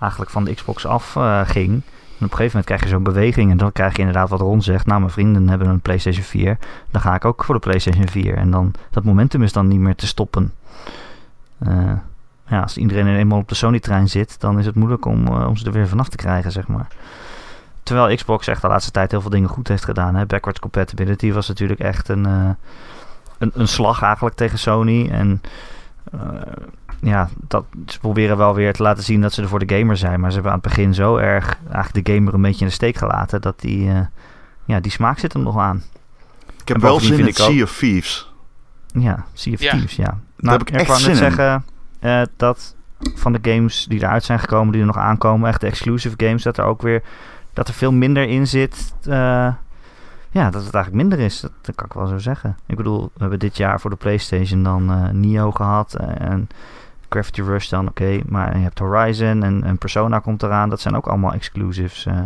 eigenlijk 0.00 0.30
van 0.30 0.44
de 0.44 0.54
Xbox 0.54 0.86
af 0.86 1.16
eh, 1.16 1.40
ging. 1.48 1.82
En 2.20 2.26
op 2.26 2.32
een 2.32 2.38
gegeven 2.38 2.60
moment 2.60 2.64
krijg 2.64 2.82
je 2.82 2.88
zo'n 2.88 3.12
beweging 3.12 3.50
en 3.50 3.56
dan 3.56 3.72
krijg 3.72 3.92
je 3.92 3.98
inderdaad 3.98 4.28
wat 4.28 4.40
Ron 4.40 4.62
zegt. 4.62 4.86
Nou, 4.86 5.00
mijn 5.00 5.12
vrienden 5.12 5.48
hebben 5.48 5.68
een 5.68 5.80
PlayStation 5.80 6.24
4. 6.24 6.58
Dan 6.90 7.00
ga 7.00 7.14
ik 7.14 7.24
ook 7.24 7.44
voor 7.44 7.54
de 7.54 7.60
PlayStation 7.60 8.08
4. 8.08 8.36
En 8.36 8.50
dan, 8.50 8.72
dat 8.90 9.04
momentum 9.04 9.42
is 9.42 9.52
dan 9.52 9.68
niet 9.68 9.80
meer 9.80 9.94
te 9.94 10.06
stoppen. 10.06 10.52
Eh, 11.58 11.92
ja, 12.46 12.60
als 12.60 12.76
iedereen 12.76 13.06
eenmaal 13.06 13.38
op 13.38 13.48
de 13.48 13.54
Sony-trein 13.54 14.08
zit, 14.08 14.40
dan 14.40 14.58
is 14.58 14.66
het 14.66 14.74
moeilijk 14.74 15.04
om, 15.04 15.26
eh, 15.26 15.46
om 15.48 15.56
ze 15.56 15.66
er 15.66 15.72
weer 15.72 15.88
vanaf 15.88 16.08
te 16.08 16.16
krijgen, 16.16 16.52
zeg 16.52 16.68
maar. 16.68 16.86
Terwijl 17.82 18.16
Xbox 18.16 18.46
echt 18.46 18.62
de 18.62 18.68
laatste 18.68 18.90
tijd 18.90 19.10
heel 19.10 19.20
veel 19.20 19.30
dingen 19.30 19.48
goed 19.48 19.68
heeft 19.68 19.84
gedaan. 19.84 20.14
Hè. 20.14 20.26
Backwards 20.26 20.60
compatibility 20.60 21.32
was 21.32 21.48
natuurlijk 21.48 21.80
echt 21.80 22.08
een, 22.08 22.26
eh, 22.26 22.50
een, 23.38 23.50
een 23.54 23.68
slag 23.68 24.02
eigenlijk 24.02 24.36
tegen 24.36 24.58
Sony. 24.58 25.08
En 25.10 25.42
ja, 27.00 27.28
dat, 27.48 27.64
ze 27.86 27.98
proberen 27.98 28.36
wel 28.36 28.54
weer 28.54 28.72
te 28.72 28.82
laten 28.82 29.04
zien 29.04 29.20
dat 29.20 29.32
ze 29.32 29.42
er 29.42 29.48
voor 29.48 29.66
de 29.66 29.76
gamer 29.76 29.96
zijn. 29.96 30.20
Maar 30.20 30.28
ze 30.28 30.34
hebben 30.34 30.52
aan 30.52 30.58
het 30.62 30.68
begin 30.68 30.94
zo 30.94 31.16
erg 31.16 31.58
eigenlijk 31.72 32.06
de 32.06 32.14
gamer 32.14 32.34
een 32.34 32.42
beetje 32.42 32.60
in 32.60 32.66
de 32.66 32.72
steek 32.72 32.96
gelaten. 32.96 33.40
Dat 33.40 33.60
die, 33.60 33.90
eh, 33.90 34.00
ja, 34.64 34.80
die 34.80 34.92
smaak 34.92 35.18
zit 35.18 35.34
er 35.34 35.40
nog 35.40 35.58
aan. 35.58 35.82
Ik 36.60 36.68
heb 36.68 36.80
wel 36.80 37.00
zin 37.00 37.18
in 37.18 37.26
ik 37.26 37.36
Sea 37.36 37.62
of 37.62 37.76
Thieves. 37.78 38.32
Ja, 38.86 39.24
Sea 39.32 39.52
of 39.52 39.60
Ja. 39.60 39.70
Thieves, 39.70 39.96
ja. 39.96 40.18
Nou, 40.36 40.58
heb 40.58 40.68
ik 40.68 40.74
echt 40.74 40.86
wou 40.86 40.98
net 40.98 41.16
zin 41.16 41.24
in. 41.24 41.32
zeggen 41.32 41.64
eh, 42.00 42.22
dat 42.36 42.74
van 43.14 43.32
de 43.32 43.38
games 43.50 43.86
die 43.88 44.02
eruit 44.02 44.24
zijn 44.24 44.38
gekomen, 44.38 44.72
die 44.72 44.80
er 44.80 44.86
nog 44.86 44.98
aankomen, 44.98 45.48
echt 45.48 45.60
de 45.60 45.66
exclusive 45.66 46.14
games, 46.16 46.42
dat 46.42 46.58
er 46.58 46.64
ook 46.64 46.82
weer 46.82 47.02
dat 47.52 47.68
er 47.68 47.74
veel 47.74 47.92
minder 47.92 48.28
in 48.28 48.46
zit. 48.46 48.94
eh, 49.02 49.52
ja, 50.32 50.50
dat 50.50 50.64
het 50.64 50.74
eigenlijk 50.74 50.94
minder 50.94 51.18
is. 51.18 51.40
Dat, 51.40 51.52
dat 51.60 51.74
kan 51.74 51.86
ik 51.86 51.92
wel 51.92 52.06
zo 52.06 52.18
zeggen. 52.18 52.56
Ik 52.66 52.76
bedoel, 52.76 53.02
we 53.02 53.20
hebben 53.20 53.38
dit 53.38 53.56
jaar 53.56 53.80
voor 53.80 53.90
de 53.90 53.96
PlayStation 53.96 54.62
dan 54.62 54.90
eh 54.90 55.08
Nio 55.08 55.50
gehad 55.50 55.94
en 55.94 56.48
Gravity 57.10 57.40
Rush 57.42 57.68
dan, 57.68 57.88
oké. 57.88 58.20
maar 58.26 58.56
je 58.56 58.62
hebt 58.62 58.78
Horizon 58.78 59.42
en, 59.42 59.64
en 59.64 59.78
Persona 59.78 60.18
komt 60.18 60.42
eraan. 60.42 60.68
Dat 60.68 60.80
zijn 60.80 60.96
ook 60.96 61.06
allemaal 61.06 61.32
exclusives. 61.32 62.06
eh. 62.06 62.18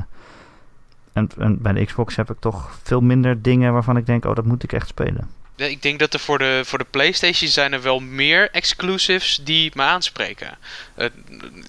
en, 1.13 1.29
en 1.39 1.63
bij 1.63 1.73
de 1.73 1.85
Xbox 1.85 2.17
heb 2.17 2.31
ik 2.31 2.39
toch 2.41 2.79
veel 2.83 3.01
minder 3.01 3.43
dingen 3.43 3.73
waarvan 3.73 3.97
ik 3.97 4.07
denk, 4.07 4.25
oh, 4.25 4.35
dat 4.35 4.45
moet 4.45 4.63
ik 4.63 4.73
echt 4.73 4.89
spelen. 4.89 5.29
Ik 5.57 5.83
denk 5.83 5.99
dat 5.99 6.15
er 6.15 6.21
voor 6.21 6.39
de, 6.39 6.63
voor 6.65 6.79
de 6.79 6.87
PlayStation 6.91 7.51
zijn 7.51 7.73
er 7.73 7.83
wel 7.83 8.01
meer 8.01 8.51
exclusives 8.51 9.41
die 9.43 9.71
me 9.75 9.83
aanspreken. 9.83 10.59
Eh, 10.95 11.09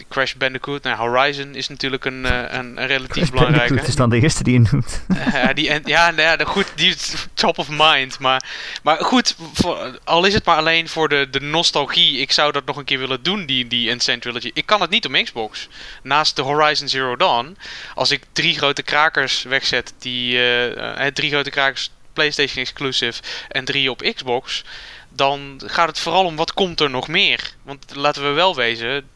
Crash 0.09 0.33
Bandicoot, 0.33 0.83
nou, 0.83 0.97
Horizon 0.97 1.55
is 1.55 1.67
natuurlijk 1.67 2.05
een, 2.05 2.25
eh, 2.25 2.57
een, 2.57 2.77
een 2.81 2.87
relatief 2.87 3.31
belangrijke. 3.31 3.73
Het 3.73 3.87
is 3.87 3.95
dan 3.95 4.09
de 4.09 4.19
eerste 4.19 4.43
die 4.43 4.53
je 4.53 4.67
noemt. 4.71 5.05
ja, 5.33 5.53
die, 5.53 5.69
en, 5.69 5.81
ja, 5.85 6.09
nou 6.11 6.21
ja, 6.21 6.35
de- 6.35 6.45
goed, 6.45 6.71
die 6.75 6.89
is 6.89 7.27
top 7.33 7.57
of 7.57 7.67
mind. 7.69 8.19
Maar, 8.19 8.43
maar 8.83 8.97
goed, 8.97 9.35
voor, 9.53 9.99
al 10.03 10.25
is 10.25 10.33
het 10.33 10.45
maar 10.45 10.57
alleen 10.57 10.89
voor 10.89 11.09
de, 11.09 11.27
de 11.29 11.41
nostalgie. 11.41 12.17
Ik 12.17 12.31
zou 12.31 12.51
dat 12.51 12.65
nog 12.65 12.77
een 12.77 12.83
keer 12.85 12.99
willen 12.99 13.23
doen, 13.23 13.45
die, 13.45 13.67
die 13.67 13.89
Insane 13.89 14.19
Trilogy. 14.19 14.51
Ik 14.53 14.65
kan 14.65 14.81
het 14.81 14.89
niet 14.89 15.05
op 15.05 15.19
Xbox. 15.23 15.67
Naast 16.03 16.35
de 16.35 16.41
Horizon 16.41 16.87
Zero 16.87 17.15
Dawn, 17.15 17.57
als 17.95 18.11
ik 18.11 18.21
drie 18.31 18.57
grote 18.57 18.83
krakers 18.83 19.43
wegzet, 19.43 19.93
die 19.99 20.39
eh, 20.53 21.05
drie 21.07 21.29
grote 21.29 21.49
krakers 21.49 21.89
PlayStation 22.15 22.61
exclusive 22.61 23.21
en 23.47 23.65
drie 23.65 23.91
op 23.91 24.11
Xbox, 24.15 24.63
dan 25.09 25.61
gaat 25.65 25.87
het 25.87 25.99
vooral 25.99 26.25
om 26.25 26.35
wat 26.35 26.53
komt 26.53 26.79
er 26.79 26.89
nog 26.89 27.07
meer. 27.07 27.53
Want 27.63 27.95
laten 27.95 28.23
we 28.23 28.29
wel 28.29 28.55
wezen, 28.55 29.09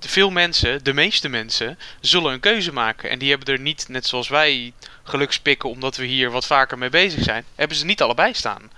veel 0.00 0.30
mensen, 0.30 0.84
de 0.84 0.92
meeste 0.92 1.28
mensen, 1.28 1.78
zullen 2.00 2.32
een 2.32 2.40
keuze 2.40 2.72
maken. 2.72 3.10
En 3.10 3.18
die 3.18 3.30
hebben 3.30 3.54
er 3.54 3.60
niet, 3.60 3.88
net 3.88 4.06
zoals 4.06 4.28
wij, 4.28 4.72
gelukspikken 5.02 5.70
omdat 5.70 5.96
we 5.96 6.04
hier 6.04 6.30
wat 6.30 6.46
vaker 6.46 6.78
mee 6.78 6.90
bezig 6.90 7.22
zijn, 7.22 7.44
hebben 7.54 7.76
ze 7.76 7.84
niet 7.84 8.02
allebei 8.02 8.34
staan. 8.34 8.70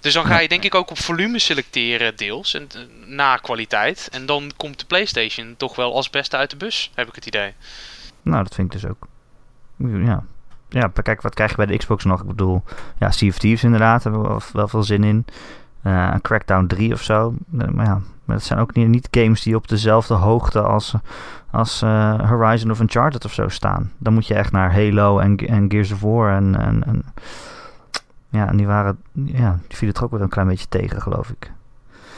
Dus 0.00 0.14
dan 0.14 0.26
ga 0.26 0.38
je 0.38 0.48
denk 0.48 0.64
ik 0.64 0.74
ook 0.74 0.90
op 0.90 0.98
volume 0.98 1.38
selecteren 1.38 2.16
deels, 2.16 2.54
en, 2.54 2.68
eh, 2.74 2.80
na 3.06 3.36
kwaliteit. 3.36 4.08
En 4.12 4.26
dan 4.26 4.52
komt 4.56 4.78
de 4.78 4.86
PlayStation 4.86 5.54
toch 5.56 5.76
wel 5.76 5.94
als 5.94 6.10
beste 6.10 6.36
uit 6.36 6.50
de 6.50 6.56
bus, 6.56 6.90
heb 6.94 7.08
ik 7.08 7.14
het 7.14 7.26
idee. 7.26 7.54
Nou, 8.22 8.42
dat 8.42 8.54
vind 8.54 8.74
ik 8.74 8.80
dus 8.80 8.90
ook. 8.90 9.06
Ja. 9.78 10.24
Ja, 10.68 10.90
kijk, 11.02 11.22
wat 11.22 11.34
krijg 11.34 11.50
je 11.50 11.56
bij 11.56 11.66
de 11.66 11.76
Xbox 11.76 12.04
nog? 12.04 12.20
Ik 12.20 12.26
bedoel, 12.26 12.62
ja, 12.98 13.10
Sea 13.10 13.28
of 13.28 13.38
Thieves 13.38 13.64
inderdaad, 13.64 14.02
hebben 14.02 14.22
we 14.22 14.28
wel, 14.28 14.40
wel 14.52 14.68
veel 14.68 14.82
zin 14.82 15.04
in. 15.04 15.24
Eh, 15.82 16.14
Crackdown 16.22 16.66
3 16.66 16.92
of 16.92 17.02
zo. 17.02 17.34
Eh, 17.58 17.68
maar 17.68 17.86
ja, 17.86 18.00
maar 18.24 18.36
dat 18.36 18.44
zijn 18.44 18.58
ook 18.58 18.74
niet, 18.74 18.88
niet 18.88 19.08
games 19.10 19.42
die 19.42 19.56
op 19.56 19.68
dezelfde 19.68 20.14
hoogte 20.14 20.60
als, 20.60 20.92
als 21.50 21.82
eh, 21.82 22.30
Horizon 22.30 22.70
of 22.70 22.80
Uncharted 22.80 23.24
of 23.24 23.32
zo 23.32 23.48
staan. 23.48 23.92
Dan 23.98 24.12
moet 24.12 24.26
je 24.26 24.34
echt 24.34 24.52
naar 24.52 24.72
Halo 24.72 25.18
en, 25.18 25.36
en 25.36 25.70
Gears 25.70 25.92
of 25.92 26.00
War 26.00 26.36
en, 26.36 26.60
en, 26.60 26.84
en 26.86 27.04
ja, 28.30 28.48
en 28.48 28.56
die 28.56 28.66
waren, 28.66 29.02
ja, 29.12 29.58
die 29.68 29.76
vielen 29.76 29.94
er 29.96 30.04
ook 30.04 30.10
weer 30.10 30.20
een 30.20 30.28
klein 30.28 30.48
beetje 30.48 30.68
tegen, 30.68 31.02
geloof 31.02 31.28
ik. 31.28 31.50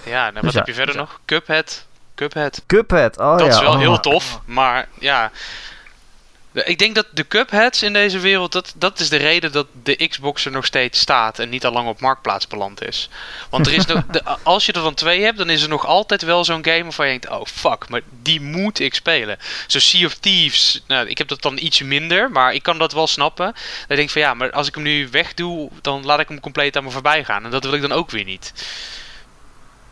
Ja, 0.04 0.26
en 0.26 0.34
wat 0.34 0.42
Dus 0.42 0.52
ja, 0.52 0.58
heb 0.58 0.68
je 0.68 0.74
verder 0.74 0.94
dus 0.94 1.02
nog? 1.02 1.20
Cuphead. 1.24 1.86
Cuphead. 2.14 2.62
Cuphead, 2.66 3.18
oh 3.18 3.30
dat 3.30 3.40
ja. 3.40 3.46
is 3.46 3.60
wel 3.60 3.72
oh, 3.72 3.78
heel 3.78 4.00
tof, 4.00 4.40
maar 4.44 4.88
ja. 4.98 5.30
Ik 6.52 6.78
denk 6.78 6.94
dat 6.94 7.06
de 7.10 7.26
Cupheads 7.26 7.82
in 7.82 7.92
deze 7.92 8.18
wereld, 8.18 8.52
dat, 8.52 8.74
dat 8.76 9.00
is 9.00 9.08
de 9.08 9.16
reden 9.16 9.52
dat 9.52 9.66
de 9.82 10.08
Xbox 10.08 10.44
er 10.44 10.50
nog 10.50 10.66
steeds 10.66 11.00
staat 11.00 11.38
en 11.38 11.48
niet 11.48 11.64
al 11.64 11.72
lang 11.72 11.88
op 11.88 12.00
marktplaats 12.00 12.46
beland 12.46 12.82
is. 12.82 13.08
Want 13.50 13.66
er 13.66 13.72
is 13.72 13.86
nog, 13.86 14.06
de, 14.10 14.22
als 14.42 14.66
je 14.66 14.72
er 14.72 14.82
dan 14.82 14.94
twee 14.94 15.22
hebt, 15.22 15.38
dan 15.38 15.50
is 15.50 15.62
er 15.62 15.68
nog 15.68 15.86
altijd 15.86 16.22
wel 16.22 16.44
zo'n 16.44 16.64
game 16.64 16.82
waarvan 16.82 17.06
je 17.06 17.18
denkt, 17.18 17.38
oh 17.38 17.46
fuck, 17.46 17.88
maar 17.88 18.00
die 18.22 18.40
moet 18.40 18.80
ik 18.80 18.94
spelen. 18.94 19.38
Zo 19.66 19.78
Sea 19.78 20.06
of 20.06 20.14
Thieves, 20.14 20.82
nou, 20.86 21.08
ik 21.08 21.18
heb 21.18 21.28
dat 21.28 21.42
dan 21.42 21.58
iets 21.58 21.82
minder, 21.82 22.30
maar 22.30 22.54
ik 22.54 22.62
kan 22.62 22.78
dat 22.78 22.92
wel 22.92 23.06
snappen. 23.06 23.54
Dan 23.86 23.96
denk 23.96 24.00
ik 24.00 24.10
van 24.10 24.22
ja, 24.22 24.34
maar 24.34 24.50
als 24.50 24.68
ik 24.68 24.74
hem 24.74 24.84
nu 24.84 25.08
wegdoe, 25.10 25.70
dan 25.80 26.04
laat 26.04 26.20
ik 26.20 26.28
hem 26.28 26.40
compleet 26.40 26.76
aan 26.76 26.84
me 26.84 26.90
voorbij 26.90 27.24
gaan. 27.24 27.44
En 27.44 27.50
dat 27.50 27.64
wil 27.64 27.74
ik 27.74 27.80
dan 27.80 27.92
ook 27.92 28.10
weer 28.10 28.24
niet. 28.24 28.52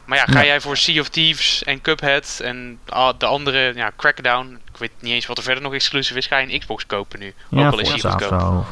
Maar 0.06 0.18
ja, 0.18 0.24
ga 0.24 0.44
jij 0.44 0.60
voor 0.60 0.76
Sea 0.76 1.00
of 1.00 1.08
Thieves 1.08 1.62
en 1.64 1.80
Cuphead 1.80 2.40
en 2.42 2.78
ah, 2.86 3.18
de 3.18 3.26
andere, 3.26 3.72
ja, 3.74 3.92
Crackdown, 3.96 4.60
ik 4.76 4.82
weet 4.82 5.02
niet 5.02 5.12
eens 5.12 5.26
wat 5.26 5.38
er 5.38 5.42
verder 5.42 5.62
nog 5.62 5.74
exclusief 5.74 6.16
is, 6.16 6.26
ga 6.26 6.38
je 6.38 6.52
een 6.52 6.58
Xbox 6.58 6.86
kopen 6.86 7.18
nu. 7.18 7.26
Ook 7.26 7.58
Ja, 7.58 7.68
al 7.68 7.78
is 7.80 7.90
goedkoop. 7.90 8.66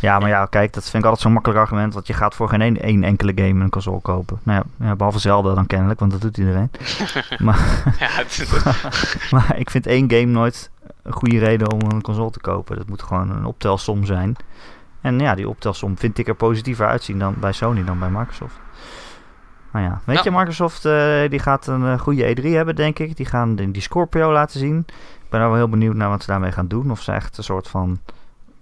ja, 0.00 0.18
maar 0.18 0.28
ja, 0.28 0.46
kijk, 0.46 0.72
dat 0.72 0.82
vind 0.82 0.94
ik 0.96 1.04
altijd 1.04 1.20
zo'n 1.20 1.32
makkelijk 1.32 1.60
argument. 1.60 1.94
Want 1.94 2.06
je 2.06 2.12
gaat 2.12 2.34
voor 2.34 2.48
geen 2.48 2.60
één, 2.60 2.82
één 2.82 3.04
enkele 3.04 3.32
game 3.34 3.64
een 3.64 3.70
console 3.70 4.00
kopen. 4.00 4.40
Nou 4.42 4.64
ja, 4.78 4.86
ja, 4.86 4.96
behalve 4.96 5.18
Zelda 5.18 5.54
dan 5.54 5.66
kennelijk, 5.66 6.00
want 6.00 6.12
dat 6.12 6.20
doet 6.20 6.38
iedereen. 6.38 6.70
maar, 7.38 7.82
Ja, 7.98 8.10
maar 9.30 9.58
ik 9.58 9.70
vind 9.70 9.86
één 9.86 10.10
game 10.10 10.24
nooit 10.24 10.70
een 11.02 11.12
goede 11.12 11.38
reden 11.38 11.72
om 11.72 11.80
een 11.80 12.02
console 12.02 12.30
te 12.30 12.40
kopen. 12.40 12.76
Dat 12.76 12.88
moet 12.88 13.02
gewoon 13.02 13.30
een 13.30 13.44
optelsom 13.44 14.04
zijn. 14.04 14.36
En 15.00 15.18
ja, 15.18 15.34
die 15.34 15.48
optelsom 15.48 15.98
vind 15.98 16.18
ik 16.18 16.28
er 16.28 16.34
positiever 16.34 16.86
uitzien 16.86 17.18
dan 17.18 17.34
bij 17.38 17.52
Sony 17.52 17.84
dan 17.84 17.98
bij 17.98 18.10
Microsoft. 18.10 18.54
Nou 19.74 19.86
ja, 19.86 20.00
weet 20.04 20.16
Nou. 20.16 20.30
je, 20.30 20.36
Microsoft 20.36 20.84
eh, 20.84 21.30
die 21.30 21.38
gaat 21.38 21.66
een 21.66 21.86
eh, 21.86 21.98
goede 21.98 22.36
E3 22.36 22.42
hebben, 22.42 22.76
denk 22.76 22.98
ik. 22.98 23.16
Die 23.16 23.26
gaan 23.26 23.54
die, 23.56 23.70
die 23.70 23.82
Scorpio 23.82 24.32
laten 24.32 24.60
zien. 24.60 24.78
Ik 25.22 25.30
ben 25.30 25.40
nou 25.40 25.52
wel 25.52 25.60
heel 25.60 25.68
benieuwd 25.68 25.94
naar 25.94 26.08
wat 26.08 26.22
ze 26.22 26.30
daarmee 26.30 26.52
gaan 26.52 26.68
doen. 26.68 26.90
Of 26.90 27.00
ze 27.00 27.12
echt 27.12 27.38
een 27.38 27.44
soort 27.44 27.68
van 27.68 27.98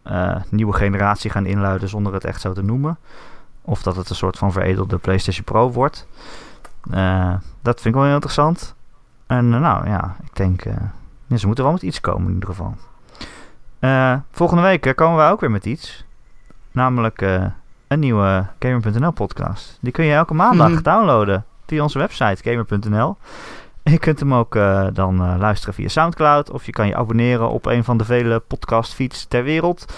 eh, 0.03 0.37
nieuwe 0.49 0.73
generatie 0.73 1.31
gaan 1.31 1.47
inluiden 1.47 1.89
zonder 1.89 2.13
het 2.13 2.25
echt 2.25 2.41
zo 2.41 2.53
te 2.53 2.63
noemen. 2.63 2.99
Of 3.63 3.83
dat 3.83 3.97
het 3.97 4.11
een 4.11 4.17
soort 4.17 4.39
van 4.39 4.53
veredelde 4.53 4.99
PlayStation 4.99 5.45
Pro 5.45 5.71
wordt. 5.71 6.07
Dat 7.63 7.81
vind 7.81 7.85
ik 7.85 7.95
wel 7.95 8.05
heel 8.05 8.15
interessant. 8.15 8.75
En 9.27 9.49
nou 9.49 9.89
ja, 9.89 10.17
ik 10.23 10.37
denk... 10.37 10.65
ja, 11.27 11.37
ze 11.37 11.47
moeten 11.47 11.65
wel 11.65 11.73
met 11.73 11.83
iets 11.83 12.01
komen 12.01 12.29
in 12.29 12.35
ieder 12.35 12.49
geval. 12.49 12.75
Volgende 14.31 14.63
week 14.63 14.93
komen 14.97 15.17
wij 15.17 15.31
ook 15.31 15.41
weer 15.41 15.51
met 15.51 15.67
iets. 15.67 16.05
Namelijk 16.71 17.25
een 17.93 17.99
nieuwe 18.01 18.47
Gamer.nl 18.59 19.11
podcast. 19.11 19.78
Die 19.80 19.93
kun 19.93 20.05
je 20.05 20.14
elke 20.14 20.34
maandag 20.34 20.70
Mhm. 20.70 20.82
downloaden 20.82 21.45
via 21.66 21.82
onze 21.82 21.99
website 21.99 22.51
Gamer.nl. 22.51 23.16
Je 23.82 23.99
kunt 23.99 24.20
hem 24.20 24.34
ook 24.34 24.57
eh, 24.57 24.86
dan 24.93 25.22
eh, 25.22 25.34
luisteren 25.38 25.74
via 25.74 25.88
Soundcloud. 25.88 26.51
Of 26.51 26.66
je 26.66 26.72
kan 26.72 26.86
je 26.86 26.97
abonneren 26.97 27.49
op 27.49 27.66
een 27.66 27.84
van 27.84 27.97
de 27.97 28.05
vele 28.05 28.38
podcastfeeds 28.38 29.24
ter 29.26 29.43
wereld. 29.45 29.93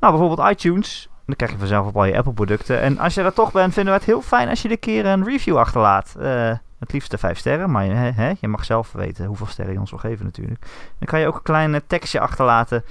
Nou, 0.00 0.18
bijvoorbeeld 0.18 0.50
iTunes. 0.50 1.08
Dan 1.26 1.36
krijg 1.36 1.52
je 1.52 1.58
vanzelf 1.58 1.86
op 1.86 1.96
al 1.96 2.04
je 2.04 2.16
Apple 2.16 2.32
producten. 2.32 2.80
En 2.80 2.98
als 2.98 3.14
je 3.14 3.22
er 3.22 3.32
toch 3.32 3.52
bent, 3.52 3.72
vinden 3.72 3.92
we 3.92 3.98
het 3.98 4.08
heel 4.08 4.22
fijn 4.22 4.48
als 4.48 4.62
je 4.62 4.70
een 4.70 4.78
keer 4.78 5.06
een 5.06 5.24
review 5.24 5.56
achterlaat. 5.56 6.14
Eh, 6.20 6.52
het 6.78 6.92
liefst 6.92 7.10
de 7.10 7.18
vijf 7.18 7.38
sterren, 7.38 7.70
maar 7.70 7.84
je, 7.84 7.92
hè, 7.92 8.10
hè, 8.10 8.32
je 8.40 8.48
mag 8.48 8.64
zelf 8.64 8.92
weten 8.92 9.26
hoeveel 9.26 9.46
sterren 9.46 9.74
je 9.74 9.80
ons 9.80 9.90
wil 9.90 9.98
geven 9.98 10.24
natuurlijk. 10.24 10.60
Dan 10.98 11.08
kan 11.08 11.20
je 11.20 11.26
ook 11.26 11.34
een 11.36 11.42
klein 11.42 11.80
tekstje 11.86 12.20
achterlaten 12.20 12.84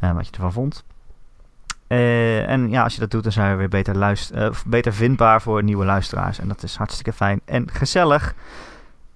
wat 0.00 0.26
je 0.26 0.32
ervan 0.32 0.52
vond. 0.52 0.84
Eh, 1.88 2.48
en 2.48 2.70
ja, 2.70 2.82
als 2.82 2.94
je 2.94 3.00
dat 3.00 3.10
doet, 3.10 3.22
dan 3.22 3.32
zijn 3.32 3.50
we 3.50 3.56
weer 3.56 3.68
beter, 3.68 3.96
luist- 3.96 4.30
eh, 4.30 4.48
beter 4.66 4.92
vindbaar 4.94 5.42
voor 5.42 5.62
nieuwe 5.62 5.84
luisteraars. 5.84 6.38
En 6.38 6.48
dat 6.48 6.62
is 6.62 6.76
hartstikke 6.76 7.12
fijn 7.12 7.40
en 7.44 7.68
gezellig. 7.72 8.34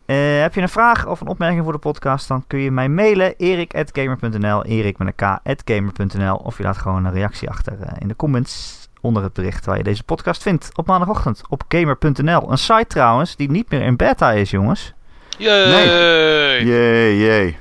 Eh, 0.06 0.16
heb 0.40 0.54
je 0.54 0.60
een 0.60 0.68
vraag 0.68 1.06
of 1.06 1.20
een 1.20 1.26
opmerking 1.26 1.62
voor 1.64 1.72
de 1.72 1.78
podcast, 1.78 2.28
dan 2.28 2.44
kun 2.46 2.58
je 2.58 2.70
mij 2.70 2.88
mailen. 2.88 3.34
erik.gamer.nl 3.36 4.64
Erik 4.64 4.98
met 4.98 5.12
een 5.16 5.38
k.gamer.nl 5.64 6.34
Of 6.36 6.56
je 6.56 6.62
laat 6.62 6.78
gewoon 6.78 7.04
een 7.04 7.12
reactie 7.12 7.50
achter 7.50 7.78
in 7.98 8.08
de 8.08 8.16
comments 8.16 8.80
onder 9.00 9.22
het 9.22 9.32
bericht 9.32 9.64
waar 9.66 9.76
je 9.76 9.82
deze 9.82 10.04
podcast 10.04 10.42
vindt. 10.42 10.70
Op 10.76 10.86
maandagochtend 10.86 11.42
op 11.48 11.62
gamer.nl. 11.68 12.50
Een 12.50 12.58
site 12.58 12.86
trouwens 12.86 13.36
die 13.36 13.50
niet 13.50 13.70
meer 13.70 13.82
in 13.82 13.96
beta 13.96 14.30
is, 14.32 14.50
jongens. 14.50 14.92
Yay! 15.38 16.64
Jee, 16.64 17.18
jee. 17.18 17.58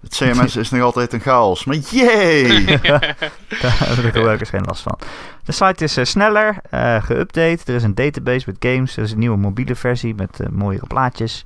Het 0.00 0.14
CMS 0.14 0.56
is 0.56 0.70
nog 0.70 0.82
altijd 0.82 1.12
een 1.12 1.20
chaos, 1.20 1.64
maar 1.64 1.76
jee! 1.76 2.64
Daar 3.62 3.78
hebben 3.78 4.04
de 4.04 4.10
gebruikers 4.12 4.50
geen 4.50 4.64
last 4.64 4.82
van. 4.82 4.98
De 5.44 5.52
site 5.52 5.84
is 5.84 5.96
eh, 5.96 6.04
sneller, 6.04 6.56
eh 6.70 7.02
geüpdate. 7.04 7.64
Er 7.64 7.74
is 7.74 7.82
een 7.82 7.94
database 7.94 8.44
met 8.46 8.56
games. 8.58 8.96
Er 8.96 9.02
is 9.02 9.12
een 9.12 9.18
nieuwe 9.18 9.36
mobiele 9.36 9.74
versie 9.74 10.14
met 10.14 10.40
eh, 10.40 10.48
mooiere 10.48 10.86
plaatjes. 10.86 11.44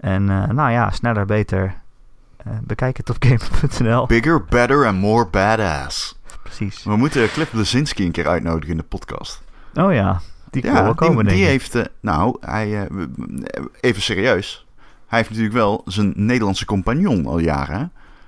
En 0.00 0.30
eh, 0.30 0.48
nou 0.48 0.70
ja, 0.70 0.90
sneller, 0.90 1.26
beter. 1.26 1.74
Eh, 2.36 2.52
bekijk 2.62 2.96
het 2.96 3.10
op 3.10 3.16
gamer.nl. 3.26 4.06
Bigger, 4.06 4.44
better 4.44 4.86
and 4.86 4.98
more 4.98 5.26
badass. 5.26 6.18
Precies. 6.42 6.84
We 6.84 6.96
moeten 6.96 7.30
Cliff 7.30 7.50
Blazinski 7.50 8.04
een 8.04 8.12
keer 8.12 8.28
uitnodigen 8.28 8.70
in 8.70 8.76
de 8.76 8.82
podcast. 8.82 9.42
Oh 9.74 9.92
ja, 9.92 10.20
die 10.50 10.64
Ja, 10.66 10.82
wel 10.82 10.94
komen, 10.94 11.24
die, 11.26 11.34
die 11.34 11.44
heeft... 11.44 11.76
nou, 12.00 12.36
hij... 12.40 12.86
eh, 12.86 12.86
even 13.80 14.02
serieus. 14.02 14.66
Hij 15.10 15.18
heeft 15.18 15.30
natuurlijk 15.30 15.56
wel 15.56 15.82
zijn 15.86 16.12
Nederlandse 16.16 16.64
compagnon 16.64 17.26
al 17.26 17.38
jaren. 17.38 17.78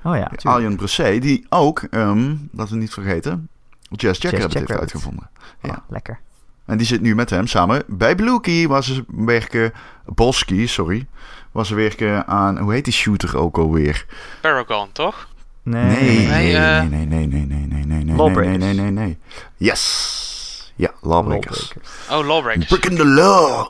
hè? 0.02 0.10
Oh 0.10 0.16
ja, 0.16 0.24
tuurlijk. 0.24 0.44
Arjen 0.46 0.76
Bressé, 0.76 1.18
die 1.18 1.46
ook, 1.48 1.82
ehm 1.90 2.34
laten 2.52 2.74
we 2.74 2.80
niet 2.80 2.92
vergeten, 2.92 3.48
Jazz 3.90 4.22
Jackrabbit 4.22 4.58
heeft 4.58 4.80
uitgevonden. 4.80 5.30
Oh, 5.62 5.70
ja. 5.70 5.82
lekker. 5.88 6.20
En 6.64 6.76
die 6.78 6.86
zit 6.86 7.00
nu 7.00 7.14
met 7.14 7.30
hem 7.30 7.46
samen 7.46 7.82
bij 7.86 8.14
Bluekie, 8.14 8.68
waar 8.68 8.84
ze 8.84 9.04
werken... 9.08 9.72
Bolski, 10.04 10.66
sorry. 10.68 11.06
Waar 11.52 11.66
ze 11.66 11.74
werken 11.74 12.26
aan... 12.26 12.58
Hoe 12.58 12.72
heet 12.72 12.84
die 12.84 12.92
shooter 12.92 13.36
ook 13.38 13.58
alweer? 13.58 14.06
Paragon, 14.40 14.88
toch? 14.92 15.28
Nee, 15.62 15.84
Nee, 15.84 16.00
nee, 16.00 16.26
Nee, 16.26 16.26
nee, 16.26 16.56
eh, 16.56 16.82
nee, 16.82 17.06
nee, 17.06 17.26
nee, 17.26 17.26
nee, 17.26 17.46
nee, 17.46 17.66
nee, 17.66 17.84
nee, 17.84 18.04
nee, 18.04 18.16
Lawbreakers. 18.16 18.58
nee, 18.58 18.74
nee, 18.74 18.90
nee. 18.90 19.18
Yes! 19.56 20.72
Ja, 20.76 20.90
Lawbreakers. 21.00 21.58
Lawbreakers. 21.60 22.10
Oh, 22.10 22.26
Lawbreakers. 22.26 22.66
Breaking 22.66 22.96
the 22.98 23.06
law! 23.06 23.66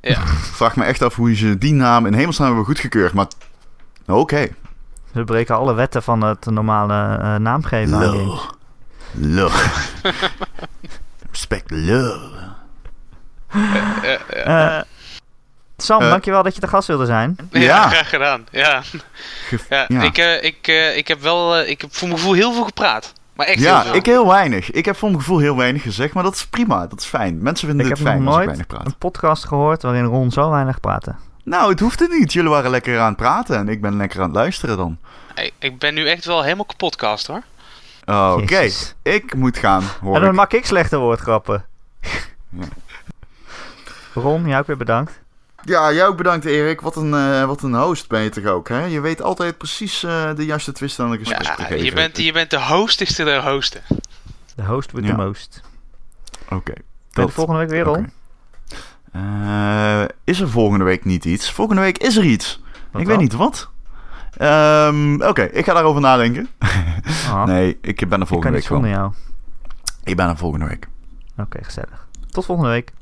Ja. 0.00 0.26
Vraag 0.58 0.76
me 0.76 0.84
echt 0.84 1.02
af 1.02 1.14
hoe 1.14 1.34
ze 1.34 1.58
die 1.58 1.72
naam 1.72 2.06
in 2.06 2.12
hemelsnaam 2.14 2.46
hebben 2.46 2.64
goedgekeurd, 2.66 3.12
maar... 3.12 3.26
Oké. 4.06 4.48
We 5.12 5.24
breken 5.24 5.56
alle 5.56 5.74
wetten 5.74 6.02
van 6.02 6.20
het 6.22 6.46
normale 6.46 7.18
eh, 7.18 7.34
naamgeven. 7.34 7.98
Law. 7.98 8.38
Law. 9.12 9.52
Respect. 11.30 11.72
Eh, 11.72 11.78
eh, 14.32 14.76
Eh, 14.76 14.82
Sam, 15.76 16.00
dankjewel 16.00 16.42
dat 16.42 16.54
je 16.54 16.60
te 16.60 16.68
gast 16.68 16.88
wilde 16.88 17.06
zijn. 17.06 17.36
ja, 17.50 17.60
Ja. 17.60 17.88
graag 17.88 18.08
gedaan. 18.08 18.46
Ja, 18.50 18.82
ja, 19.70 19.84
ja. 19.88 20.02
Ik, 20.02 20.18
eh, 20.18 20.42
ik, 20.42 20.66
eh, 20.68 20.96
ik 20.96 21.08
heb 21.08 21.20
wel, 21.20 21.58
ik 21.60 21.80
heb 21.80 21.94
voor 21.94 22.08
mijn 22.08 22.20
gevoel 22.20 22.34
heel 22.34 22.52
veel 22.52 22.64
gepraat. 22.64 23.12
Maar 23.38 23.46
echt 23.46 23.58
Ja, 23.60 23.84
ik 23.92 24.06
heel 24.06 24.26
weinig. 24.26 24.70
Ik 24.70 24.84
heb 24.84 24.96
voor 24.96 25.08
mijn 25.08 25.20
gevoel 25.20 25.38
heel 25.38 25.56
weinig 25.56 25.82
gezegd, 25.82 26.14
maar 26.14 26.22
dat 26.22 26.34
is 26.34 26.46
prima. 26.46 26.86
Dat 26.86 27.00
is 27.00 27.06
fijn. 27.06 27.42
Mensen 27.42 27.68
vinden 27.68 27.86
Ik 27.86 27.90
het 27.92 28.00
heb 28.00 28.08
fijn 28.08 28.18
als 28.20 28.28
ik 28.28 28.34
nooit 28.34 28.46
weinig 28.46 28.66
praat. 28.66 28.86
een 28.86 28.98
podcast 28.98 29.44
gehoord 29.44 29.82
waarin 29.82 30.04
Ron 30.04 30.30
zo 30.30 30.50
weinig 30.50 30.80
praatte. 30.80 31.14
Nou, 31.44 31.70
het 31.70 31.80
hoeft 31.80 32.00
het 32.00 32.10
niet. 32.10 32.32
Jullie 32.32 32.50
waren 32.50 32.70
lekker 32.70 32.98
aan 33.00 33.08
het 33.08 33.16
praten 33.16 33.56
en 33.56 33.68
ik 33.68 33.80
ben 33.80 33.96
lekker 33.96 34.18
aan 34.20 34.26
het 34.26 34.34
luisteren 34.34 34.76
dan. 34.76 34.98
Hey, 35.34 35.50
ik 35.58 35.78
ben 35.78 35.94
nu 35.94 36.08
echt 36.08 36.24
wel 36.24 36.42
helemaal 36.42 36.64
kapotcast 36.64 37.26
hoor. 37.26 37.42
Oké, 38.36 38.68
ik 39.02 39.34
moet 39.34 39.56
gaan, 39.58 39.82
hoor 40.00 40.14
En 40.14 40.20
dan 40.20 40.30
ik. 40.30 40.36
maak 40.36 40.52
ik 40.52 40.66
slechte 40.66 40.98
woordgrappen. 40.98 41.64
Ja. 42.48 42.64
Ron, 44.14 44.46
jij 44.46 44.58
ook 44.58 44.66
weer 44.66 44.76
bedankt. 44.76 45.20
Ja, 45.64 45.92
jij 45.92 46.06
ook 46.06 46.16
bedankt 46.16 46.44
Erik. 46.44 46.80
Wat 46.80 46.96
een, 46.96 47.14
eh, 47.14 47.44
wat 47.44 47.62
een 47.62 47.74
host 47.74 48.08
ben 48.08 48.20
je 48.22 48.28
toch 48.28 48.44
ook, 48.44 48.68
hè? 48.68 48.84
Je 48.84 49.00
weet 49.00 49.22
altijd 49.22 49.58
precies 49.58 50.02
eh, 50.04 50.34
de 50.34 50.44
juiste 50.44 50.72
twist 50.72 51.00
aan 51.00 51.10
de 51.10 51.18
gesprek 51.18 51.42
te 51.42 51.62
Ja, 51.62 51.66
geven. 51.68 51.84
je, 51.84 51.92
bent, 51.92 52.16
je 52.18 52.32
bent 52.32 52.50
de 52.50 52.60
hostigste 52.62 53.24
der 53.24 53.50
hosten. 53.50 53.82
De 54.54 54.64
host 54.64 54.92
with 54.92 55.04
Ja. 55.04 55.10
the 55.10 55.16
most. 55.16 55.60
Oké. 56.50 56.72
Dat- 57.10 57.26
de 57.26 57.32
volgende 57.32 57.60
week 57.60 57.70
weer, 57.70 57.84
Ron? 57.84 57.94
oké. 57.98 58.08
Eh, 59.12 60.04
is 60.24 60.40
er 60.40 60.48
volgende 60.50 60.84
week 60.84 61.04
niet 61.04 61.24
iets? 61.24 61.50
Volgende 61.52 61.80
week 61.82 61.98
is 61.98 62.16
er 62.16 62.24
iets. 62.24 62.60
Wat 62.90 63.00
ik 63.02 63.06
dan? 63.08 63.16
weet 63.16 63.18
niet 63.28 63.32
wat. 63.38 63.68
Ehm, 64.36 65.22
Oké, 65.22 65.42
ik 65.42 65.64
ga 65.64 65.72
daarover 65.74 66.00
nadenken. 66.00 66.48
Ah, 67.28 67.44
Nee, 67.52 67.78
ik 67.80 68.08
ben 68.08 68.10
er 68.10 68.12
ik 68.12 68.18
kan 68.18 68.26
volgende 68.26 68.56
week 68.56 68.64
gewoon. 68.66 68.88
jou. 68.88 69.12
Ik 70.04 70.16
ben 70.16 70.28
er 70.28 70.36
volgende 70.36 70.66
week. 70.66 70.88
Oké, 71.38 71.64
gezellig. 71.64 72.06
Tot 72.30 72.44
volgende 72.44 72.70
week. 72.70 72.92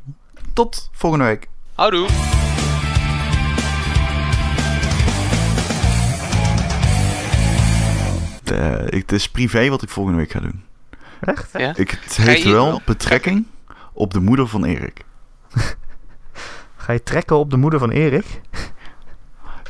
Tot 0.53 0.89
volgende 0.93 1.25
week. 1.25 1.49
Houdoe. 1.77 2.09
Eh, 8.45 8.85
ik- 8.87 8.93
het 8.93 9.13
is 9.13 9.29
privé 9.31 9.69
wat 9.69 9.83
ik 9.83 9.89
volgende 9.89 10.19
week 10.19 10.31
ga 10.31 10.41
doen. 10.41 10.63
Echt? 11.21 11.49
Ja? 11.53 11.73
Ik, 11.77 11.91
het 11.91 12.17
heeft 12.17 12.43
je- 12.43 12.51
wel 12.53 12.81
betrekking 12.85 13.47
op 13.93 14.13
de 14.13 14.21
moeder 14.21 14.47
van 14.49 14.65
Erik. 14.65 15.01
Ga 16.77 16.93
je 16.93 17.03
trekken 17.03 17.37
op 17.37 17.51
de 17.51 17.57
moeder 17.57 17.79
van 17.79 17.91
Erik? 17.91 18.41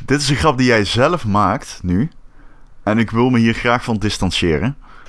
Dit 0.04 0.20
is 0.20 0.28
een 0.28 0.36
grap 0.36 0.58
die 0.58 0.66
jij 0.66 0.84
zelf 0.84 1.26
maakt 1.26 1.78
nu. 1.82 2.10
En 2.82 2.98
ik 2.98 3.10
wil 3.10 3.30
me 3.30 3.38
hier 3.38 3.54
graag 3.54 3.84
van 3.84 3.96
distancieren. 3.96 4.76